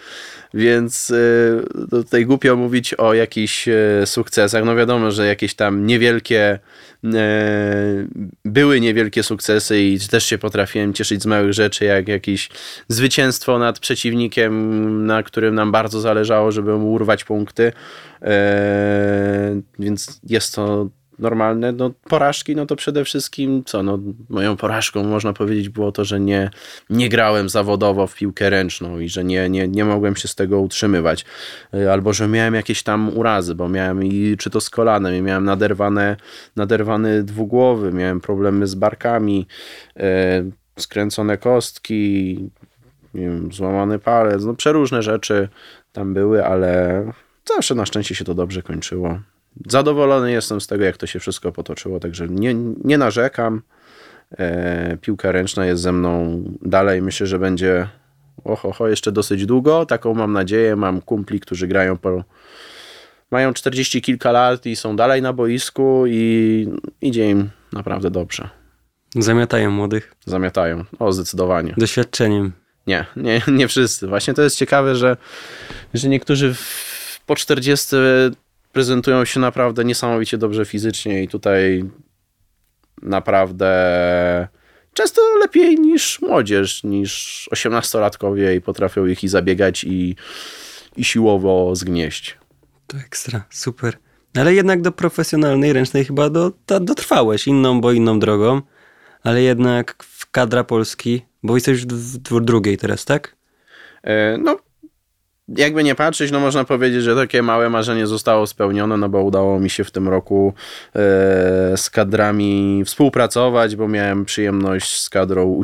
Więc 0.53 1.09
y, 1.09 1.63
tutaj 1.89 2.25
głupio 2.25 2.55
mówić 2.55 2.93
o 2.93 3.13
jakichś 3.13 3.67
y, 3.67 4.01
sukcesach. 4.05 4.65
No 4.65 4.75
wiadomo, 4.75 5.11
że 5.11 5.27
jakieś 5.27 5.55
tam 5.55 5.87
niewielkie 5.87 6.59
y, 7.03 7.09
były 8.45 8.79
niewielkie 8.79 9.23
sukcesy 9.23 9.81
i 9.81 9.99
też 9.99 10.25
się 10.25 10.37
potrafiłem 10.37 10.93
cieszyć 10.93 11.23
z 11.23 11.25
małych 11.25 11.53
rzeczy, 11.53 11.85
jak 11.85 12.07
jakieś 12.07 12.49
zwycięstwo 12.87 13.59
nad 13.59 13.79
przeciwnikiem, 13.79 15.05
na 15.05 15.23
którym 15.23 15.55
nam 15.55 15.71
bardzo 15.71 16.01
zależało, 16.01 16.51
żeby 16.51 16.77
mu 16.77 16.91
urwać 16.91 17.23
punkty. 17.23 17.71
Więc 19.79 20.21
jest 20.23 20.55
to 20.55 20.89
normalne. 21.19 21.71
No, 21.71 21.91
porażki, 22.09 22.55
no 22.55 22.65
to 22.65 22.75
przede 22.75 23.05
wszystkim 23.05 23.63
co, 23.65 23.83
no, 23.83 23.99
moją 24.29 24.57
porażką 24.57 25.03
można 25.03 25.33
powiedzieć 25.33 25.69
było 25.69 25.91
to, 25.91 26.05
że 26.05 26.19
nie, 26.19 26.49
nie 26.89 27.09
grałem 27.09 27.49
zawodowo 27.49 28.07
w 28.07 28.15
piłkę 28.15 28.49
ręczną 28.49 28.99
i 28.99 29.09
że 29.09 29.23
nie, 29.23 29.49
nie, 29.49 29.67
nie 29.67 29.85
mogłem 29.85 30.15
się 30.15 30.27
z 30.27 30.35
tego 30.35 30.59
utrzymywać. 30.59 31.25
E, 31.73 31.91
albo, 31.91 32.13
że 32.13 32.27
miałem 32.27 32.53
jakieś 32.53 32.83
tam 32.83 33.17
urazy, 33.17 33.55
bo 33.55 33.69
miałem 33.69 34.03
i 34.03 34.35
czy 34.39 34.49
to 34.49 34.61
z 34.61 34.69
kolanem, 34.69 35.15
i 35.15 35.21
miałem 35.21 35.45
naderwane, 35.45 36.15
naderwany 36.55 37.23
dwugłowy, 37.23 37.93
miałem 37.93 38.21
problemy 38.21 38.67
z 38.67 38.75
barkami, 38.75 39.47
e, 39.97 40.43
skręcone 40.79 41.37
kostki, 41.37 42.39
wiem, 43.13 43.53
złamany 43.53 43.99
palec, 43.99 44.43
no 44.43 44.53
przeróżne 44.53 45.03
rzeczy 45.03 45.49
tam 45.91 46.13
były, 46.13 46.45
ale 46.45 47.03
zawsze 47.55 47.75
na 47.75 47.85
szczęście 47.85 48.15
się 48.15 48.25
to 48.25 48.33
dobrze 48.33 48.61
kończyło 48.61 49.19
zadowolony 49.67 50.31
jestem 50.31 50.61
z 50.61 50.67
tego, 50.67 50.83
jak 50.83 50.97
to 50.97 51.07
się 51.07 51.19
wszystko 51.19 51.51
potoczyło, 51.51 51.99
także 51.99 52.27
nie, 52.27 52.53
nie 52.83 52.97
narzekam. 52.97 53.61
E, 54.37 54.97
piłka 55.01 55.31
ręczna 55.31 55.65
jest 55.65 55.81
ze 55.81 55.91
mną 55.91 56.43
dalej. 56.61 57.01
Myślę, 57.01 57.27
że 57.27 57.39
będzie 57.39 57.87
oho, 58.43 58.69
oho, 58.69 58.87
jeszcze 58.87 59.11
dosyć 59.11 59.45
długo. 59.45 59.85
Taką 59.85 60.13
mam 60.13 60.33
nadzieję. 60.33 60.75
Mam 60.75 61.01
kumpli, 61.01 61.39
którzy 61.39 61.67
grają 61.67 61.97
po. 61.97 62.23
Mają 63.31 63.53
40 63.53 64.01
kilka 64.01 64.31
lat 64.31 64.65
i 64.65 64.75
są 64.75 64.95
dalej 64.95 65.21
na 65.21 65.33
boisku 65.33 66.03
i 66.07 66.67
idzie 67.01 67.29
im 67.29 67.49
naprawdę 67.71 68.11
dobrze. 68.11 68.49
Zamiatają 69.15 69.71
młodych. 69.71 70.15
Zamiatają, 70.25 70.85
o 70.99 71.13
zdecydowanie. 71.13 71.73
Doświadczeniem. 71.77 72.51
Nie, 72.87 73.05
nie, 73.15 73.41
nie 73.47 73.67
wszyscy. 73.67 74.07
Właśnie 74.07 74.33
to 74.33 74.41
jest 74.41 74.57
ciekawe, 74.57 74.95
że, 74.95 75.17
że 75.93 76.09
niektórzy 76.09 76.53
w, 76.53 77.19
po 77.25 77.35
40 77.35 77.95
prezentują 78.73 79.25
się 79.25 79.39
naprawdę 79.39 79.85
niesamowicie 79.85 80.37
dobrze 80.37 80.65
fizycznie 80.65 81.23
i 81.23 81.27
tutaj 81.27 81.85
naprawdę 83.01 83.67
często 84.93 85.21
lepiej 85.39 85.75
niż 85.79 86.21
młodzież, 86.21 86.83
niż 86.83 87.49
osiemnastolatkowie 87.51 88.55
i 88.55 88.61
potrafią 88.61 89.05
ich 89.05 89.23
i 89.23 89.27
zabiegać 89.27 89.83
i, 89.83 90.15
i 90.97 91.03
siłowo 91.03 91.75
zgnieść. 91.75 92.37
To 92.87 92.97
ekstra, 92.97 93.43
super. 93.49 93.97
Ale 94.37 94.53
jednak 94.53 94.81
do 94.81 94.91
profesjonalnej 94.91 95.73
ręcznej 95.73 96.05
chyba 96.05 96.29
do, 96.29 96.51
do, 96.67 96.79
dotrwałeś 96.79 97.47
inną, 97.47 97.81
bo 97.81 97.91
inną 97.91 98.19
drogą, 98.19 98.61
ale 99.23 99.41
jednak 99.41 100.03
w 100.03 100.31
kadra 100.31 100.63
Polski, 100.63 101.25
bo 101.43 101.55
jesteś 101.55 101.85
w, 101.85 102.17
w 102.17 102.41
drugiej 102.41 102.77
teraz, 102.77 103.05
tak? 103.05 103.35
E, 104.03 104.37
no, 104.37 104.59
jakby 105.47 105.83
nie 105.83 105.95
patrzeć, 105.95 106.31
no 106.31 106.39
można 106.39 106.63
powiedzieć, 106.63 107.03
że 107.03 107.15
takie 107.15 107.41
małe 107.41 107.69
marzenie 107.69 108.07
zostało 108.07 108.47
spełnione, 108.47 108.97
no 108.97 109.09
bo 109.09 109.23
udało 109.23 109.59
mi 109.59 109.69
się 109.69 109.83
w 109.83 109.91
tym 109.91 110.09
roku 110.09 110.53
e, 110.95 110.99
z 111.77 111.89
kadrami 111.89 112.83
współpracować, 112.85 113.75
bo 113.75 113.87
miałem 113.87 114.25
przyjemność 114.25 114.99
z 114.99 115.09
kadrą, 115.09 115.61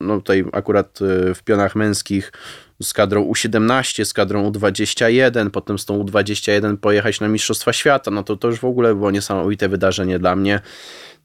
no 0.00 0.16
tutaj 0.16 0.44
akurat 0.52 0.98
e, 1.02 1.34
w 1.34 1.42
pionach 1.42 1.76
męskich 1.76 2.32
z 2.82 2.92
kadrą 2.92 3.24
U17, 3.30 4.04
z 4.04 4.12
kadrą 4.12 4.50
U21, 4.50 5.50
potem 5.50 5.78
z 5.78 5.84
tą 5.84 6.04
U21 6.04 6.76
pojechać 6.76 7.20
na 7.20 7.28
Mistrzostwa 7.28 7.72
Świata, 7.72 8.10
no 8.10 8.22
to 8.22 8.36
to 8.36 8.48
już 8.48 8.60
w 8.60 8.64
ogóle 8.64 8.94
było 8.94 9.10
niesamowite 9.10 9.68
wydarzenie 9.68 10.18
dla 10.18 10.36
mnie. 10.36 10.60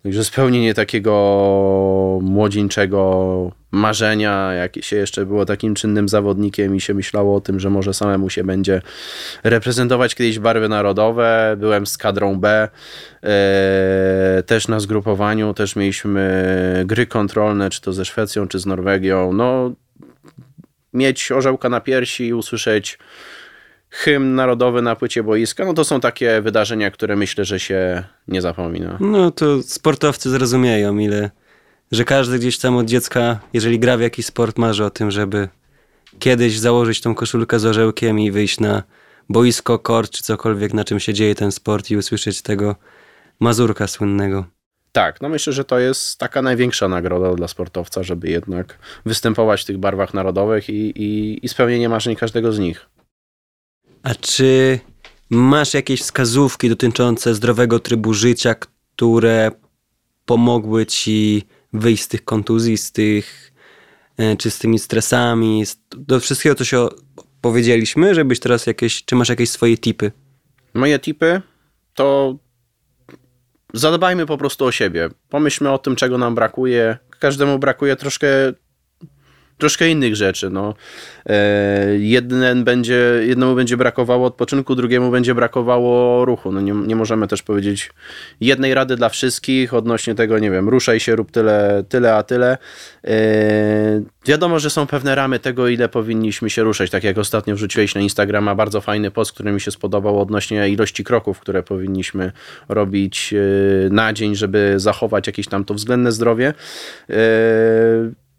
Także 0.04 0.24
spełnienie 0.24 0.74
takiego 0.74 2.20
młodzieńczego 2.22 3.52
marzenia, 3.72 4.54
jak 4.54 4.84
się 4.84 4.96
jeszcze 4.96 5.26
było 5.26 5.46
takim 5.46 5.76
czynnym 5.76 6.10
zawodnikiem 6.10 6.76
i 6.76 6.82
się 6.82 6.94
myślało 6.94 7.36
o 7.36 7.42
tym, 7.42 7.60
że 7.60 7.70
może 7.70 7.94
samemu 7.94 8.30
się 8.30 8.44
będzie 8.44 8.82
reprezentować 9.44 10.16
kiedyś 10.16 10.40
barwy 10.40 10.70
narodowe. 10.70 11.56
Byłem 11.60 11.88
z 11.88 11.98
kadrą 11.98 12.40
B, 12.40 12.70
e, 13.24 14.44
też 14.46 14.68
na 14.68 14.80
zgrupowaniu, 14.80 15.54
też 15.54 15.76
mieliśmy 15.76 16.84
gry 16.86 17.06
kontrolne, 17.06 17.70
czy 17.70 17.82
to 17.82 17.94
ze 17.94 18.06
Szwecją, 18.06 18.48
czy 18.48 18.60
z 18.60 18.66
Norwegią. 18.66 19.34
No, 19.34 19.72
mieć 20.94 21.32
orzełka 21.32 21.70
na 21.70 21.82
piersi 21.82 22.28
i 22.28 22.34
usłyszeć 22.34 23.00
hymn 23.94 24.36
narodowy 24.36 24.82
na 24.82 24.96
płycie 24.96 25.24
boiska, 25.24 25.66
no 25.66 25.74
to 25.74 25.84
są 25.84 26.00
takie 26.00 26.42
wydarzenia, 26.42 26.92
które 26.92 27.16
myślę, 27.16 27.46
że 27.46 27.60
się 27.60 28.04
nie 28.28 28.42
zapomina. 28.42 28.98
No 29.00 29.32
to 29.32 29.64
sportowcy 29.64 30.30
zrozumieją, 30.30 30.98
ile, 30.98 31.30
że 31.92 32.06
każdy 32.06 32.40
gdzieś 32.40 32.58
tam 32.58 32.78
od 32.78 32.86
dziecka, 32.86 33.40
jeżeli 33.54 33.80
gra 33.80 33.98
w 33.98 34.02
jakiś 34.02 34.26
sport, 34.26 34.58
marzy 34.58 34.86
o 34.86 34.90
tym, 34.90 35.12
żeby 35.12 35.50
kiedyś 36.20 36.60
założyć 36.60 37.02
tą 37.02 37.16
koszulkę 37.16 37.60
z 37.60 37.66
orzełkiem 37.66 38.20
i 38.20 38.32
wyjść 38.32 38.60
na 38.60 38.84
boisko, 39.30 39.80
kort 39.80 40.12
czy 40.12 40.24
cokolwiek, 40.24 40.74
na 40.74 40.84
czym 40.84 41.00
się 41.00 41.14
dzieje 41.14 41.36
ten 41.36 41.52
sport 41.52 41.92
i 41.92 41.98
usłyszeć 41.98 42.42
tego 42.42 42.76
mazurka 43.40 43.88
słynnego. 43.88 44.46
Tak, 44.92 45.22
no 45.22 45.30
myślę, 45.30 45.54
że 45.54 45.66
to 45.66 45.80
jest 45.80 46.20
taka 46.20 46.42
największa 46.42 46.88
nagroda 46.88 47.34
dla 47.34 47.48
sportowca, 47.48 48.04
żeby 48.04 48.30
jednak 48.30 48.80
występować 49.06 49.62
w 49.62 49.66
tych 49.66 49.78
barwach 49.78 50.14
narodowych 50.14 50.70
i, 50.70 51.04
i, 51.04 51.40
i 51.46 51.50
spełnienie 51.50 51.90
marzeń 51.90 52.16
każdego 52.16 52.52
z 52.52 52.60
nich. 52.60 52.93
A 54.04 54.16
czy 54.16 54.80
masz 55.30 55.74
jakieś 55.74 56.02
wskazówki 56.02 56.70
dotyczące 56.70 57.36
zdrowego 57.36 57.80
trybu 57.80 58.14
życia, 58.14 58.56
które 58.56 59.52
pomogły 60.26 60.86
ci 60.86 61.44
wyjść 61.74 62.04
z 62.04 62.08
tych 62.08 62.26
kontuzji, 62.26 62.78
z 62.78 62.92
tych, 62.92 63.54
e, 64.18 64.38
czy 64.38 64.52
z 64.52 64.60
tymi 64.60 64.80
stresami, 64.80 65.64
do 65.92 66.20
wszystkiego, 66.20 66.56
co 66.56 66.66
się 66.66 66.88
powiedzieliśmy, 67.42 68.16
żebyś 68.16 68.40
teraz 68.40 68.68
jakieś, 68.68 69.06
czy 69.06 69.16
masz 69.16 69.30
jakieś 69.30 69.50
swoje 69.50 69.78
tipy? 69.78 70.12
Moje 70.74 71.00
tipy 71.00 71.42
to 71.94 72.38
zadbajmy 73.74 74.26
po 74.26 74.38
prostu 74.38 74.66
o 74.66 74.72
siebie. 74.72 75.10
Pomyślmy 75.30 75.72
o 75.72 75.78
tym, 75.78 75.96
czego 75.96 76.18
nam 76.18 76.36
brakuje. 76.36 76.98
Każdemu 77.20 77.60
brakuje 77.60 77.96
troszkę 77.96 78.28
troszkę 79.58 79.90
innych 79.90 80.16
rzeczy. 80.16 80.50
No. 80.50 80.74
E, 81.26 81.98
jeden 81.98 82.64
będzie, 82.64 83.00
jednemu 83.28 83.56
będzie 83.56 83.78
brakowało 83.78 84.28
odpoczynku, 84.28 84.76
drugiemu 84.76 85.12
będzie 85.12 85.36
brakowało 85.36 86.26
ruchu. 86.26 86.52
No 86.52 86.62
nie, 86.62 86.74
nie 86.74 86.96
możemy 86.96 87.28
też 87.28 87.42
powiedzieć 87.42 87.90
jednej 88.42 88.74
rady 88.74 88.96
dla 88.96 89.10
wszystkich 89.10 89.74
odnośnie 89.74 90.16
tego, 90.16 90.40
nie 90.40 90.52
wiem, 90.52 90.70
ruszaj 90.70 91.00
się, 91.00 91.16
rób 91.16 91.32
tyle, 91.32 91.84
tyle 91.90 92.16
a 92.16 92.24
tyle. 92.24 92.58
E, 93.08 94.02
wiadomo, 94.26 94.60
że 94.60 94.70
są 94.70 94.88
pewne 94.88 95.16
ramy 95.16 95.40
tego, 95.40 95.68
ile 95.68 95.90
powinniśmy 95.90 96.50
się 96.50 96.64
ruszać. 96.64 96.90
Tak 96.90 97.04
jak 97.04 97.18
ostatnio 97.18 97.56
wrzuciłeś 97.56 97.96
na 97.96 98.02
Instagrama 98.02 98.56
bardzo 98.56 98.82
fajny 98.82 99.12
post, 99.12 99.32
który 99.32 99.52
mi 99.52 99.62
się 99.62 99.72
spodobał 99.72 100.22
odnośnie 100.22 100.70
ilości 100.70 101.04
kroków, 101.04 101.40
które 101.40 101.64
powinniśmy 101.64 102.32
robić 102.70 103.34
e, 103.34 103.90
na 103.90 104.14
dzień, 104.14 104.36
żeby 104.36 104.74
zachować 104.78 105.28
jakieś 105.28 105.48
tam 105.48 105.66
to 105.66 105.74
względne 105.74 106.12
zdrowie. 106.12 106.54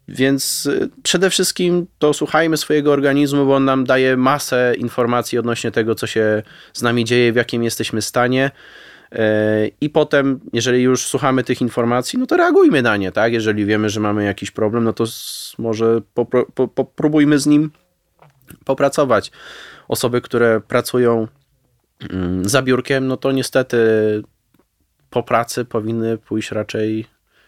Więc 0.07 0.65
y, 0.65 0.89
przede 1.03 1.29
wszystkim 1.29 1.87
to 1.99 2.13
słuchajmy 2.13 2.57
swojego 2.57 2.91
organizmu, 2.91 3.45
bo 3.45 3.55
on 3.55 3.65
nam 3.65 3.83
daje 3.83 4.17
masę 4.17 4.73
informacji 4.77 5.37
odnośnie 5.37 5.71
tego, 5.71 5.95
co 5.95 6.07
się 6.07 6.43
z 6.73 6.81
nami 6.81 7.05
dzieje, 7.05 7.33
w 7.33 7.35
jakim 7.35 7.63
jesteśmy 7.63 8.01
stanie. 8.01 8.51
E, 9.11 9.67
I 9.81 9.89
potem, 9.89 10.39
jeżeli 10.53 10.81
już 10.81 11.05
słuchamy 11.05 11.43
tych 11.43 11.61
informacji, 11.61 12.19
no 12.19 12.25
to 12.25 12.37
reagujmy 12.37 12.81
na 12.81 12.97
nie, 12.97 13.11
tak? 13.11 13.33
Jeżeli 13.33 13.65
wiemy, 13.65 13.89
że 13.89 13.99
mamy 13.99 14.23
jakiś 14.23 14.51
problem, 14.51 14.83
no 14.83 14.93
to 14.93 15.05
może 15.57 16.01
popróbujmy 16.75 17.39
z 17.39 17.45
nim 17.45 17.71
popracować. 18.65 19.31
Osoby, 19.87 20.21
które 20.21 20.61
pracują 20.67 21.27
mm, 22.09 22.49
za 22.49 22.61
biurkiem, 22.61 23.07
no 23.07 23.17
to 23.17 23.31
niestety 23.31 23.77
po 25.09 25.23
pracy 25.23 25.65
powinny 25.65 26.17
pójść 26.17 26.51
raczej 26.51 27.05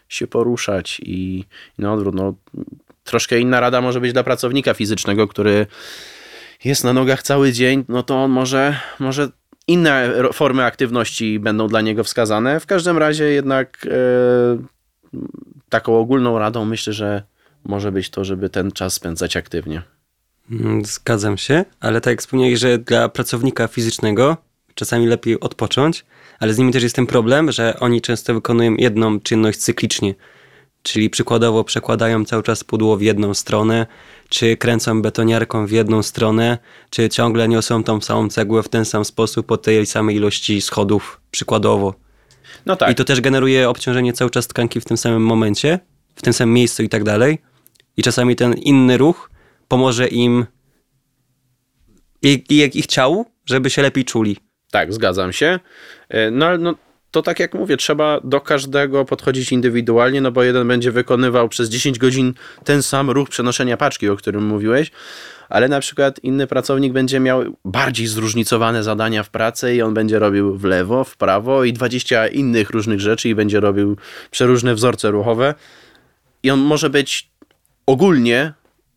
się 0.08 0.26
poruszać 0.26 1.00
i, 1.00 1.44
i 1.78 1.82
na 1.82 1.92
odwrót. 1.92 2.14
No, 2.14 2.34
troszkę 3.04 3.40
inna 3.40 3.60
rada 3.60 3.80
może 3.80 4.00
być 4.00 4.12
dla 4.12 4.24
pracownika 4.24 4.74
fizycznego, 4.74 5.28
który 5.28 5.66
jest 6.64 6.84
na 6.84 6.92
nogach 6.92 7.22
cały 7.22 7.52
dzień, 7.52 7.84
no 7.88 8.02
to 8.02 8.22
on 8.22 8.30
może, 8.30 8.80
może 8.98 9.28
inne 9.66 10.12
formy 10.32 10.64
aktywności 10.64 11.38
będą 11.38 11.68
dla 11.68 11.80
niego 11.80 12.04
wskazane. 12.04 12.60
W 12.60 12.66
każdym 12.66 12.98
razie 12.98 13.24
jednak 13.24 13.86
e, 13.86 13.90
taką 15.68 15.98
ogólną 15.98 16.38
radą 16.38 16.64
myślę, 16.64 16.92
że 16.92 17.22
może 17.64 17.92
być 17.92 18.10
to, 18.10 18.24
żeby 18.24 18.50
ten 18.50 18.72
czas 18.72 18.94
spędzać 18.94 19.36
aktywnie. 19.36 19.82
Mm, 20.50 20.84
zgadzam 20.84 21.38
się, 21.38 21.64
ale 21.80 22.00
tak 22.00 22.12
jak 22.12 22.20
wspomniałeś, 22.20 22.58
że 22.58 22.78
dla 22.78 23.08
pracownika 23.08 23.68
fizycznego 23.68 24.36
czasami 24.74 25.06
lepiej 25.06 25.40
odpocząć, 25.40 26.04
ale 26.38 26.54
z 26.54 26.58
nimi 26.58 26.72
też 26.72 26.82
jest 26.82 26.96
ten 26.96 27.06
problem, 27.06 27.52
że 27.52 27.80
oni 27.80 28.00
często 28.00 28.34
wykonują 28.34 28.74
jedną 28.74 29.20
czynność 29.20 29.58
cyklicznie. 29.58 30.14
czyli 30.82 31.10
przykładowo 31.10 31.64
przekładają 31.64 32.24
cały 32.24 32.42
czas 32.42 32.64
pudło 32.64 32.96
w 32.96 33.02
jedną 33.02 33.34
stronę, 33.34 33.86
czy 34.28 34.56
kręcą 34.56 35.02
betoniarką 35.02 35.66
w 35.66 35.70
jedną 35.70 36.02
stronę, 36.02 36.58
czy 36.90 37.08
ciągle 37.08 37.48
niosą 37.48 37.84
tą 37.84 38.00
samą 38.00 38.28
cegłę 38.28 38.62
w 38.62 38.68
ten 38.68 38.84
sam 38.84 39.04
sposób 39.04 39.46
po 39.46 39.56
tej 39.56 39.86
samej 39.86 40.16
ilości 40.16 40.60
schodów, 40.60 41.20
przykładowo. 41.30 41.94
No 42.66 42.76
tak. 42.76 42.90
I 42.92 42.94
to 42.94 43.04
też 43.04 43.20
generuje 43.20 43.68
obciążenie 43.68 44.12
cały 44.12 44.30
czas 44.30 44.46
tkanki 44.46 44.80
w 44.80 44.84
tym 44.84 44.96
samym 44.96 45.22
momencie, 45.22 45.78
w 46.14 46.22
tym 46.22 46.32
samym 46.32 46.54
miejscu 46.54 46.82
i 46.82 46.88
tak 46.88 47.04
dalej. 47.04 47.38
I 47.96 48.02
czasami 48.02 48.36
ten 48.36 48.54
inny 48.54 48.96
ruch 48.96 49.30
pomoże 49.68 50.08
im 50.08 50.46
i, 52.22 52.44
i 52.48 52.56
jak 52.56 52.76
ich 52.76 52.86
ciału, 52.86 53.26
żeby 53.46 53.70
się 53.70 53.82
lepiej 53.82 54.04
czuli. 54.04 54.47
Tak, 54.70 54.92
zgadzam 54.92 55.32
się. 55.32 55.60
E, 56.08 56.30
No 56.30 56.46
ale 56.46 56.58
no, 56.58 56.74
to 57.10 57.22
tak 57.22 57.40
jak 57.40 57.54
mówię, 57.54 57.76
trzeba 57.76 58.20
do 58.24 58.40
każdego 58.40 59.04
podchodzić 59.04 59.52
indywidualnie, 59.52 60.20
no 60.20 60.32
bo 60.32 60.42
jeden 60.42 60.68
będzie 60.68 60.92
wykonywał 60.92 61.48
przez 61.48 61.68
10 61.68 61.98
godzin 61.98 62.34
ten 62.64 62.82
sam 62.82 63.10
ruch 63.10 63.28
przenoszenia 63.28 63.76
paczki, 63.76 64.08
o 64.08 64.16
którym 64.16 64.46
mówiłeś, 64.46 64.90
ale 65.48 65.68
na 65.68 65.80
przykład 65.80 66.18
inny 66.22 66.46
pracownik 66.46 66.92
będzie 66.92 67.20
miał 67.20 67.42
bardziej 67.64 68.06
zróżnicowane 68.06 68.82
zadania 68.82 69.22
w 69.22 69.30
pracy 69.30 69.74
i 69.74 69.82
on 69.82 69.94
będzie 69.94 70.18
robił 70.18 70.58
w 70.58 70.64
lewo, 70.64 71.04
w 71.04 71.16
prawo 71.16 71.64
i 71.64 71.72
20 71.72 72.28
innych 72.28 72.70
różnych 72.70 73.00
rzeczy 73.00 73.28
i 73.28 73.34
będzie 73.34 73.60
robił 73.60 73.96
przeróżne 74.30 74.74
wzorce 74.74 75.10
ruchowe 75.10 75.54
i 76.42 76.50
on 76.50 76.60
może 76.60 76.90
być 76.90 77.30
ogólnie 77.86 78.52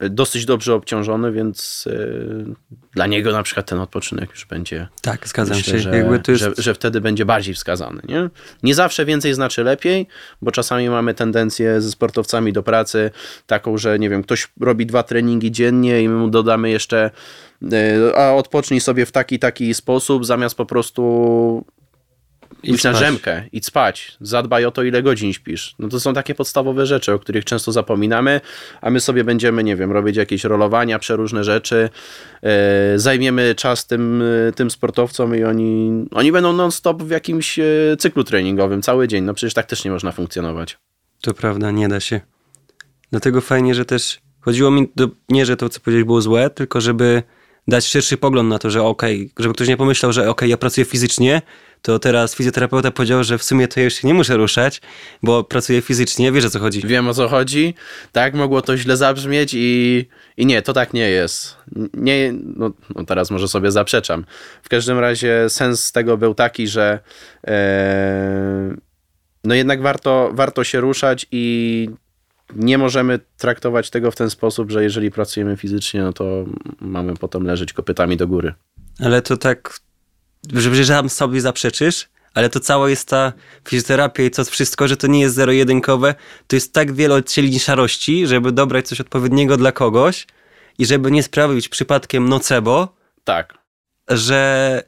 dosyć 0.10 0.46
dobrze 0.46 0.74
obciążony, 0.74 1.32
więc 1.32 1.84
yy, 1.86 2.56
dla 2.94 3.08
niego 3.08 3.32
na 3.32 3.44
przykład 3.44 3.66
ten 3.66 3.80
odpoczynek 3.80 4.30
już 4.30 4.46
będzie 4.46 4.88
Tak, 5.02 5.28
zgadzam 5.28 5.58
Myślę, 5.58 5.74
się. 5.74 5.80
że, 5.80 6.22
jest... 6.28 6.42
że, 6.42 6.52
że 6.58 6.74
wtedy 6.74 7.02
będzie 7.02 7.26
bardziej 7.26 7.54
wskazany. 7.54 8.02
Nie? 8.08 8.30
nie 8.64 8.76
zawsze 8.76 9.06
więcej 9.06 9.34
znaczy 9.34 9.64
lepiej, 9.64 10.08
bo 10.42 10.52
czasami 10.52 10.90
mamy 10.90 11.14
tendencję 11.14 11.82
ze 11.82 11.92
sportowcami 11.92 12.54
do 12.54 12.64
pracy 12.64 13.12
taką, 13.48 13.78
że 13.78 14.00
nie 14.00 14.10
wiem, 14.10 14.24
ktoś 14.24 14.48
robi 14.60 14.86
dwa 14.86 15.04
treningi 15.04 15.52
dziennie 15.52 16.04
i 16.04 16.10
my 16.10 16.16
mu 16.16 16.30
dodamy 16.30 16.70
jeszcze 16.70 17.12
y, 17.64 18.16
a 18.16 18.34
odpocznij 18.34 18.82
sobie 18.82 19.06
w 19.06 19.12
taki, 19.12 19.40
taki 19.40 19.74
sposób, 19.74 20.26
zamiast 20.26 20.56
po 20.56 20.66
prostu 20.66 21.66
I 22.64 22.72
iść 22.72 22.84
na 22.84 22.92
spać. 22.92 23.06
rzemkę, 23.06 23.44
idź 23.52 23.66
spać, 23.66 24.18
zadbaj 24.22 24.66
o 24.66 24.72
to, 24.72 24.84
ile 24.84 25.04
godzin 25.04 25.34
śpisz. 25.34 25.76
No 25.80 25.90
to 25.90 26.00
są 26.00 26.14
takie 26.14 26.36
podstawowe 26.36 26.86
rzeczy, 26.86 27.14
o 27.14 27.20
których 27.20 27.46
często 27.46 27.72
zapominamy, 27.72 28.42
a 28.82 28.90
my 28.90 29.00
sobie 29.00 29.24
będziemy, 29.24 29.64
nie 29.64 29.76
wiem, 29.76 29.92
robić 29.92 30.18
jakieś 30.18 30.44
rolowania, 30.44 31.00
przeróżne 31.00 31.44
rzeczy, 31.44 31.90
yy, 32.44 32.50
zajmiemy 32.96 33.56
czas 33.56 33.88
tym, 33.88 34.24
yy, 34.46 34.54
tym 34.54 34.72
sportowcom 34.72 35.36
i 35.36 35.44
oni, 35.44 36.06
oni 36.12 36.32
będą 36.32 36.54
non-stop 36.54 37.04
w 37.04 37.10
jakimś 37.10 37.58
yy, 37.58 37.98
cyklu 38.00 38.24
treningowym 38.24 38.82
cały 38.82 39.08
dzień. 39.08 39.24
No 39.24 39.34
przecież 39.34 39.54
tak 39.54 39.66
też 39.66 39.86
nie 39.86 39.92
można 39.92 40.12
funkcjonować. 40.12 40.78
To 41.22 41.34
prawda, 41.34 41.72
nie 41.72 41.88
da 41.88 42.00
się. 42.00 42.22
Dlatego 43.12 43.42
fajnie, 43.42 43.76
że 43.76 43.86
też 43.86 44.20
chodziło 44.42 44.72
mi 44.72 44.92
do, 44.96 45.10
nie, 45.30 45.46
że 45.46 45.58
to, 45.58 45.70
co 45.70 45.80
powiedziałeś, 45.80 46.06
było 46.06 46.22
złe, 46.22 46.50
tylko 46.50 46.82
żeby 46.82 47.24
dać 47.68 47.86
szerszy 47.86 48.18
pogląd 48.18 48.50
na 48.50 48.60
to, 48.60 48.70
że 48.70 48.84
okej, 48.84 49.32
żeby 49.40 49.54
ktoś 49.54 49.68
nie 49.68 49.78
pomyślał, 49.78 50.14
że 50.14 50.30
okej, 50.30 50.50
ja 50.50 50.58
pracuję 50.58 50.86
fizycznie, 50.86 51.42
to 51.82 52.00
teraz 52.00 52.36
fizjoterapeuta 52.36 52.92
powiedział, 52.92 53.24
że 53.24 53.38
w 53.38 53.44
sumie 53.44 53.68
to 53.68 53.80
ja 53.80 53.84
już 53.84 53.94
się 53.94 54.08
nie 54.08 54.14
muszę 54.14 54.38
ruszać, 54.38 54.82
bo 55.24 55.44
pracuję 55.44 55.82
fizycznie, 55.82 56.32
wiesz 56.32 56.46
o 56.46 56.50
co 56.50 56.60
chodzi. 56.60 56.82
Wiem 56.86 57.08
o 57.08 57.14
co 57.14 57.28
chodzi, 57.28 57.74
tak 58.12 58.34
mogło 58.34 58.62
to 58.62 58.78
źle 58.78 58.98
zabrzmieć 58.98 59.54
i, 59.54 60.06
i 60.38 60.46
nie, 60.46 60.62
to 60.62 60.74
tak 60.74 60.94
nie 60.94 61.10
jest. 61.10 61.58
Nie, 61.94 62.34
no, 62.34 62.72
no 62.96 63.04
teraz 63.06 63.32
może 63.32 63.48
sobie 63.48 63.72
zaprzeczam. 63.72 64.26
W 64.64 64.70
każdym 64.70 65.00
razie 65.00 65.50
sens 65.50 65.92
tego 65.92 66.18
był 66.18 66.34
taki, 66.34 66.68
że 66.68 67.00
e, 67.48 68.76
no 69.44 69.56
jednak 69.56 69.82
warto, 69.82 70.32
warto 70.34 70.64
się 70.64 70.80
ruszać 70.80 71.26
i 71.32 71.90
nie 72.56 72.78
możemy 72.78 73.20
traktować 73.38 73.90
tego 73.90 74.12
w 74.12 74.16
ten 74.16 74.30
sposób, 74.30 74.72
że 74.72 74.84
jeżeli 74.84 75.12
pracujemy 75.12 75.58
fizycznie, 75.58 76.02
no 76.02 76.14
to 76.14 76.46
mamy 76.82 77.14
potem 77.16 77.44
leżeć 77.44 77.74
kopytami 77.74 78.18
do 78.18 78.28
góry. 78.28 78.54
Ale 79.00 79.22
to 79.22 79.38
tak, 79.38 79.80
że 80.54 80.86
sam 80.86 81.10
sobie 81.10 81.42
zaprzeczysz, 81.42 82.10
ale 82.34 82.50
to 82.50 82.60
cała 82.60 82.90
jest 82.90 83.08
ta 83.08 83.34
fizjoterapia 83.68 84.24
i 84.24 84.32
to 84.32 84.46
wszystko, 84.46 84.88
że 84.88 84.98
to 84.98 85.08
nie 85.08 85.20
jest 85.22 85.36
zero-jedynkowe, 85.36 86.16
to 86.48 86.56
jest 86.56 86.74
tak 86.74 86.92
wiele 86.92 87.16
odcieni 87.16 87.60
szarości, 87.60 88.28
żeby 88.28 88.52
dobrać 88.52 88.88
coś 88.88 89.02
odpowiedniego 89.02 89.58
dla 89.58 89.72
kogoś 89.72 90.28
i 90.78 90.86
żeby 90.86 91.12
nie 91.12 91.24
sprawić 91.24 91.70
przypadkiem 91.70 92.30
nocebo, 92.30 92.96
Tak. 93.24 93.58
że 94.08 94.84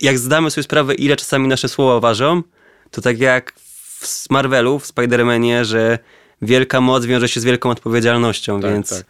jak 0.00 0.18
zdamy 0.18 0.50
sobie 0.50 0.62
sprawę, 0.62 0.94
ile 0.94 1.16
czasami 1.16 1.48
nasze 1.48 1.68
słowa 1.68 2.00
ważą, 2.00 2.42
to 2.90 3.00
tak 3.00 3.18
jak 3.18 3.52
w 4.00 4.30
Marvelu, 4.30 4.78
w 4.78 4.86
Spider-Manie, 4.86 5.64
że 5.64 5.98
wielka 6.42 6.80
moc 6.80 7.06
wiąże 7.06 7.28
się 7.28 7.40
z 7.40 7.44
wielką 7.44 7.70
odpowiedzialnością, 7.70 8.60
Tak, 8.60 8.70
więc 8.72 8.90
tak. 8.90 9.06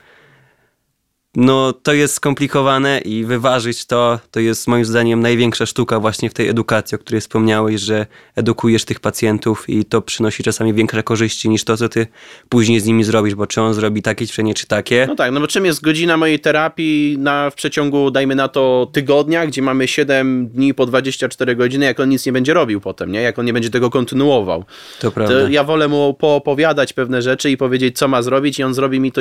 No 1.37 1.73
to 1.73 1.93
jest 1.93 2.15
skomplikowane 2.15 3.01
i 3.01 3.25
wyważyć 3.25 3.87
to, 3.87 4.19
to 4.31 4.41
jest 4.41 4.69
moim 4.69 4.85
zdaniem 4.85 5.21
największa 5.21 5.67
sztuka 5.67 6.01
właśnie 6.01 6.31
w 6.31 6.35
tej 6.35 6.49
edukacji, 6.49 6.95
o 6.95 6.99
której 6.99 7.21
wspomniałeś, 7.21 7.81
że 7.81 8.07
edukujesz 8.37 8.85
tych 8.85 9.01
pacjentów 9.01 9.69
i 9.69 9.85
to 9.85 10.03
przynosi 10.03 10.43
czasami 10.43 10.75
większe 10.75 11.03
korzyści 11.03 11.49
niż 11.49 11.65
to, 11.65 11.77
co 11.77 11.89
ty 11.89 12.07
później 12.49 12.81
z 12.81 12.87
nimi 12.87 13.05
zrobisz, 13.05 13.35
bo 13.35 13.47
czy 13.47 13.61
on 13.61 13.75
zrobi 13.75 14.03
takie 14.03 14.27
ćwiczenie, 14.27 14.55
czy 14.55 14.67
takie. 14.67 15.05
No 15.09 15.15
tak, 15.15 15.33
no 15.33 15.41
bo 15.41 15.47
czym 15.47 15.65
jest 15.65 15.83
godzina 15.83 16.17
mojej 16.17 16.41
terapii 16.41 17.17
na, 17.19 17.51
w 17.51 17.55
przeciągu, 17.55 18.11
dajmy 18.11 18.35
na 18.35 18.49
to, 18.49 18.91
tygodnia, 18.93 19.47
gdzie 19.47 19.63
mamy 19.63 19.89
7 19.89 20.49
dni 20.49 20.75
po 20.75 20.87
24 20.87 21.57
godziny, 21.57 21.87
jak 21.87 22.01
on 22.01 22.09
nic 22.09 22.27
nie 22.27 22.33
będzie 22.33 22.55
robił 22.55 22.81
potem, 22.81 23.13
nie? 23.13 23.23
Jak 23.23 23.39
on 23.39 23.47
nie 23.47 23.53
będzie 23.53 23.71
tego 23.71 23.91
kontynuował. 23.91 24.65
To 25.01 25.11
prawda. 25.11 25.35
To 25.35 25.49
ja 25.49 25.65
wolę 25.65 25.89
mu 25.89 26.15
poopowiadać 26.15 26.93
pewne 26.93 27.23
rzeczy 27.23 27.51
i 27.51 27.57
powiedzieć, 27.57 27.99
co 27.99 28.09
ma 28.09 28.23
zrobić 28.23 28.59
i 28.59 28.63
on 28.63 28.75
zrobi 28.75 29.01
mi 29.01 29.13
to 29.13 29.21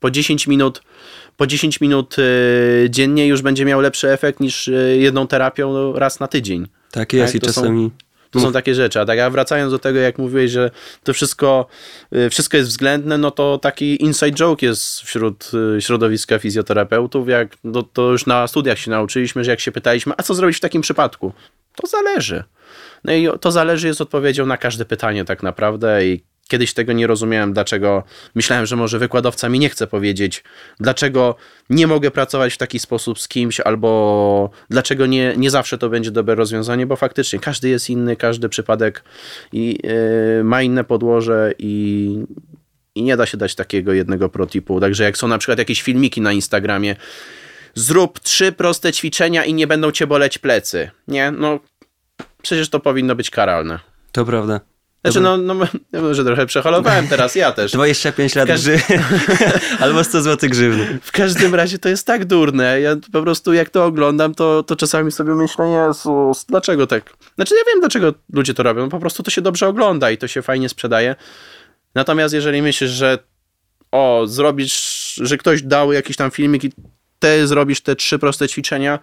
po 0.00 0.10
10 0.10 0.46
minut, 0.46 0.82
po 1.38 1.46
10 1.46 1.80
minut 1.80 2.16
yy, 2.18 2.90
dziennie 2.90 3.26
już 3.26 3.42
będzie 3.42 3.64
miał 3.64 3.80
lepszy 3.80 4.10
efekt 4.10 4.40
niż 4.40 4.66
yy, 4.66 4.96
jedną 4.96 5.26
terapią 5.26 5.92
raz 5.92 6.20
na 6.20 6.28
tydzień. 6.28 6.68
tak 6.90 7.12
jest 7.12 7.32
tak, 7.32 7.42
i 7.42 7.46
są- 7.46 7.52
czasami... 7.52 7.90
To 8.30 8.40
są 8.40 8.52
takie 8.52 8.74
rzeczy. 8.74 9.00
A 9.00 9.04
tak, 9.04 9.18
a 9.18 9.30
wracając 9.30 9.72
do 9.72 9.78
tego, 9.78 9.98
jak 9.98 10.18
mówiłeś, 10.18 10.50
że 10.50 10.70
to 11.02 11.12
wszystko, 11.12 11.66
y, 12.16 12.30
wszystko 12.30 12.56
jest 12.56 12.68
względne, 12.68 13.18
no 13.18 13.30
to 13.30 13.58
taki 13.58 14.02
inside 14.02 14.32
joke 14.32 14.66
jest 14.66 15.00
wśród 15.00 15.50
środowiska 15.80 16.38
fizjoterapeutów, 16.38 17.28
jak 17.28 17.56
no, 17.64 17.82
to 17.82 18.10
już 18.12 18.26
na 18.26 18.46
studiach 18.46 18.78
się 18.78 18.90
nauczyliśmy, 18.90 19.44
że 19.44 19.50
jak 19.50 19.60
się 19.60 19.72
pytaliśmy, 19.72 20.12
a 20.16 20.22
co 20.22 20.34
zrobić 20.34 20.56
w 20.56 20.60
takim 20.60 20.82
przypadku? 20.82 21.32
To 21.74 21.86
zależy. 21.86 22.44
No 23.04 23.12
i 23.12 23.28
to 23.40 23.52
zależy 23.52 23.86
jest 23.86 24.00
odpowiedzią 24.00 24.46
na 24.46 24.56
każde 24.56 24.84
pytanie 24.84 25.24
tak 25.24 25.42
naprawdę 25.42 26.06
i 26.06 26.22
kiedyś 26.48 26.74
tego 26.74 26.92
nie 26.92 27.06
rozumiałem, 27.06 27.52
dlaczego 27.52 28.02
myślałem, 28.34 28.66
że 28.66 28.76
może 28.76 28.98
wykładowca 28.98 29.48
mi 29.48 29.58
nie 29.58 29.68
chce 29.68 29.86
powiedzieć, 29.86 30.44
dlaczego 30.80 31.36
nie 31.70 31.86
mogę 31.86 32.10
pracować 32.10 32.54
w 32.54 32.58
taki 32.58 32.78
sposób 32.78 33.20
z 33.20 33.28
kimś, 33.28 33.60
albo 33.60 34.50
dlaczego 34.70 35.06
nie, 35.06 35.34
nie 35.36 35.50
zawsze 35.50 35.78
to 35.78 35.88
będzie 35.88 36.10
dobre 36.10 36.34
rozwiązanie, 36.34 36.86
bo 36.86 36.96
faktycznie 36.96 37.38
każdy 37.38 37.68
jest 37.68 37.90
inny, 37.90 38.16
każdy 38.16 38.48
przypadek 38.48 39.04
i, 39.52 39.78
yy, 40.38 40.44
ma 40.44 40.62
inne 40.62 40.84
podłoże 40.84 41.52
i, 41.58 42.14
i 42.94 43.02
nie 43.02 43.16
da 43.16 43.26
się 43.26 43.36
dać 43.36 43.54
takiego 43.54 43.92
jednego 43.92 44.28
protipu. 44.28 44.80
Także 44.80 45.04
jak 45.04 45.16
są 45.16 45.28
na 45.28 45.38
przykład 45.38 45.58
jakieś 45.58 45.82
filmiki 45.82 46.20
na 46.20 46.32
Instagramie, 46.32 46.96
zrób 47.74 48.20
trzy 48.20 48.52
proste 48.52 48.92
ćwiczenia 48.92 49.44
i 49.44 49.54
nie 49.54 49.66
będą 49.66 49.90
cię 49.90 50.06
boleć 50.06 50.38
plecy. 50.38 50.90
Nie, 51.08 51.30
no 51.30 51.60
przecież 52.42 52.70
to 52.70 52.80
powinno 52.80 53.14
być 53.14 53.30
karalne. 53.30 53.78
To 54.12 54.24
prawda. 54.24 54.60
Znaczy, 55.12 55.20
no, 55.20 55.36
no, 55.36 55.66
no 55.92 56.14
że 56.14 56.24
trochę 56.24 56.46
przeholowałem 56.46 57.08
teraz, 57.08 57.34
ja 57.34 57.52
też. 57.52 57.72
25 57.78 58.34
lat 58.34 58.48
Każdy- 58.48 58.76
grzy 58.76 58.98
albo 59.84 60.04
100 60.04 60.22
zł 60.22 60.50
grzywny. 60.50 60.98
W 61.02 61.12
każdym 61.12 61.54
razie 61.54 61.78
to 61.78 61.88
jest 61.88 62.06
tak 62.06 62.24
durne. 62.24 62.80
Ja 62.80 62.96
po 63.12 63.22
prostu 63.22 63.52
jak 63.52 63.70
to 63.70 63.84
oglądam, 63.84 64.34
to, 64.34 64.62
to 64.62 64.76
czasami 64.76 65.12
sobie 65.12 65.34
myślę, 65.34 65.68
Jezus, 65.68 66.44
dlaczego 66.44 66.86
tak? 66.86 67.12
Znaczy 67.34 67.54
ja 67.54 67.72
wiem, 67.72 67.80
dlaczego 67.80 68.14
ludzie 68.32 68.54
to 68.54 68.62
robią. 68.62 68.88
Po 68.88 68.98
prostu 69.00 69.22
to 69.22 69.30
się 69.30 69.40
dobrze 69.40 69.68
ogląda 69.68 70.10
i 70.10 70.18
to 70.18 70.28
się 70.28 70.42
fajnie 70.42 70.68
sprzedaje. 70.68 71.16
Natomiast 71.94 72.34
jeżeli 72.34 72.62
myślisz, 72.62 72.90
że 72.90 73.18
o, 73.92 74.22
zrobisz, 74.26 75.14
że 75.22 75.36
ktoś 75.36 75.62
dał 75.62 75.92
jakiś 75.92 76.16
tam 76.16 76.30
filmik 76.30 76.64
i 76.64 76.72
ty 77.18 77.46
zrobisz 77.46 77.80
te 77.80 77.96
trzy 77.96 78.18
proste 78.18 78.48
ćwiczenia 78.48 78.98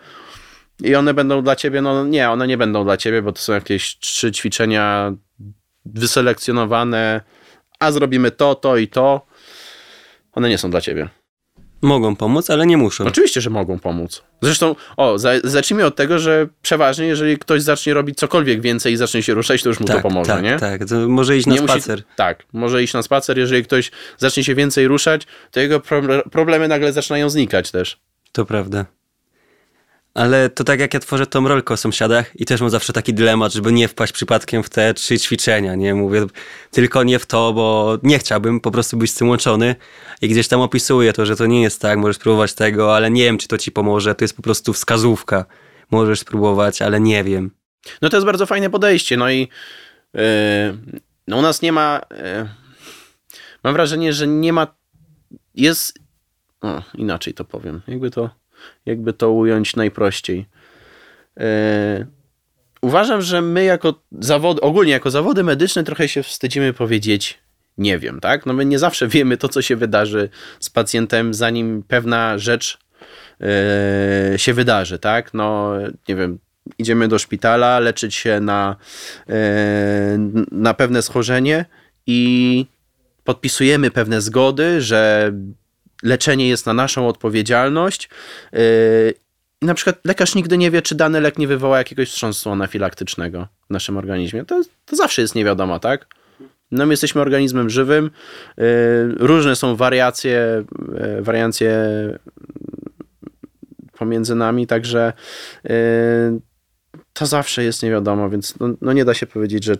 i 0.83 0.95
one 0.95 1.13
będą 1.13 1.41
dla 1.43 1.55
ciebie, 1.55 1.81
no 1.81 2.05
nie, 2.05 2.29
one 2.29 2.47
nie 2.47 2.57
będą 2.57 2.83
dla 2.83 2.97
ciebie, 2.97 3.21
bo 3.21 3.31
to 3.31 3.41
są 3.41 3.53
jakieś 3.53 3.99
trzy 3.99 4.31
ćwiczenia 4.31 5.13
wyselekcjonowane, 5.85 7.21
a 7.79 7.91
zrobimy 7.91 8.31
to, 8.31 8.55
to 8.55 8.77
i 8.77 8.87
to. 8.87 9.25
One 10.33 10.49
nie 10.49 10.57
są 10.57 10.69
dla 10.71 10.81
ciebie. 10.81 11.09
Mogą 11.81 12.15
pomóc, 12.15 12.49
ale 12.49 12.65
nie 12.65 12.77
muszą. 12.77 13.05
Oczywiście, 13.05 13.41
że 13.41 13.49
mogą 13.49 13.79
pomóc. 13.79 14.23
Zresztą, 14.41 14.75
o, 14.97 15.19
za, 15.19 15.31
zacznijmy 15.43 15.85
od 15.85 15.95
tego, 15.95 16.19
że 16.19 16.47
przeważnie, 16.61 17.05
jeżeli 17.05 17.37
ktoś 17.37 17.61
zacznie 17.61 17.93
robić 17.93 18.17
cokolwiek 18.17 18.61
więcej 18.61 18.93
i 18.93 18.97
zacznie 18.97 19.23
się 19.23 19.33
ruszać, 19.33 19.63
to 19.63 19.69
już 19.69 19.79
mu 19.79 19.85
tak, 19.85 19.95
to 19.95 20.01
pomoże, 20.01 20.31
tak, 20.33 20.43
nie? 20.43 20.57
tak. 20.59 20.85
To 20.85 20.95
może 21.09 21.37
iść 21.37 21.47
na 21.47 21.53
Nie 21.53 21.61
musi- 21.61 21.71
spacer. 21.73 22.03
tak, 22.15 22.43
może 22.53 22.83
iść 22.83 22.93
na 22.93 23.01
spacer. 23.01 23.37
Jeżeli 23.37 23.63
ktoś 23.63 23.91
zacznie 24.17 24.43
się 24.43 24.55
więcej 24.55 24.87
ruszać, 24.87 25.27
to 25.51 25.59
jego 25.59 25.79
pro- 25.79 26.29
problemy 26.31 26.67
nagle 26.67 26.93
zaczynają 26.93 27.29
znikać 27.29 27.71
też. 27.71 27.97
To 28.31 28.45
prawda. 28.45 28.85
Ale 30.15 30.49
to 30.49 30.63
tak 30.63 30.79
jak 30.79 30.93
ja 30.93 30.99
tworzę 30.99 31.27
tą 31.27 31.47
rolkę 31.47 31.73
o 31.73 31.77
sąsiadach 31.77 32.41
i 32.41 32.45
też 32.45 32.61
mam 32.61 32.69
zawsze 32.69 32.93
taki 32.93 33.13
dylemat, 33.13 33.53
żeby 33.53 33.71
nie 33.71 33.87
wpaść 33.87 34.13
przypadkiem 34.13 34.63
w 34.63 34.69
te 34.69 34.93
trzy 34.93 35.19
ćwiczenia, 35.19 35.75
nie? 35.75 35.95
Mówię 35.95 36.25
tylko 36.71 37.03
nie 37.03 37.19
w 37.19 37.25
to, 37.25 37.53
bo 37.53 37.97
nie 38.03 38.19
chciałbym 38.19 38.59
po 38.59 38.71
prostu 38.71 38.97
być 38.97 39.11
z 39.11 39.15
tym 39.15 39.29
łączony 39.29 39.75
i 40.21 40.29
gdzieś 40.29 40.47
tam 40.47 40.61
opisuję 40.61 41.13
to, 41.13 41.25
że 41.25 41.35
to 41.35 41.45
nie 41.45 41.61
jest 41.61 41.81
tak, 41.81 41.97
możesz 41.97 42.15
spróbować 42.15 42.53
tego, 42.53 42.95
ale 42.95 43.11
nie 43.11 43.23
wiem, 43.23 43.37
czy 43.37 43.47
to 43.47 43.57
ci 43.57 43.71
pomoże, 43.71 44.15
to 44.15 44.23
jest 44.23 44.35
po 44.35 44.41
prostu 44.41 44.73
wskazówka. 44.73 45.45
Możesz 45.91 46.19
spróbować, 46.19 46.81
ale 46.81 46.99
nie 46.99 47.23
wiem. 47.23 47.51
No 48.01 48.09
to 48.09 48.17
jest 48.17 48.25
bardzo 48.25 48.45
fajne 48.45 48.69
podejście, 48.69 49.17
no 49.17 49.31
i 49.31 49.39
yy, 50.13 50.21
no 51.27 51.37
u 51.37 51.41
nas 51.41 51.61
nie 51.61 51.71
ma, 51.71 52.01
yy, 52.11 52.49
mam 53.63 53.73
wrażenie, 53.73 54.13
że 54.13 54.27
nie 54.27 54.53
ma, 54.53 54.67
jest, 55.55 55.99
o, 56.61 56.81
inaczej 56.93 57.33
to 57.33 57.45
powiem, 57.45 57.81
jakby 57.87 58.11
to 58.11 58.29
jakby 58.85 59.13
to 59.13 59.31
ująć 59.31 59.75
najprościej. 59.75 60.45
E, 61.39 62.05
uważam, 62.81 63.21
że 63.21 63.41
my 63.41 63.63
jako 63.63 64.01
zawody, 64.19 64.61
ogólnie 64.61 64.91
jako 64.91 65.11
zawody 65.11 65.43
medyczne 65.43 65.83
trochę 65.83 66.07
się 66.07 66.23
wstydzimy 66.23 66.73
powiedzieć 66.73 67.45
nie 67.77 67.99
wiem, 67.99 68.19
tak? 68.19 68.45
No 68.45 68.53
my 68.53 68.65
nie 68.65 68.79
zawsze 68.79 69.07
wiemy 69.07 69.37
to, 69.37 69.49
co 69.49 69.61
się 69.61 69.75
wydarzy 69.75 70.29
z 70.59 70.69
pacjentem, 70.69 71.33
zanim 71.33 71.83
pewna 71.87 72.37
rzecz 72.37 72.77
e, 73.41 74.39
się 74.39 74.53
wydarzy, 74.53 74.99
tak? 74.99 75.33
No, 75.33 75.73
nie 76.09 76.15
wiem, 76.15 76.39
idziemy 76.77 77.07
do 77.07 77.19
szpitala, 77.19 77.79
leczyć 77.79 78.15
się 78.15 78.39
na, 78.39 78.75
e, 79.29 80.17
na 80.51 80.73
pewne 80.73 81.01
schorzenie 81.01 81.65
i 82.07 82.65
podpisujemy 83.23 83.91
pewne 83.91 84.21
zgody, 84.21 84.81
że 84.81 85.31
leczenie 86.05 86.47
jest 86.47 86.65
na 86.65 86.73
naszą 86.73 87.07
odpowiedzialność. 87.07 88.09
Yy, 88.53 88.59
na 89.61 89.73
przykład 89.73 89.99
lekarz 90.05 90.35
nigdy 90.35 90.57
nie 90.57 90.71
wie, 90.71 90.81
czy 90.81 90.95
dany 90.95 91.21
lek 91.21 91.37
nie 91.37 91.47
wywoła 91.47 91.77
jakiegoś 91.77 92.09
wstrząsu 92.09 92.51
anafilaktycznego 92.51 93.47
w 93.69 93.73
naszym 93.73 93.97
organizmie. 93.97 94.45
To, 94.45 94.61
to 94.85 94.95
zawsze 94.95 95.21
jest 95.21 95.35
nie 95.35 95.45
wiadomo, 95.45 95.79
tak? 95.79 96.07
No 96.71 96.85
my 96.85 96.93
jesteśmy 96.93 97.21
organizmem 97.21 97.69
żywym. 97.69 98.11
Yy, 98.57 98.65
różne 99.17 99.55
są 99.55 99.75
wariacje, 99.75 100.63
yy, 101.15 101.21
wariacje 101.21 101.79
pomiędzy 103.97 104.35
nami, 104.35 104.67
także 104.67 105.13
to 107.13 107.25
zawsze 107.25 107.63
jest 107.63 107.83
nie 107.83 107.91
wiadomo, 107.91 108.29
więc 108.29 108.59
no, 108.59 108.69
no, 108.81 108.93
nie 108.93 109.05
da 109.05 109.13
się 109.13 109.25
powiedzieć, 109.25 109.63
że 109.63 109.75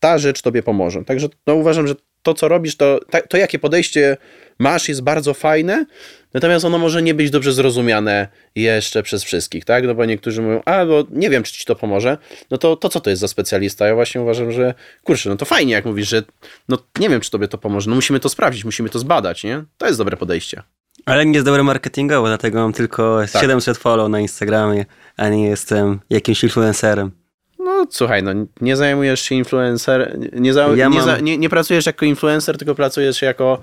ta 0.00 0.18
rzecz 0.18 0.42
tobie 0.42 0.62
pomoże. 0.62 1.04
Także 1.04 1.28
no, 1.46 1.54
uważam, 1.54 1.86
że 1.86 1.94
to, 2.22 2.34
co 2.34 2.48
robisz, 2.48 2.76
to, 2.76 3.00
to 3.28 3.36
jakie 3.36 3.58
podejście 3.58 4.16
masz, 4.58 4.88
jest 4.88 5.02
bardzo 5.02 5.34
fajne, 5.34 5.86
natomiast 6.34 6.64
ono 6.64 6.78
może 6.78 7.02
nie 7.02 7.14
być 7.14 7.30
dobrze 7.30 7.52
zrozumiane 7.52 8.28
jeszcze 8.54 9.02
przez 9.02 9.24
wszystkich, 9.24 9.64
tak? 9.64 9.86
No 9.86 9.94
bo 9.94 10.04
niektórzy 10.04 10.42
mówią, 10.42 10.62
a 10.64 10.86
bo 10.86 11.04
nie 11.10 11.30
wiem, 11.30 11.42
czy 11.42 11.52
ci 11.52 11.64
to 11.64 11.76
pomoże. 11.76 12.18
No 12.50 12.58
to, 12.58 12.76
to 12.76 12.88
co 12.88 13.00
to 13.00 13.10
jest 13.10 13.20
za 13.20 13.28
specjalista? 13.28 13.86
Ja 13.86 13.94
właśnie 13.94 14.20
uważam, 14.20 14.52
że 14.52 14.74
kurczę, 15.04 15.28
no 15.28 15.36
to 15.36 15.44
fajnie, 15.44 15.72
jak 15.72 15.84
mówisz, 15.84 16.08
że 16.08 16.22
no 16.68 16.78
nie 16.98 17.08
wiem, 17.08 17.20
czy 17.20 17.30
tobie 17.30 17.48
to 17.48 17.58
pomoże. 17.58 17.90
No 17.90 17.96
musimy 17.96 18.20
to 18.20 18.28
sprawdzić, 18.28 18.64
musimy 18.64 18.88
to 18.88 18.98
zbadać, 18.98 19.44
nie? 19.44 19.64
To 19.78 19.86
jest 19.86 19.98
dobre 19.98 20.16
podejście. 20.16 20.62
Ale 21.06 21.26
nie 21.26 21.32
jest 21.32 21.46
dobre 21.46 21.62
marketingowo, 21.62 22.26
dlatego 22.26 22.58
mam 22.58 22.72
tylko 22.72 23.20
tak. 23.32 23.42
700 23.42 23.78
follow 23.78 24.10
na 24.10 24.20
Instagramie, 24.20 24.84
a 25.16 25.28
nie 25.28 25.48
jestem 25.48 26.00
jakimś 26.10 26.42
influencerem. 26.42 27.19
No 27.64 27.86
słuchaj, 27.90 28.22
no 28.22 28.30
nie 28.60 28.76
zajmujesz 28.76 29.20
się 29.20 29.34
influencer, 29.34 30.18
nie, 30.32 30.52
za, 30.52 30.62
ja 30.62 30.88
nie, 30.88 30.96
mam... 30.96 31.04
za, 31.04 31.20
nie, 31.20 31.38
nie, 31.38 31.48
pracujesz 31.48 31.86
jako 31.86 32.04
influencer, 32.06 32.58
tylko 32.58 32.74
pracujesz 32.74 33.22
jako, 33.22 33.62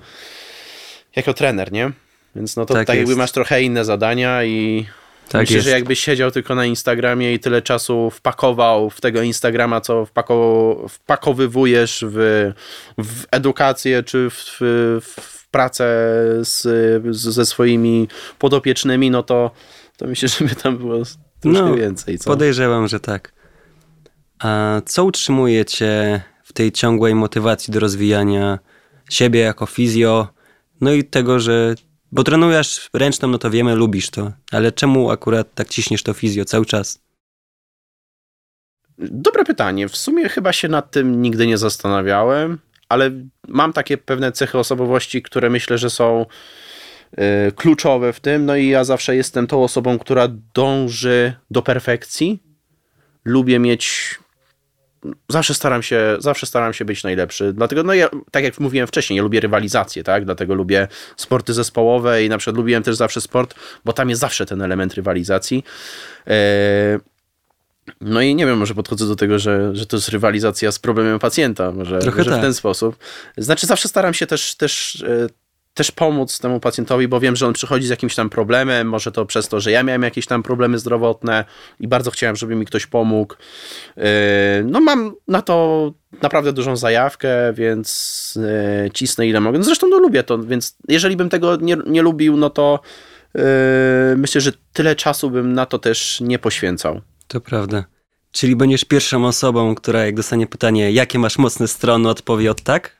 jako 1.16 1.34
trener, 1.34 1.72
nie? 1.72 1.92
Więc 2.36 2.56
no 2.56 2.66
to 2.66 2.74
tak, 2.74 2.86
tak 2.86 2.96
jakby 2.96 3.16
masz 3.16 3.32
trochę 3.32 3.62
inne 3.62 3.84
zadania 3.84 4.44
i 4.44 4.86
tak 5.28 5.40
myślę, 5.40 5.56
jest. 5.56 5.68
że 5.68 5.70
jakbyś 5.70 6.00
siedział 6.00 6.30
tylko 6.30 6.54
na 6.54 6.66
Instagramie 6.66 7.34
i 7.34 7.38
tyle 7.38 7.62
czasu 7.62 8.10
wpakował 8.10 8.90
w 8.90 9.00
tego 9.00 9.22
Instagrama, 9.22 9.80
co 9.80 10.06
wpako, 10.06 10.86
wpakowywujesz 10.88 12.04
w, 12.08 12.50
w 12.98 13.24
edukację 13.30 14.02
czy 14.02 14.30
w, 14.30 14.58
w 15.02 15.48
pracę 15.50 15.84
z, 16.40 16.66
ze 17.16 17.46
swoimi 17.46 18.08
podopiecznymi, 18.38 19.10
no 19.10 19.22
to, 19.22 19.50
to 19.96 20.06
myślę, 20.06 20.28
że 20.38 20.44
by 20.44 20.54
tam 20.54 20.78
było 20.78 21.02
troszkę 21.40 21.62
no, 21.62 21.74
więcej. 21.74 22.18
Co? 22.18 22.30
Podejrzewam, 22.30 22.88
że 22.88 23.00
tak. 23.00 23.37
A 24.38 24.80
co 24.86 25.04
utrzymuje 25.04 25.64
cię 25.64 26.22
w 26.44 26.52
tej 26.52 26.72
ciągłej 26.72 27.14
motywacji 27.14 27.72
do 27.72 27.80
rozwijania 27.80 28.58
siebie 29.10 29.40
jako 29.40 29.66
fizjo, 29.66 30.28
no 30.80 30.92
i 30.92 31.04
tego, 31.04 31.40
że 31.40 31.74
bo 32.12 32.24
trenujesz 32.24 32.88
ręczną, 32.94 33.28
no 33.28 33.38
to 33.38 33.50
wiemy, 33.50 33.74
lubisz 33.74 34.10
to, 34.10 34.32
ale 34.52 34.72
czemu 34.72 35.10
akurat 35.10 35.54
tak 35.54 35.68
ciśniesz 35.68 36.02
to 36.02 36.12
fizjo 36.12 36.44
cały 36.44 36.66
czas? 36.66 37.02
Dobre 38.98 39.44
pytanie. 39.44 39.88
W 39.88 39.96
sumie 39.96 40.28
chyba 40.28 40.52
się 40.52 40.68
nad 40.68 40.90
tym 40.90 41.22
nigdy 41.22 41.46
nie 41.46 41.58
zastanawiałem, 41.58 42.58
ale 42.88 43.10
mam 43.48 43.72
takie 43.72 43.98
pewne 43.98 44.32
cechy 44.32 44.58
osobowości, 44.58 45.22
które 45.22 45.50
myślę, 45.50 45.78
że 45.78 45.90
są 45.90 46.26
y, 47.48 47.52
kluczowe 47.52 48.12
w 48.12 48.20
tym. 48.20 48.46
No 48.46 48.56
i 48.56 48.68
ja 48.68 48.84
zawsze 48.84 49.16
jestem 49.16 49.46
tą 49.46 49.64
osobą, 49.64 49.98
która 49.98 50.28
dąży 50.54 51.34
do 51.50 51.62
perfekcji. 51.62 52.42
Lubię 53.24 53.58
mieć 53.58 54.14
zawsze 55.28 55.54
staram 55.54 55.82
się, 55.82 56.16
zawsze 56.18 56.46
staram 56.46 56.72
się 56.72 56.84
być 56.84 57.04
najlepszy. 57.04 57.52
Dlatego, 57.52 57.82
no 57.82 57.94
ja, 57.94 58.08
tak 58.30 58.44
jak 58.44 58.60
mówiłem 58.60 58.86
wcześniej, 58.86 59.16
ja 59.16 59.22
lubię 59.22 59.40
rywalizację, 59.40 60.04
tak? 60.04 60.24
Dlatego 60.24 60.54
lubię 60.54 60.88
sporty 61.16 61.54
zespołowe 61.54 62.24
i 62.24 62.28
na 62.28 62.38
przykład 62.38 62.56
lubiłem 62.56 62.82
też 62.82 62.96
zawsze 62.96 63.20
sport, 63.20 63.54
bo 63.84 63.92
tam 63.92 64.08
jest 64.08 64.20
zawsze 64.20 64.46
ten 64.46 64.62
element 64.62 64.94
rywalizacji. 64.94 65.64
E, 66.26 66.98
no 68.00 68.20
i 68.20 68.34
nie 68.34 68.46
wiem, 68.46 68.58
może 68.58 68.74
podchodzę 68.74 69.06
do 69.06 69.16
tego, 69.16 69.38
że, 69.38 69.76
że 69.76 69.86
to 69.86 69.96
jest 69.96 70.08
rywalizacja 70.08 70.72
z 70.72 70.78
problemem 70.78 71.18
pacjenta, 71.18 71.72
może, 71.72 71.94
może 71.94 72.24
tak. 72.24 72.38
w 72.38 72.42
ten 72.42 72.54
sposób. 72.54 72.96
Znaczy 73.36 73.66
zawsze 73.66 73.88
staram 73.88 74.14
się 74.14 74.26
też, 74.26 74.54
też 74.54 75.02
e, 75.02 75.28
też 75.74 75.90
pomóc 75.90 76.38
temu 76.38 76.60
pacjentowi, 76.60 77.08
bo 77.08 77.20
wiem, 77.20 77.36
że 77.36 77.46
on 77.46 77.52
przychodzi 77.52 77.86
z 77.86 77.90
jakimś 77.90 78.14
tam 78.14 78.30
problemem, 78.30 78.88
może 78.88 79.12
to 79.12 79.26
przez 79.26 79.48
to, 79.48 79.60
że 79.60 79.70
ja 79.70 79.82
miałem 79.82 80.02
jakieś 80.02 80.26
tam 80.26 80.42
problemy 80.42 80.78
zdrowotne 80.78 81.44
i 81.80 81.88
bardzo 81.88 82.10
chciałem, 82.10 82.36
żeby 82.36 82.54
mi 82.54 82.66
ktoś 82.66 82.86
pomógł. 82.86 83.34
Yy, 83.96 84.04
no 84.64 84.80
mam 84.80 85.14
na 85.28 85.42
to 85.42 85.92
naprawdę 86.22 86.52
dużą 86.52 86.76
zajawkę, 86.76 87.52
więc 87.52 88.38
yy, 88.82 88.90
cisnę 88.90 89.28
ile 89.28 89.40
mogę. 89.40 89.58
No 89.58 89.64
zresztą 89.64 89.86
no 89.88 89.98
lubię 89.98 90.22
to, 90.22 90.38
więc 90.38 90.76
jeżeli 90.88 91.16
bym 91.16 91.28
tego 91.28 91.56
nie, 91.56 91.76
nie 91.86 92.02
lubił, 92.02 92.36
no 92.36 92.50
to 92.50 92.80
yy, 93.34 93.42
myślę, 94.16 94.40
że 94.40 94.52
tyle 94.72 94.96
czasu 94.96 95.30
bym 95.30 95.52
na 95.52 95.66
to 95.66 95.78
też 95.78 96.20
nie 96.20 96.38
poświęcał. 96.38 97.00
To 97.28 97.40
prawda. 97.40 97.84
Czyli 98.32 98.56
będziesz 98.56 98.84
pierwszą 98.84 99.26
osobą, 99.26 99.74
która 99.74 100.06
jak 100.06 100.14
dostanie 100.14 100.46
pytanie, 100.46 100.92
jakie 100.92 101.18
masz 101.18 101.38
mocne 101.38 101.68
strony, 101.68 102.08
odpowie 102.08 102.50
od 102.50 102.62
tak? 102.62 102.97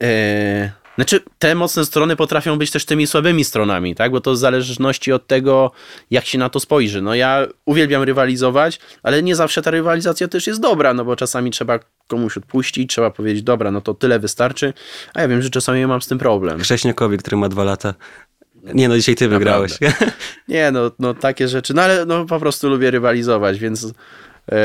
Yy, 0.00 0.70
znaczy, 0.96 1.20
te 1.38 1.54
mocne 1.54 1.84
strony 1.84 2.16
potrafią 2.16 2.58
być 2.58 2.70
też 2.70 2.84
tymi 2.84 3.06
słabymi 3.06 3.44
stronami, 3.44 3.94
tak? 3.94 4.12
Bo 4.12 4.20
to 4.20 4.32
w 4.32 4.36
zależności 4.36 5.12
od 5.12 5.26
tego, 5.26 5.70
jak 6.10 6.26
się 6.26 6.38
na 6.38 6.48
to 6.48 6.60
spojrzy. 6.60 7.02
No 7.02 7.14
ja 7.14 7.46
uwielbiam 7.64 8.02
rywalizować, 8.02 8.80
ale 9.02 9.22
nie 9.22 9.36
zawsze 9.36 9.62
ta 9.62 9.70
rywalizacja 9.70 10.28
też 10.28 10.46
jest 10.46 10.60
dobra, 10.60 10.94
no 10.94 11.04
bo 11.04 11.16
czasami 11.16 11.50
trzeba 11.50 11.78
komuś 12.06 12.36
odpuścić, 12.36 12.90
trzeba 12.90 13.10
powiedzieć, 13.10 13.42
dobra, 13.42 13.70
no 13.70 13.80
to 13.80 13.94
tyle 13.94 14.18
wystarczy, 14.18 14.72
a 15.14 15.20
ja 15.22 15.28
wiem, 15.28 15.42
że 15.42 15.50
czasami 15.50 15.86
mam 15.86 16.02
z 16.02 16.06
tym 16.06 16.18
problem. 16.18 16.60
Krześniakowi, 16.60 17.18
który 17.18 17.36
ma 17.36 17.48
dwa 17.48 17.64
lata. 17.64 17.94
Nie 18.74 18.88
no, 18.88 18.96
dzisiaj 18.96 19.14
ty 19.14 19.28
wygrałeś. 19.28 19.78
Nie 20.48 20.70
no, 20.70 20.90
no 20.98 21.14
takie 21.14 21.48
rzeczy, 21.48 21.74
no 21.74 21.82
ale 21.82 22.06
no 22.06 22.24
po 22.24 22.40
prostu 22.40 22.68
lubię 22.68 22.90
rywalizować, 22.90 23.58
więc 23.58 23.82
yy, 23.82 24.56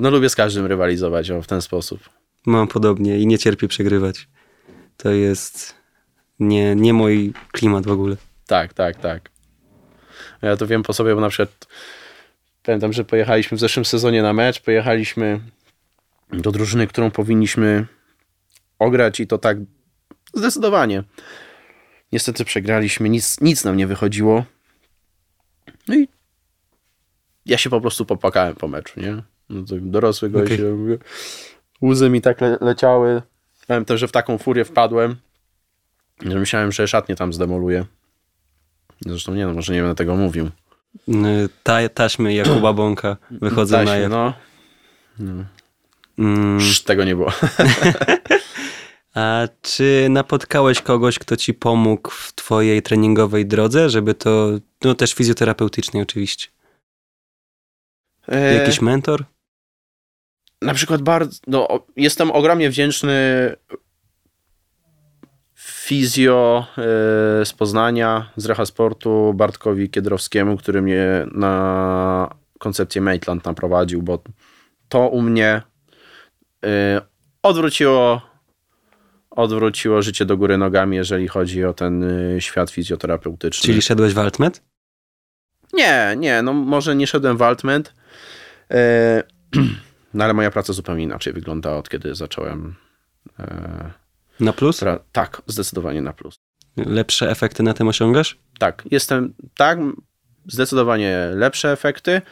no 0.00 0.10
lubię 0.10 0.28
z 0.28 0.36
każdym 0.36 0.66
rywalizować 0.66 1.30
o, 1.30 1.42
w 1.42 1.46
ten 1.46 1.62
sposób. 1.62 2.00
Mam 2.46 2.68
podobnie 2.68 3.18
i 3.18 3.26
nie 3.26 3.38
cierpię 3.38 3.68
przegrywać. 3.68 4.28
To 4.98 5.10
jest 5.10 5.74
nie, 6.38 6.76
nie 6.76 6.92
mój 6.92 7.32
klimat 7.52 7.86
w 7.86 7.90
ogóle. 7.90 8.16
Tak, 8.46 8.74
tak, 8.74 8.96
tak. 8.96 9.30
Ja 10.42 10.56
to 10.56 10.66
wiem 10.66 10.82
po 10.82 10.92
sobie, 10.92 11.14
bo 11.14 11.20
na 11.20 11.28
przykład 11.28 11.66
pamiętam, 12.62 12.92
że 12.92 13.04
pojechaliśmy 13.04 13.56
w 13.56 13.60
zeszłym 13.60 13.84
sezonie 13.84 14.22
na 14.22 14.32
mecz, 14.32 14.60
pojechaliśmy 14.60 15.40
do 16.32 16.52
drużyny, 16.52 16.86
którą 16.86 17.10
powinniśmy 17.10 17.86
ograć 18.78 19.20
i 19.20 19.26
to 19.26 19.38
tak 19.38 19.58
zdecydowanie. 20.34 21.04
Niestety 22.12 22.44
przegraliśmy, 22.44 23.08
nic, 23.08 23.40
nic 23.40 23.64
nam 23.64 23.76
nie 23.76 23.86
wychodziło. 23.86 24.44
No 25.88 25.94
i 25.94 26.08
ja 27.46 27.58
się 27.58 27.70
po 27.70 27.80
prostu 27.80 28.06
popłakałem 28.06 28.54
po 28.54 28.68
meczu, 28.68 29.00
nie? 29.00 29.22
No 29.48 29.62
dorosły 29.80 30.30
gość, 30.30 30.52
okay. 30.52 30.98
łzy 31.82 32.10
mi 32.10 32.20
tak 32.20 32.40
le 32.40 32.58
leciały. 32.60 33.22
Pamiętam, 33.68 33.98
że 33.98 34.08
w 34.08 34.12
taką 34.12 34.38
furię 34.38 34.64
wpadłem, 34.64 35.16
że 36.22 36.38
myślałem, 36.38 36.72
że 36.72 36.88
szatnie 36.88 37.16
tam 37.16 37.32
zdemoluję. 37.32 37.84
Zresztą 39.06 39.34
nie 39.34 39.46
no, 39.46 39.54
może 39.54 39.72
nie 39.72 39.80
będę 39.80 39.94
tego 39.94 40.16
mówił. 40.16 40.50
Ta, 41.62 41.88
taśmy 41.88 42.34
Jakuba 42.34 42.72
Bąka 42.72 43.16
wychodzą 43.30 43.76
taśmy, 43.76 44.08
na 44.08 44.08
no. 44.08 44.34
no. 45.18 45.44
Mm. 46.18 46.58
tego 46.84 47.04
nie 47.04 47.16
było. 47.16 47.32
A 49.14 49.48
czy 49.62 50.06
napotkałeś 50.10 50.82
kogoś, 50.82 51.18
kto 51.18 51.36
ci 51.36 51.54
pomógł 51.54 52.10
w 52.10 52.32
twojej 52.34 52.82
treningowej 52.82 53.46
drodze, 53.46 53.90
żeby 53.90 54.14
to, 54.14 54.50
no 54.84 54.94
też 54.94 55.14
fizjoterapeutycznej 55.14 56.02
oczywiście? 56.02 56.48
E, 58.28 58.54
Jakiś 58.54 58.80
mentor? 58.80 59.24
Na 60.62 60.74
przykład 60.74 61.02
bardzo, 61.02 61.40
no, 61.46 61.68
jestem 61.96 62.30
ogromnie 62.30 62.70
wdzięczny 62.70 63.16
fizjo 65.54 66.66
e, 66.70 67.44
z 67.44 67.52
Poznania, 67.52 68.30
z 68.36 68.46
Recha 68.46 68.66
Sportu, 68.66 69.34
Bartkowi 69.34 69.90
Kiedrowskiemu, 69.90 70.56
który 70.56 70.82
mnie 70.82 71.26
na 71.32 72.34
koncepcję 72.58 73.00
Maitland 73.00 73.44
naprowadził, 73.44 74.02
bo 74.02 74.22
to 74.88 75.08
u 75.08 75.22
mnie 75.22 75.62
e, 76.64 77.00
odwróciło 77.42 78.28
odwróciło 79.30 80.02
życie 80.02 80.24
do 80.24 80.36
góry 80.36 80.58
nogami, 80.58 80.96
jeżeli 80.96 81.28
chodzi 81.28 81.64
o 81.64 81.74
ten 81.74 82.04
e, 82.36 82.40
świat 82.40 82.70
fizjoterapeutyczny. 82.70 83.66
Czyli 83.66 83.82
szedłeś 83.82 84.14
w 84.14 84.18
Altmet? 84.18 84.62
Nie, 85.72 86.14
nie, 86.16 86.42
no 86.42 86.52
może 86.52 86.96
nie 86.96 87.06
szedłem 87.06 87.36
w 87.36 87.42
Altment, 87.42 87.94
e, 88.70 89.22
no 90.14 90.24
ale 90.24 90.34
moja 90.34 90.50
praca 90.50 90.72
zupełnie 90.72 91.04
inaczej 91.04 91.32
wygląda 91.32 91.70
od 91.76 91.88
kiedy 91.88 92.14
zacząłem. 92.14 92.74
E, 93.38 93.90
Na 94.40 94.52
plus? 94.52 94.82
pra- 94.82 94.98
tak, 95.12 95.42
zdecydowanie 95.46 96.02
na 96.02 96.12
plus. 96.12 96.36
Lepsze 96.76 97.30
efekty 97.30 97.62
na 97.62 97.74
tym 97.74 97.88
osiągasz? 97.88 98.38
Tak, 98.58 98.82
jestem, 98.90 99.34
tak, 99.56 99.78
zdecydowanie 100.46 101.30
lepsze 101.34 101.72
efekty, 101.72 102.22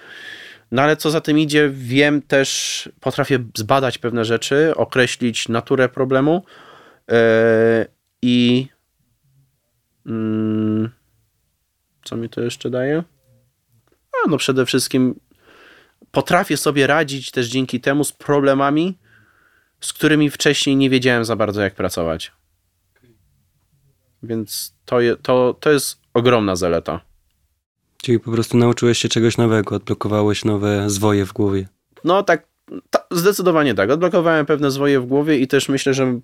no 0.73 0.83
ale 0.83 0.97
co 0.97 1.11
za 1.11 1.21
tym 1.21 1.39
idzie, 1.39 1.71
wiem 1.73 2.23
też, 2.23 2.89
potrafię 3.01 3.39
zbadać 3.57 3.99
pewne 3.99 4.25
rzeczy, 4.25 4.73
określić 4.77 5.49
naturę 5.49 5.89
problemu 5.89 6.45
e, 7.11 7.87
i 8.23 8.67
mm, 10.07 10.91
co 12.05 12.17
mi 12.17 12.29
to 12.29 12.41
jeszcze 12.41 12.71
daje? 12.71 13.03
A 14.25 14.31
no 14.31 14.37
przede 14.37 14.67
wszystkim 14.67 15.21
potrafię 16.17 16.57
sobie 16.57 16.87
radzić 16.87 17.31
też 17.31 17.47
dzięki 17.47 17.81
temu 17.81 18.05
z 18.05 18.13
problemami, 18.13 18.99
z 19.81 19.93
którymi 19.93 20.31
wcześniej 20.31 20.77
nie 20.77 20.91
wiedziałem 20.91 21.25
za 21.25 21.37
bardzo 21.37 21.63
jak 21.63 21.75
pracować. 21.75 22.33
Więc 24.23 24.75
to, 24.85 25.01
je, 25.01 25.17
to, 25.17 25.57
to 25.61 25.71
jest 25.71 26.01
ogromna 26.15 26.57
zaleta. 26.57 27.01
Czyli 27.97 28.21
po 28.21 28.31
prostu 28.31 28.57
nauczyłeś 28.57 28.99
się 28.99 29.09
czegoś 29.09 29.37
nowego, 29.37 29.77
odblokowałeś 29.77 30.45
nowe 30.45 30.91
zwoje 30.91 31.25
w 31.25 31.33
głowie. 31.33 31.69
No 32.05 32.23
tak, 32.23 32.47
ta, 32.91 32.99
zdecydowanie 33.11 33.75
tak. 33.75 33.91
Odblokowałem 33.91 34.47
pewne 34.47 34.71
zwoje 34.71 35.01
w 35.01 35.07
głowie 35.07 35.39
i 35.39 35.49
też 35.49 35.69
myślę, 35.69 35.95
że 35.95 36.21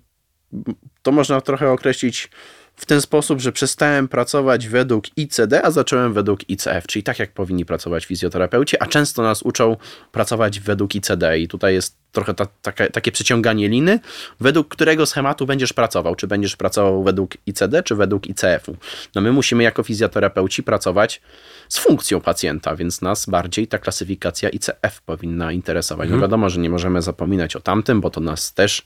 to 1.01 1.11
można 1.11 1.41
trochę 1.41 1.71
określić 1.71 2.29
w 2.75 2.85
ten 2.85 3.01
sposób, 3.01 3.41
że 3.41 3.51
przestałem 3.51 4.07
pracować 4.07 4.67
według 4.67 5.17
ICD, 5.17 5.65
a 5.65 5.71
zacząłem 5.71 6.13
według 6.13 6.49
ICF, 6.49 6.87
czyli 6.87 7.03
tak 7.03 7.19
jak 7.19 7.31
powinni 7.31 7.65
pracować 7.65 8.05
fizjoterapeuci, 8.05 8.77
a 8.79 8.85
często 8.85 9.23
nas 9.23 9.41
uczą 9.41 9.77
pracować 10.11 10.59
według 10.59 10.95
ICD 10.95 11.39
i 11.39 11.47
tutaj 11.47 11.73
jest 11.73 11.97
trochę 12.11 12.33
ta, 12.33 12.47
taka, 12.61 12.89
takie 12.89 13.11
przyciąganie 13.11 13.69
liny, 13.69 13.99
według 14.39 14.67
którego 14.67 15.05
schematu 15.05 15.45
będziesz 15.45 15.73
pracował, 15.73 16.15
czy 16.15 16.27
będziesz 16.27 16.55
pracował 16.55 17.03
według 17.03 17.37
ICD, 17.45 17.83
czy 17.83 17.95
według 17.95 18.27
ICF-u. 18.27 18.75
No 19.15 19.21
my 19.21 19.31
musimy 19.31 19.63
jako 19.63 19.83
fizjoterapeuci 19.83 20.63
pracować 20.63 21.21
z 21.69 21.77
funkcją 21.77 22.21
pacjenta, 22.21 22.75
więc 22.75 23.01
nas 23.01 23.25
bardziej 23.25 23.67
ta 23.67 23.77
klasyfikacja 23.77 24.49
ICF 24.49 25.01
powinna 25.05 25.51
interesować. 25.51 26.09
No 26.09 26.19
wiadomo, 26.19 26.49
że 26.49 26.59
nie 26.59 26.69
możemy 26.69 27.01
zapominać 27.01 27.55
o 27.55 27.59
tamtym, 27.59 28.01
bo 28.01 28.09
to 28.09 28.21
nas 28.21 28.53
też 28.53 28.85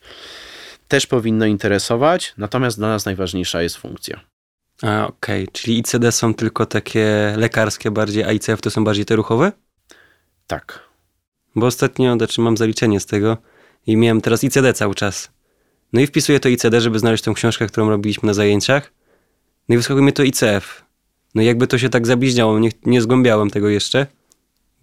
też 0.88 1.08
powinno 1.08 1.46
interesować, 1.46 2.34
natomiast 2.38 2.78
dla 2.78 2.88
nas 2.88 3.06
najważniejsza 3.06 3.62
jest 3.62 3.78
funkcja. 3.78 4.20
A, 4.82 5.08
okej. 5.08 5.48
Czyli 5.52 5.80
ICD 5.80 6.12
są 6.12 6.34
tylko 6.34 6.66
takie 6.66 7.34
lekarskie 7.38 7.92
bardziej, 7.92 8.24
a 8.24 8.32
ICF 8.32 8.62
to 8.62 8.70
są 8.70 8.84
bardziej 8.84 9.06
te 9.06 9.16
ruchowe? 9.16 9.52
Tak. 10.48 10.80
Bo 11.56 11.66
ostatnio, 11.66 12.16
znaczy 12.16 12.42
mam 12.42 12.58
zaliczenie 12.58 13.00
z 13.00 13.06
tego 13.06 13.38
i 13.88 13.98
miałem 13.98 14.22
teraz 14.22 14.44
ICD 14.44 14.74
cały 14.74 14.96
czas. 14.96 15.32
No 15.94 16.02
i 16.02 16.08
wpisuję 16.08 16.40
to 16.40 16.50
ICD, 16.50 16.82
żeby 16.82 17.00
znaleźć 17.00 17.24
tą 17.24 17.34
książkę, 17.34 17.68
którą 17.68 17.90
robiliśmy 17.90 18.28
na 18.28 18.34
zajęciach. 18.34 18.94
No 19.70 19.76
i 19.76 19.78
wyskakuje 19.78 20.06
mi 20.06 20.14
to 20.14 20.24
ICF. 20.24 20.86
No 21.36 21.42
jakby 21.42 21.68
to 21.68 21.78
się 21.78 21.90
tak 21.90 22.08
zabliźniało, 22.08 22.60
nie, 22.60 22.70
nie 22.86 23.02
zgłębiałem 23.02 23.50
tego 23.50 23.70
jeszcze, 23.70 24.08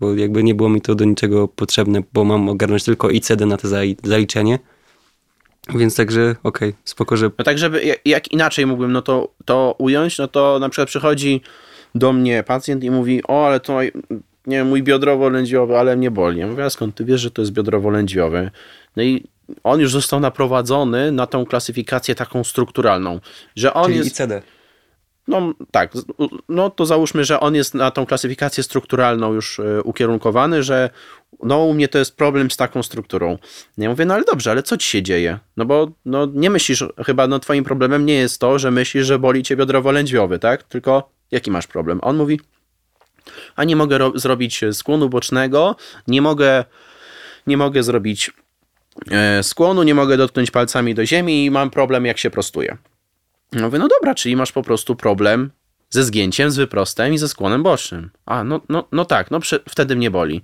bo 0.01 0.15
jakby 0.15 0.45
nie 0.45 0.55
było 0.55 0.69
mi 0.69 0.81
to 0.81 0.95
do 0.95 1.05
niczego 1.05 1.49
potrzebne, 1.49 2.03
bo 2.13 2.25
mam 2.25 2.49
ogarnąć 2.49 2.85
tylko 2.85 3.11
ICD 3.11 3.47
na 3.47 3.57
to 3.57 3.69
zali- 3.69 3.97
zaliczenie. 4.05 4.59
Więc 5.75 5.97
także, 5.97 6.37
okej, 6.43 6.75
spoko, 6.85 7.17
że 7.17 7.31
No 7.39 7.45
tak, 7.45 7.59
żeby 7.59 7.97
jak- 8.05 8.33
inaczej 8.33 8.67
mógłbym 8.67 8.93
no 8.93 9.03
to, 9.03 9.29
to 9.45 9.75
ująć, 9.79 10.19
no 10.19 10.29
to 10.29 10.59
na 10.59 10.69
przykład 10.69 10.89
przychodzi 10.89 11.41
do 11.95 12.13
mnie 12.13 12.43
pacjent 12.43 12.85
i 12.85 12.91
mówi, 12.91 13.23
o, 13.29 13.47
ale 13.47 13.61
to 13.61 13.83
nie 14.47 14.57
wiem, 14.57 14.69
mój 14.69 14.83
biodrowo-lędźwiowy, 14.83 15.75
ale 15.79 15.97
mnie 15.97 16.11
boli. 16.11 16.41
Ja 16.41 16.47
mówię, 16.47 16.65
a 16.65 16.71
skąd 16.71 16.95
ty 16.95 17.05
wiesz, 17.05 17.21
że 17.21 17.31
to 17.31 17.43
jest 17.43 17.53
biodrowo-lędźwiowy? 17.53 18.51
No 18.97 19.03
i 19.03 19.25
on 19.65 19.81
już 19.81 19.93
został 19.93 20.21
naprowadzony 20.21 21.13
na 21.13 21.27
tą 21.27 21.47
klasyfikację 21.47 22.15
taką 22.15 22.45
strukturalną, 22.45 23.21
że 23.57 23.75
on 23.75 23.93
jest... 23.93 24.09
ICD. 24.21 24.43
No 25.29 25.55
tak, 25.71 25.93
no 26.49 26.71
to 26.71 26.87
załóżmy, 26.87 27.25
że 27.25 27.41
on 27.41 27.55
jest 27.55 27.75
na 27.75 27.91
tą 27.91 28.07
klasyfikację 28.07 28.63
strukturalną 28.63 29.33
już 29.33 29.61
e, 29.61 29.83
ukierunkowany, 29.83 30.63
że 30.63 30.91
no 31.43 31.65
u 31.65 31.75
mnie 31.75 31.89
to 31.89 31.99
jest 31.99 32.17
problem 32.17 32.51
z 32.51 32.57
taką 32.57 32.83
strukturą. 32.83 33.39
Ja 33.79 33.89
mówię, 33.91 34.05
no 34.05 34.15
ale 34.15 34.25
dobrze, 34.25 34.51
ale 34.51 34.63
co 34.63 34.77
ci 34.77 34.91
się 34.91 35.03
dzieje? 35.03 35.39
No 35.57 35.65
bo 35.65 35.89
no, 36.05 36.27
nie 36.27 36.51
myślisz, 36.51 36.85
chyba 37.07 37.27
no 37.27 37.39
twoim 37.39 37.65
problemem 37.65 38.07
nie 38.07 38.15
jest 38.15 38.41
to, 38.41 38.59
że 38.59 38.71
myślisz, 38.71 39.07
że 39.07 39.19
boli 39.19 39.43
cię 39.43 39.57
biodrowo-lędźwiowy, 39.57 40.39
tak? 40.39 40.63
Tylko 40.63 41.11
jaki 41.31 41.51
masz 41.51 41.67
problem? 41.67 41.99
On 42.03 42.17
mówi, 42.17 42.41
a 43.57 43.65
nie 43.65 43.77
mogę 43.77 43.99
ro- 43.99 44.13
zrobić 44.15 44.61
skłonu 44.73 45.09
bocznego, 45.09 45.77
nie 46.09 46.23
mogę, 46.23 46.65
nie 47.47 47.57
mogę 47.57 47.83
zrobić 47.83 48.31
e, 49.11 49.43
skłonu, 49.43 49.83
nie 49.83 49.95
mogę 49.95 50.17
dotknąć 50.17 50.51
palcami 50.51 50.95
do 50.95 51.07
ziemi 51.07 51.45
i 51.45 51.51
mam 51.51 51.71
problem 51.71 52.07
jak 52.07 52.19
się 52.19 52.31
prostuję. 52.31 52.77
No 53.53 53.63
mówię, 53.63 53.79
no 53.79 53.89
dobra, 53.89 54.15
czyli 54.15 54.37
masz 54.37 54.53
po 54.53 54.63
prostu 54.63 54.97
problem 54.97 55.51
ze 55.91 56.05
zgięciem, 56.05 56.51
z 56.51 56.57
wyprostem 56.57 57.15
i 57.15 57.19
ze 57.19 57.29
skłonem 57.29 57.63
bocznym. 57.63 58.11
A, 58.27 58.45
no, 58.45 58.61
no, 58.69 58.89
no 58.93 59.05
tak, 59.05 59.31
no 59.31 59.41
przy, 59.41 59.61
wtedy 59.69 59.97
mnie 59.97 60.11
boli. 60.11 60.43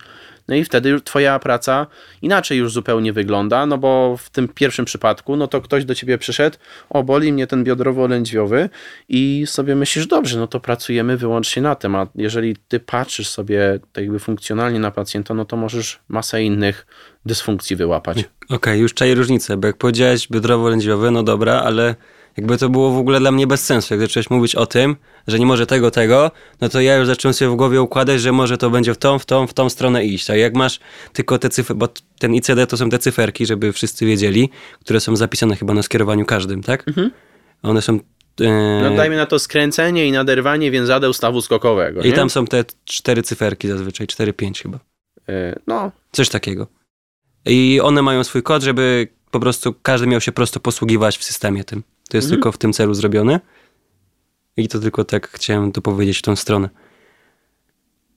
No 0.48 0.56
i 0.56 0.64
wtedy 0.64 0.88
już 0.88 1.02
twoja 1.02 1.38
praca 1.38 1.86
inaczej 2.22 2.58
już 2.58 2.72
zupełnie 2.72 3.12
wygląda, 3.12 3.66
no 3.66 3.78
bo 3.78 4.16
w 4.16 4.30
tym 4.30 4.48
pierwszym 4.48 4.84
przypadku, 4.84 5.36
no 5.36 5.46
to 5.46 5.60
ktoś 5.60 5.84
do 5.84 5.94
ciebie 5.94 6.18
przyszedł, 6.18 6.56
o, 6.90 7.02
boli 7.02 7.32
mnie 7.32 7.46
ten 7.46 7.64
biodrowo-lędźwiowy 7.64 8.68
i 9.08 9.44
sobie 9.46 9.76
myślisz, 9.76 10.06
dobrze, 10.06 10.38
no 10.38 10.46
to 10.46 10.60
pracujemy 10.60 11.16
wyłącznie 11.16 11.62
na 11.62 11.74
tym, 11.74 11.94
a 11.94 12.06
jeżeli 12.14 12.56
ty 12.56 12.80
patrzysz 12.80 13.28
sobie 13.28 13.80
tak 13.92 14.04
jakby 14.04 14.18
funkcjonalnie 14.18 14.78
na 14.78 14.90
pacjenta, 14.90 15.34
no 15.34 15.44
to 15.44 15.56
możesz 15.56 15.98
masę 16.08 16.42
innych 16.42 16.86
dysfunkcji 17.26 17.76
wyłapać. 17.76 18.24
Okej, 18.48 18.80
już 18.80 18.94
czaję 18.94 19.14
różnicę, 19.14 19.56
bo 19.56 19.66
jak 19.66 19.76
powiedziałeś 19.76 20.28
biodrowo-lędźwiowy, 20.28 21.10
no 21.10 21.22
dobra, 21.22 21.60
ale 21.60 21.94
jakby 22.36 22.58
to 22.58 22.68
było 22.68 22.90
w 22.90 22.98
ogóle 22.98 23.20
dla 23.20 23.32
mnie 23.32 23.46
bez 23.46 23.64
sensu. 23.64 23.94
Jak 23.94 24.00
zacząłeś 24.00 24.30
mówić 24.30 24.54
o 24.54 24.66
tym, 24.66 24.96
że 25.26 25.38
nie 25.38 25.46
może 25.46 25.66
tego, 25.66 25.90
tego, 25.90 26.30
no 26.60 26.68
to 26.68 26.80
ja 26.80 26.96
już 26.96 27.06
zacząłem 27.06 27.34
sobie 27.34 27.50
w 27.50 27.54
głowie 27.54 27.82
układać, 27.82 28.20
że 28.20 28.32
może 28.32 28.58
to 28.58 28.70
będzie 28.70 28.94
w 28.94 28.98
tą, 28.98 29.18
w 29.18 29.26
tą, 29.26 29.46
w 29.46 29.54
tą 29.54 29.70
stronę 29.70 30.04
iść. 30.04 30.30
A 30.30 30.36
jak 30.36 30.54
masz 30.54 30.80
tylko 31.12 31.38
te 31.38 31.48
cyfry, 31.48 31.74
bo 31.74 31.88
ten 32.18 32.34
ICD 32.34 32.66
to 32.66 32.76
są 32.76 32.90
te 32.90 32.98
cyferki, 32.98 33.46
żeby 33.46 33.72
wszyscy 33.72 34.06
wiedzieli, 34.06 34.50
które 34.80 35.00
są 35.00 35.16
zapisane 35.16 35.56
chyba 35.56 35.74
na 35.74 35.82
skierowaniu 35.82 36.24
każdym, 36.24 36.62
tak? 36.62 36.84
One 37.62 37.82
są... 37.82 37.98
e, 38.40 38.80
No 38.90 38.96
dajmy 38.96 39.16
na 39.16 39.26
to 39.26 39.38
skręcenie 39.38 40.06
i 40.06 40.12
naderwanie 40.12 40.70
więzadeł 40.70 41.12
stawu 41.12 41.40
skokowego. 41.42 42.02
I 42.02 42.06
nie? 42.06 42.12
tam 42.12 42.30
są 42.30 42.46
te 42.46 42.64
cztery 42.84 43.22
cyferki 43.22 43.68
zazwyczaj, 43.68 44.06
cztery, 44.06 44.32
pięć 44.32 44.62
chyba. 44.62 44.78
E, 45.28 45.58
No, 45.66 45.92
Coś 46.12 46.28
takiego. 46.28 46.66
I 47.46 47.80
one 47.82 48.02
mają 48.02 48.24
swój 48.24 48.42
kod, 48.42 48.62
żeby 48.62 49.08
po 49.30 49.40
prostu 49.40 49.74
każdy 49.82 50.06
miał 50.06 50.20
się 50.20 50.32
prosto 50.32 50.60
posługiwać 50.60 51.18
w 51.18 51.24
systemie 51.24 51.64
tym. 51.64 51.82
To 52.10 52.16
jest 52.16 52.28
tylko 52.28 52.52
w 52.52 52.58
tym 52.58 52.72
celu 52.72 52.94
zrobione. 52.94 53.40
I 54.56 54.68
to 54.68 54.78
tylko 54.78 55.04
tak 55.04 55.28
chciałem 55.28 55.72
dopowiedzieć 55.72 56.18
w 56.18 56.22
tą 56.22 56.36
stronę. 56.36 56.68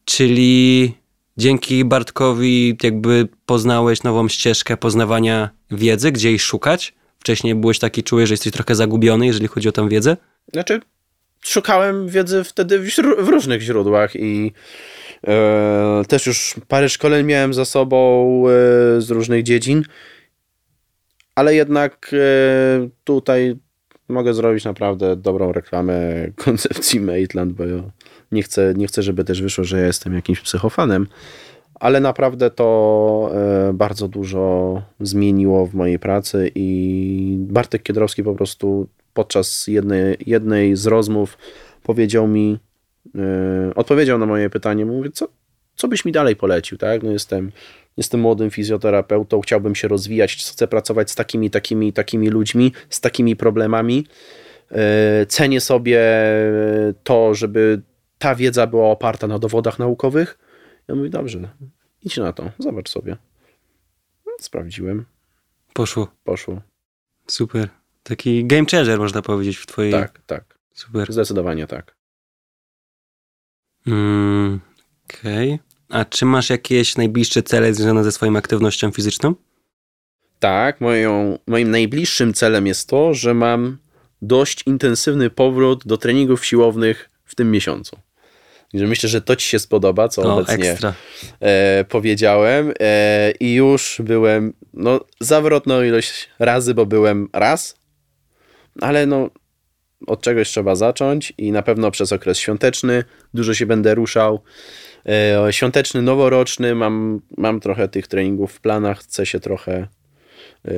Czyli 0.05 0.93
dzięki 1.37 1.85
Bartkowi 1.85 2.77
jakby 2.83 3.27
poznałeś 3.45 4.03
nową 4.03 4.27
ścieżkę 4.27 4.77
poznawania 4.77 5.49
wiedzy, 5.71 6.11
gdzie 6.11 6.29
jej 6.29 6.39
szukać. 6.39 6.93
Wcześniej 7.19 7.55
byłeś 7.55 7.79
taki 7.79 8.03
czuły, 8.03 8.27
że 8.27 8.33
jesteś 8.33 8.53
trochę 8.53 8.75
zagubiony, 8.75 9.25
jeżeli 9.25 9.47
chodzi 9.47 9.69
o 9.69 9.71
tą 9.71 9.89
wiedzę. 9.89 10.17
Znaczy, 10.53 10.81
szukałem 11.41 12.07
wiedzy 12.07 12.43
wtedy 12.43 12.79
w, 12.79 12.95
w 13.17 13.27
różnych 13.27 13.61
źródłach 13.61 14.15
i 14.15 14.51
e, 15.27 16.03
też 16.07 16.25
już 16.25 16.55
parę 16.67 16.89
szkoleń 16.89 17.25
miałem 17.25 17.53
za 17.53 17.65
sobą 17.65 18.43
e, 18.47 18.51
z 19.01 19.09
różnych 19.09 19.43
dziedzin, 19.43 19.83
ale 21.35 21.55
jednak 21.55 22.11
e, 22.13 22.89
tutaj 23.03 23.55
mogę 24.09 24.33
zrobić 24.33 24.65
naprawdę 24.65 25.15
dobrą 25.15 25.51
reklamę 25.51 26.01
koncepcji 26.35 26.99
Maitland, 26.99 27.53
bo 27.53 27.65
ja 27.65 27.83
nie 28.31 28.43
chcę, 28.43 28.73
nie 28.77 28.87
chcę, 28.87 29.03
żeby 29.03 29.23
też 29.23 29.41
wyszło, 29.41 29.63
że 29.63 29.79
ja 29.79 29.85
jestem 29.85 30.13
jakimś 30.13 30.41
psychofanem, 30.41 31.07
ale 31.75 31.99
naprawdę 31.99 32.49
to 32.49 33.31
e, 33.33 33.73
bardzo 33.73 34.07
dużo 34.07 34.81
zmieniło 34.99 35.65
w 35.65 35.73
mojej 35.73 35.99
pracy 35.99 36.51
i 36.55 37.37
Bartek 37.39 37.83
Kiedrowski 37.83 38.23
po 38.23 38.35
prostu 38.35 38.87
podczas 39.13 39.67
jednej, 39.67 40.17
jednej 40.25 40.75
z 40.75 40.85
rozmów 40.85 41.37
powiedział 41.83 42.27
mi, 42.27 42.59
e, 43.15 43.75
odpowiedział 43.75 44.17
na 44.17 44.25
moje 44.25 44.49
pytanie, 44.49 44.85
mówię, 44.85 45.11
co, 45.11 45.27
co 45.75 45.87
byś 45.87 46.05
mi 46.05 46.11
dalej 46.11 46.35
polecił, 46.35 46.77
tak? 46.77 47.03
No 47.03 47.11
jestem, 47.11 47.51
jestem 47.97 48.19
młodym 48.19 48.49
fizjoterapeutą, 48.51 49.41
chciałbym 49.41 49.75
się 49.75 49.87
rozwijać, 49.87 50.35
chcę 50.35 50.67
pracować 50.67 51.11
z 51.11 51.15
takimi, 51.15 51.49
takimi, 51.49 51.93
takimi 51.93 52.29
ludźmi, 52.29 52.73
z 52.89 53.01
takimi 53.01 53.35
problemami. 53.35 54.07
E, 54.71 55.25
cenię 55.25 55.61
sobie 55.61 56.01
to, 57.03 57.35
żeby 57.35 57.81
ta 58.17 58.35
wiedza 58.35 58.67
była 58.67 58.91
oparta 58.91 59.27
na 59.27 59.39
dowodach 59.39 59.79
naukowych. 59.79 60.37
Ja 60.87 60.95
mówię, 60.95 61.09
dobrze, 61.09 61.49
idź 62.03 62.17
na 62.17 62.33
to, 62.33 62.51
zobacz 62.59 62.89
sobie. 62.89 63.17
Sprawdziłem, 64.39 65.05
Poszło. 65.73 66.07
poszło. 66.23 66.61
Super. 67.27 67.69
Taki 68.03 68.45
game 68.45 68.65
changer 68.71 68.99
można 68.99 69.21
powiedzieć 69.21 69.57
w 69.57 69.65
twojej... 69.65 69.91
Tak, 69.91 70.21
tak, 70.25 70.57
Super. 70.73 71.13
zdecydowanie 71.13 71.67
tak. 71.67 71.95
Mm, 73.87 74.59
Okej. 75.05 75.59
A 75.93 76.05
czy 76.05 76.25
masz 76.25 76.49
jakieś 76.49 76.95
najbliższe 76.95 77.43
cele 77.43 77.73
związane 77.73 78.03
ze 78.03 78.11
swoją 78.11 78.37
aktywnością 78.37 78.91
fizyczną? 78.91 79.35
Tak, 80.39 80.81
moją, 80.81 81.39
moim 81.47 81.71
najbliższym 81.71 82.33
celem 82.33 82.67
jest 82.67 82.89
to, 82.89 83.13
że 83.13 83.33
mam 83.33 83.77
dość 84.21 84.63
intensywny 84.65 85.29
powrót 85.29 85.87
do 85.87 85.97
treningów 85.97 86.45
siłownych 86.45 87.09
w 87.25 87.35
tym 87.35 87.51
miesiącu. 87.51 87.97
Także 88.71 88.87
myślę, 88.87 89.09
że 89.09 89.21
to 89.21 89.35
Ci 89.35 89.47
się 89.47 89.59
spodoba, 89.59 90.07
co 90.07 90.21
O, 90.21 90.37
obecnie 90.37 90.77
e, 91.39 91.85
powiedziałem. 91.89 92.73
E, 92.79 93.31
I 93.39 93.53
już 93.53 94.01
byłem 94.03 94.53
no, 94.73 94.99
zawrotną 95.19 95.83
ilość 95.83 96.29
razy, 96.39 96.73
bo 96.73 96.85
byłem 96.85 97.29
raz, 97.33 97.75
ale 98.81 99.05
no, 99.05 99.29
od 100.07 100.21
czegoś 100.21 100.49
trzeba 100.49 100.75
zacząć 100.75 101.33
i 101.37 101.51
na 101.51 101.61
pewno 101.61 101.91
przez 101.91 102.11
okres 102.11 102.37
świąteczny 102.37 103.03
dużo 103.33 103.53
się 103.53 103.65
będę 103.65 103.95
ruszał. 103.95 104.41
E, 105.09 105.47
świąteczny, 105.53 106.01
noworoczny, 106.01 106.75
mam, 106.75 107.21
mam 107.37 107.59
trochę 107.59 107.87
tych 107.87 108.07
treningów 108.07 108.53
w 108.53 108.61
planach, 108.61 108.99
chcę 108.99 109.25
się 109.25 109.39
trochę 109.39 109.87
e, 110.67 110.71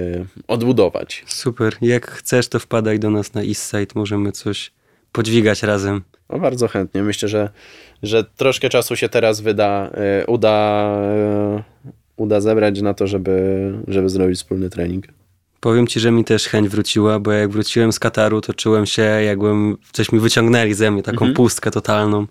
odbudować. 0.47 1.23
Super. 1.27 1.75
Jak 1.81 2.11
chcesz, 2.11 2.47
to 2.47 2.59
wpadaj 2.59 2.99
do 2.99 3.09
nas 3.09 3.33
na 3.33 3.41
Eastside. 3.43 3.87
Możemy 3.95 4.31
coś 4.31 4.71
podźwigać 5.11 5.63
razem. 5.63 6.01
No 6.29 6.39
bardzo 6.39 6.67
chętnie. 6.67 7.03
Myślę, 7.03 7.29
że, 7.29 7.49
że 8.03 8.23
troszkę 8.23 8.69
czasu 8.69 8.95
się 8.95 9.09
teraz 9.09 9.41
wyda, 9.41 9.89
e, 9.93 10.25
uda, 10.25 10.87
uda 12.17 12.41
zebrać 12.41 12.81
na 12.81 12.93
to, 12.93 13.07
żeby, 13.07 13.73
żeby 13.87 14.09
zrobić 14.09 14.37
wspólny 14.37 14.69
trening. 14.69 15.05
Powiem 15.59 15.87
ci, 15.87 15.99
że 15.99 16.11
mi 16.11 16.23
też 16.25 16.47
chęć 16.47 16.69
wróciła, 16.69 17.19
bo 17.19 17.31
jak 17.31 17.49
wróciłem 17.49 17.91
z 17.93 17.99
Kataru, 17.99 18.41
to 18.41 18.53
czułem 18.53 18.85
się, 18.85 19.01
jakbym 19.01 19.77
coś 19.91 20.11
mi 20.11 20.19
wyciągnęli 20.19 20.73
ze 20.73 20.91
mnie, 20.91 21.03
taką 21.03 21.17
Mhm. 21.17 21.33
pustkę 21.33 21.71
totalną. 21.71 22.27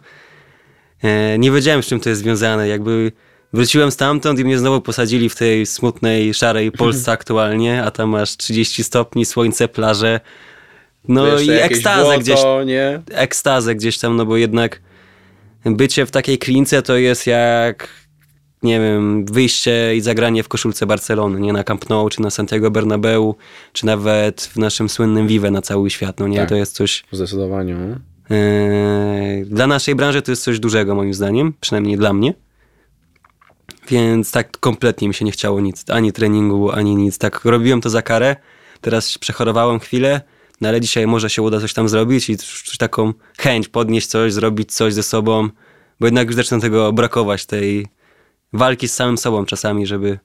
E, 1.02 1.38
nie 1.38 1.50
wiedziałem, 1.50 1.82
z 1.82 1.86
czym 1.86 2.00
to 2.00 2.08
jest 2.08 2.20
związane. 2.22 2.68
Jakby 2.68 3.12
wróciłem 3.52 3.90
stamtąd 3.90 4.38
i 4.38 4.44
mnie 4.44 4.58
znowu 4.58 4.80
posadzili 4.80 5.28
w 5.28 5.36
tej 5.36 5.66
smutnej, 5.66 6.34
szarej 6.34 6.72
Polsce 6.72 7.12
aktualnie, 7.12 7.82
a 7.82 7.90
tam 7.90 8.08
masz 8.08 8.36
30 8.36 8.84
stopni, 8.84 9.24
słońce, 9.24 9.68
plaże. 9.68 10.20
No 11.08 11.40
i 11.40 11.50
ekstazę 11.50 12.02
błoto, 12.02 12.20
gdzieś, 12.20 12.40
nie? 12.66 13.02
ekstazę 13.12 13.74
gdzieś 13.74 13.98
tam, 13.98 14.16
no 14.16 14.26
bo 14.26 14.36
jednak 14.36 14.80
bycie 15.64 16.06
w 16.06 16.10
takiej 16.10 16.38
klince 16.38 16.82
to 16.82 16.96
jest 16.96 17.26
jak, 17.26 17.88
nie 18.62 18.80
wiem, 18.80 19.24
wyjście 19.24 19.96
i 19.96 20.00
zagranie 20.00 20.42
w 20.42 20.48
koszulce 20.48 20.86
Barcelony, 20.86 21.40
nie 21.40 21.52
na 21.52 21.64
Camp 21.64 21.90
Nou, 21.90 22.08
czy 22.08 22.22
na 22.22 22.30
Santiago 22.30 22.70
Bernabeu, 22.70 23.34
czy 23.72 23.86
nawet 23.86 24.50
w 24.52 24.56
naszym 24.56 24.88
słynnym 24.88 25.26
Vive 25.26 25.50
na 25.50 25.62
cały 25.62 25.90
świat, 25.90 26.20
no 26.20 26.28
nie, 26.28 26.38
Tak. 26.38 26.48
to 26.48 26.54
jest 26.56 26.74
coś, 26.74 27.04
Zdecydowanie. 27.12 27.76
Nie? 28.30 28.36
e, 28.36 29.44
dla 29.44 29.66
naszej 29.66 29.94
branży 29.94 30.22
to 30.22 30.32
jest 30.32 30.42
coś 30.42 30.60
dużego 30.60 30.94
moim 30.94 31.14
zdaniem, 31.14 31.54
przynajmniej 31.60 31.96
dla 31.96 32.12
mnie. 32.12 32.34
Więc 33.88 34.32
tak 34.32 34.58
kompletnie 34.58 35.08
mi 35.08 35.14
się 35.14 35.24
nie 35.24 35.30
chciało 35.30 35.60
nic, 35.60 35.84
ani 35.90 36.12
treningu, 36.12 36.70
ani 36.72 36.96
nic. 36.96 37.18
Tak 37.18 37.44
robiłem 37.44 37.80
to 37.80 37.90
za 37.90 38.02
karę, 38.02 38.36
teraz 38.80 39.18
przechorowałem 39.18 39.80
chwilę, 39.80 40.20
no 40.60 40.68
ale 40.68 40.80
dzisiaj 40.80 41.06
może 41.06 41.30
się 41.30 41.42
uda 41.42 41.60
coś 41.60 41.72
tam 41.72 41.88
zrobić 41.88 42.30
i 42.30 42.38
czuć 42.38 42.76
taką 42.78 43.12
chęć 43.38 43.68
podnieść 43.68 44.06
coś, 44.06 44.32
zrobić 44.32 44.74
coś 44.74 44.94
ze 44.94 45.02
sobą, 45.02 45.48
bo 46.00 46.06
jednak 46.06 46.26
już 46.26 46.36
zaczyna 46.36 46.60
tego 46.60 46.92
brakować, 46.92 47.46
tej 47.46 47.86
walki 48.52 48.88
z 48.88 48.94
samym 48.94 49.18
sobą 49.18 49.46
czasami, 49.46 49.86
żeby 49.86 50.18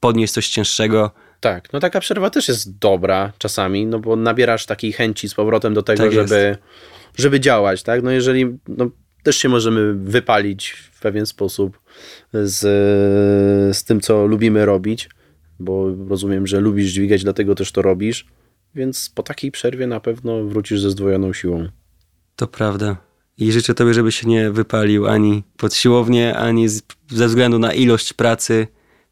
podnieść 0.00 0.32
coś 0.32 0.48
cięższego. 0.48 1.10
Tak, 1.40 1.72
no 1.72 1.80
taka 1.80 2.00
przerwa 2.00 2.30
też 2.30 2.48
jest 2.48 2.78
dobra 2.78 3.32
czasami, 3.38 3.86
no 3.86 3.98
bo 3.98 4.16
nabierasz 4.16 4.66
takiej 4.66 4.92
chęci 4.92 5.28
z 5.28 5.34
powrotem 5.34 5.74
do 5.74 5.82
tego, 5.82 6.04
Tak 6.04 6.12
jest. 6.12 6.34
Żeby, 7.16 7.40
działać, 7.40 7.82
tak? 7.82 8.02
No 8.02 8.10
jeżeli, 8.10 8.58
no 8.68 8.90
też 9.22 9.36
się 9.36 9.48
możemy 9.48 9.94
wypalić 9.94 10.70
w 10.70 11.00
pewien 11.00 11.26
sposób 11.26 11.80
z, 12.32 12.60
z 13.76 13.84
tym, 13.84 14.00
co 14.00 14.26
lubimy 14.26 14.64
robić, 14.64 15.08
bo 15.60 15.94
rozumiem, 16.08 16.46
że 16.46 16.60
lubisz 16.60 16.92
dźwigać, 16.92 17.22
dlatego 17.22 17.54
też 17.54 17.72
to 17.72 17.82
robisz, 17.82 18.26
więc 18.74 19.10
po 19.14 19.22
takiej 19.22 19.50
przerwie 19.50 19.86
na 19.86 20.00
pewno 20.00 20.44
wrócisz 20.44 20.80
ze 20.80 20.90
zdwojoną 20.90 21.32
siłą. 21.32 21.68
To 22.36 22.46
prawda. 22.46 22.96
I 23.38 23.52
życzę 23.52 23.74
tobie, 23.74 23.94
żebyś 23.94 24.20
się 24.20 24.28
nie 24.28 24.50
wypalił 24.50 25.06
ani 25.06 25.42
pod 25.56 25.74
siłownię, 25.74 26.36
ani 26.36 26.68
z, 26.68 26.82
ze 27.08 27.28
względu 27.28 27.58
na 27.58 27.72
ilość 27.72 28.12
pracy 28.12 28.66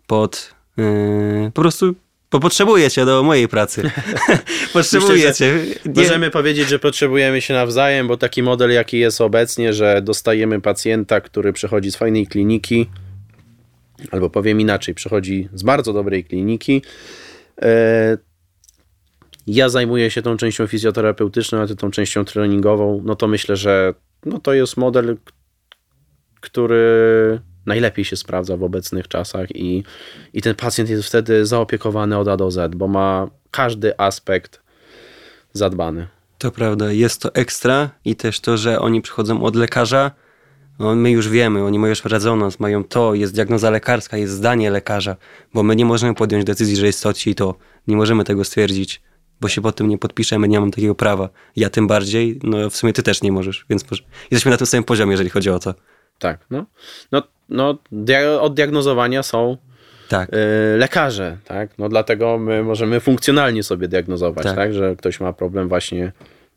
pod... 0.07 0.55
Yy, 0.77 1.51
po 1.55 1.63
prostu 1.63 1.95
bo 2.33 2.41
potrzebuję 2.41 2.91
cię 2.91 3.05
do 3.05 3.23
mojej 3.23 3.49
pracy. 3.49 3.83
potrzebuję 4.73 5.29
Myślę, 5.29 6.03
Możemy 6.03 6.31
powiedzieć, 6.31 6.69
że 6.69 6.79
potrzebujemy 6.79 7.41
się 7.41 7.55
nawzajem, 7.55 8.09
bo 8.09 8.17
taki 8.17 8.43
model, 8.43 8.71
jaki 8.71 8.99
jest 8.99 9.21
obecnie, 9.21 9.73
że 9.73 10.03
dostajemy 10.03 10.61
pacjenta, 10.61 11.21
który 11.21 11.53
przychodzi 11.53 11.93
z 11.93 11.97
fajnej 11.97 12.27
kliniki, 12.27 12.91
albo 14.11 14.31
powiem 14.31 14.61
inaczej, 14.61 14.95
przychodzi 14.95 15.49
z 15.55 15.63
bardzo 15.63 15.93
dobrej 15.93 16.25
kliniki. 16.25 16.83
E, 17.63 18.19
Ja 19.47 19.69
zajmuję 19.69 20.11
się 20.11 20.23
tą 20.23 20.37
częścią 20.37 20.67
fizjoterapeutyczną, 20.67 21.59
a 21.59 21.67
ty 21.67 21.77
tą 21.77 21.91
częścią 21.91 22.25
treningową. 22.25 23.03
No 23.05 23.17
to 23.17 23.29
myślę, 23.29 23.57
że 23.57 23.95
no 24.27 24.39
to 24.39 24.53
jest 24.55 24.77
model, 24.77 25.17
który 26.41 27.41
najlepiej 27.67 28.05
się 28.05 28.17
sprawdza 28.17 28.57
w 28.57 28.63
obecnych 28.63 29.09
czasach 29.09 29.57
i, 29.57 29.85
i 30.33 30.43
ten 30.43 30.55
pacjent 30.55 30.91
jest 30.91 31.09
wtedy 31.09 31.47
zaopiekowany 31.47 32.19
od 32.19 32.29
A 32.29 32.37
do 32.37 32.51
Z, 32.51 32.75
bo 32.75 32.89
ma 32.89 33.29
każdy 33.51 33.99
aspekt 33.99 34.63
zadbany. 35.53 36.07
To 36.39 36.51
prawda, 36.51 36.93
jest 36.93 37.23
to 37.23 37.35
ekstra 37.35 37.91
i 38.05 38.17
też 38.17 38.41
to, 38.41 38.57
że 38.57 38.81
oni 38.81 39.03
przychodzą 39.03 39.43
od 39.43 39.57
lekarza, 39.57 40.11
no 40.79 40.95
my 40.95 41.11
już 41.11 41.29
wiemy, 41.29 41.65
oni 41.65 41.79
mają 41.79 41.91
już 41.91 42.05
rezonans, 42.05 42.61
mają 42.61 42.85
to, 42.85 43.15
jest 43.15 43.35
diagnoza 43.35 43.71
lekarska, 43.71 44.17
jest 44.17 44.33
zdanie 44.33 44.71
lekarza, 44.71 45.17
bo 45.55 45.63
my 45.63 45.77
nie 45.77 45.85
możemy 45.85 46.15
podjąć 46.15 46.45
decyzji, 46.45 46.77
że 46.77 46.87
jest 46.87 47.03
to 47.03 47.13
ci 47.13 47.31
i 47.31 47.35
to. 47.35 47.55
Nie 47.87 47.97
możemy 47.97 48.25
tego 48.25 48.45
stwierdzić, 48.45 49.03
bo 49.41 49.49
się 49.49 49.61
pod 49.61 49.77
tym 49.77 49.89
nie 49.89 49.99
podpiszemy, 49.99 50.49
nie 50.49 50.61
mam 50.61 50.71
takiego 50.71 50.95
prawa. 50.95 51.29
Ja 51.57 51.71
tym 51.71 51.87
bardziej, 51.87 52.41
no 52.43 52.71
w 52.71 52.77
sumie 52.77 52.93
ty 52.93 53.03
też 53.03 53.23
nie 53.23 53.33
możesz, 53.33 53.67
więc 53.71 53.85
jesteśmy 54.31 54.51
na 54.51 54.57
tym 54.57 54.67
samym 54.67 54.85
poziomie, 54.85 55.11
jeżeli 55.11 55.31
chodzi 55.31 55.51
o 55.51 55.59
to. 55.59 55.75
Tak, 56.23 56.39
no. 56.51 56.67
No, 57.13 57.23
no 57.49 57.79
od 58.41 58.55
diagnozowania 58.55 59.23
są 59.23 59.57
Tak, 60.09 60.29
y, 60.35 60.79
lekarze, 60.79 61.39
tak? 61.45 61.79
No 61.79 61.89
dlatego 61.89 62.39
my 62.39 62.63
możemy 62.63 63.01
funkcjonalnie 63.01 63.63
sobie 63.63 63.89
diagnozować, 63.89 64.45
Tak. 64.45 64.57
tak. 64.57 64.75
Że 64.75 64.97
ktoś 64.97 65.21
ma 65.21 65.33
problem 65.33 65.69
właśnie 65.69 66.13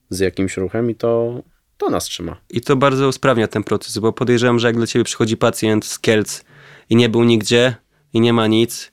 z 0.10 0.20
jakimś 0.20 0.58
ruchem 0.58 0.90
i 0.90 0.96
to, 0.96 1.42
to 1.78 1.90
nas 1.90 2.06
trzyma. 2.06 2.38
I 2.50 2.62
to 2.62 2.76
bardzo 2.76 3.08
usprawnia 3.08 3.48
ten 3.48 3.64
proces, 3.64 3.98
bo 3.98 4.14
podejrzewam, 4.14 4.60
że 4.60 4.68
jak 4.68 4.76
dla 4.76 4.88
ciebie 4.88 5.06
przychodzi 5.06 5.38
pacjent 5.38 5.86
z 5.86 6.00
Kielc 6.00 6.44
i 6.90 6.96
nie 6.96 7.10
był 7.10 7.24
nigdzie 7.24 7.76
i 8.14 8.22
nie 8.22 8.34
ma 8.34 8.48
nic, 8.48 8.92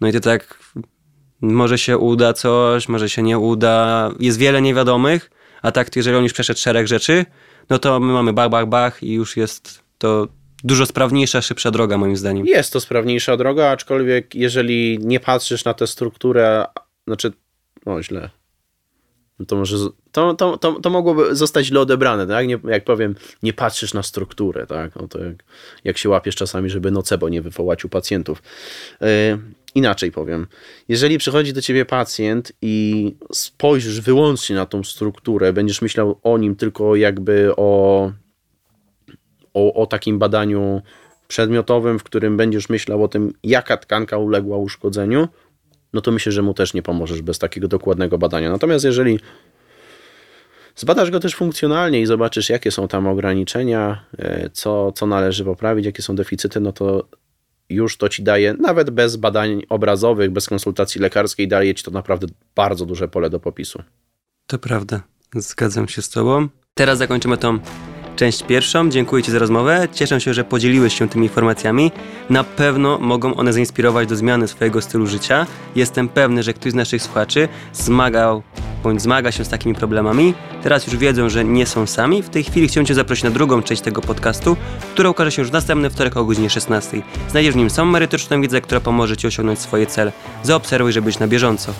no 0.00 0.08
i 0.08 0.12
ty 0.12 0.20
tak, 0.20 0.58
może 1.40 1.78
się 1.78 1.98
uda 1.98 2.32
coś, 2.32 2.88
może 2.88 3.08
się 3.08 3.22
nie 3.22 3.38
uda, 3.38 4.10
jest 4.20 4.38
wiele 4.38 4.62
niewiadomych, 4.62 5.30
a 5.62 5.72
tak 5.72 5.90
to 5.90 5.98
jeżeli 5.98 6.16
on 6.16 6.22
już 6.22 6.32
przeszedł 6.32 6.60
szereg 6.60 6.86
rzeczy, 6.86 7.26
no 7.70 7.78
to 7.78 8.00
my 8.00 8.12
mamy 8.12 8.32
bach, 8.32 8.48
bach, 8.50 8.66
bach 8.66 9.02
i 9.02 9.12
już 9.12 9.36
jest 9.36 9.83
to 9.98 10.28
dużo 10.64 10.86
sprawniejsza, 10.86 11.42
szybsza 11.42 11.70
droga 11.70 11.98
moim 11.98 12.16
zdaniem. 12.16 12.46
Jest 12.46 12.72
to 12.72 12.80
sprawniejsza 12.80 13.36
droga, 13.36 13.68
aczkolwiek 13.68 14.34
jeżeli 14.34 14.98
nie 15.02 15.20
patrzysz 15.20 15.64
na 15.64 15.74
tę 15.74 15.86
strukturę, 15.86 16.64
znaczy, 17.06 17.32
no 17.86 18.02
źle, 18.02 18.30
to 19.48 19.56
może, 19.56 19.76
to, 20.12 20.34
to, 20.34 20.56
to, 20.56 20.80
to 20.80 20.90
mogłoby 20.90 21.36
zostać 21.36 21.66
źle 21.66 21.80
odebrane, 21.80 22.26
tak? 22.26 22.46
Nie, 22.46 22.58
jak 22.64 22.84
powiem, 22.84 23.14
nie 23.42 23.52
patrzysz 23.52 23.94
na 23.94 24.02
strukturę, 24.02 24.66
tak? 24.66 24.96
No 24.96 25.08
to 25.08 25.24
jak, 25.24 25.44
jak 25.84 25.98
się 25.98 26.08
łapiesz 26.08 26.36
czasami, 26.36 26.70
żeby 26.70 26.90
nocebo 26.90 27.28
nie 27.28 27.42
wywołać 27.42 27.84
u 27.84 27.88
pacjentów. 27.88 28.42
Yy, 29.00 29.06
inaczej 29.74 30.12
powiem, 30.12 30.46
jeżeli 30.88 31.18
przychodzi 31.18 31.52
do 31.52 31.62
ciebie 31.62 31.84
pacjent 31.84 32.52
i 32.62 33.16
spojrzysz 33.32 34.00
wyłącznie 34.00 34.56
na 34.56 34.66
tą 34.66 34.84
strukturę, 34.84 35.52
będziesz 35.52 35.82
myślał 35.82 36.20
o 36.22 36.38
nim 36.38 36.56
tylko 36.56 36.96
jakby 36.96 37.50
o, 37.56 38.12
o, 39.54 39.74
o 39.74 39.86
takim 39.86 40.18
badaniu 40.18 40.82
przedmiotowym, 41.28 41.98
w 41.98 42.02
którym 42.02 42.36
będziesz 42.36 42.68
myślał 42.68 43.04
o 43.04 43.08
tym, 43.08 43.32
jaka 43.42 43.76
tkanka 43.76 44.18
uległa 44.18 44.56
uszkodzeniu, 44.56 45.28
no 45.92 46.00
to 46.00 46.12
myślę, 46.12 46.32
że 46.32 46.42
mu 46.42 46.54
też 46.54 46.74
nie 46.74 46.82
pomożesz 46.82 47.22
bez 47.22 47.38
takiego 47.38 47.68
dokładnego 47.68 48.18
badania. 48.18 48.50
Natomiast 48.50 48.84
jeżeli 48.84 49.20
zbadasz 50.76 51.10
go 51.10 51.20
też 51.20 51.34
funkcjonalnie 51.34 52.00
i 52.00 52.06
zobaczysz, 52.06 52.48
jakie 52.48 52.70
są 52.70 52.88
tam 52.88 53.06
ograniczenia, 53.06 54.04
e, 54.18 54.50
co, 54.52 54.92
co 54.92 55.06
należy 55.06 55.44
poprawić, 55.44 55.86
jakie 55.86 56.02
są 56.02 56.16
deficyty, 56.16 56.60
no 56.60 56.72
to 56.72 57.08
już 57.68 57.96
to 57.96 58.08
ci 58.08 58.22
daje, 58.22 58.54
nawet 58.54 58.90
bez 58.90 59.16
badań 59.16 59.62
obrazowych, 59.68 60.30
bez 60.30 60.48
konsultacji 60.48 61.00
lekarskiej, 61.00 61.48
daje 61.48 61.74
ci 61.74 61.84
to 61.84 61.90
naprawdę 61.90 62.26
bardzo 62.54 62.86
duże 62.86 63.08
pole 63.08 63.30
do 63.30 63.40
popisu. 63.40 63.82
To 64.46 64.58
prawda, 64.58 65.02
zgadzam 65.34 65.88
się 65.88 66.02
z 66.02 66.10
Tobą. 66.10 66.48
Teraz 66.74 66.98
zakończymy 66.98 67.36
tą 67.36 67.58
część 68.16 68.42
pierwszą. 68.42 68.90
Dziękuję 68.90 69.22
Ci 69.22 69.32
za 69.32 69.38
rozmowę. 69.38 69.88
Cieszę 69.92 70.20
się, 70.20 70.34
że 70.34 70.44
podzieliłeś 70.44 70.98
się 70.98 71.08
tymi 71.08 71.26
informacjami. 71.26 71.92
Na 72.30 72.44
pewno 72.44 72.98
mogą 72.98 73.34
one 73.34 73.52
zainspirować 73.52 74.08
do 74.08 74.16
zmiany 74.16 74.48
swojego 74.48 74.82
stylu 74.82 75.06
życia. 75.06 75.46
Jestem 75.76 76.08
pewny, 76.08 76.42
że 76.42 76.52
ktoś 76.52 76.72
z 76.72 76.74
naszych 76.74 77.02
słuchaczy 77.02 77.48
zmagał 77.72 78.42
bądź 78.84 79.02
zmaga 79.02 79.32
się 79.32 79.44
z 79.44 79.48
takimi 79.48 79.74
problemami. 79.74 80.34
Teraz 80.62 80.86
już 80.86 80.96
wiedzą, 80.96 81.28
że 81.28 81.44
nie 81.44 81.66
są 81.66 81.86
sami. 81.86 82.22
W 82.22 82.28
tej 82.28 82.44
chwili 82.44 82.68
chciałem 82.68 82.86
Cię 82.86 82.94
zaprosić 82.94 83.24
na 83.24 83.30
drugą 83.30 83.62
część 83.62 83.82
tego 83.82 84.00
podcastu, 84.00 84.56
która 84.92 85.10
ukaże 85.10 85.32
się 85.32 85.42
już 85.42 85.50
następny 85.50 85.90
wtorek 85.90 86.16
o 86.16 86.24
godzinie 86.24 86.50
16. 86.50 87.02
Znajdziesz 87.30 87.54
w 87.54 87.56
nim 87.56 87.70
samą 87.70 87.90
merytoryczną 87.90 88.42
wiedzę, 88.42 88.60
która 88.60 88.80
pomoże 88.80 89.16
Ci 89.16 89.26
osiągnąć 89.26 89.58
swoje 89.58 89.86
cele. 89.86 90.12
Zaobserwuj, 90.42 90.92
żeby 90.92 91.04
być 91.04 91.18
na 91.18 91.28
bieżąco. 91.28 91.72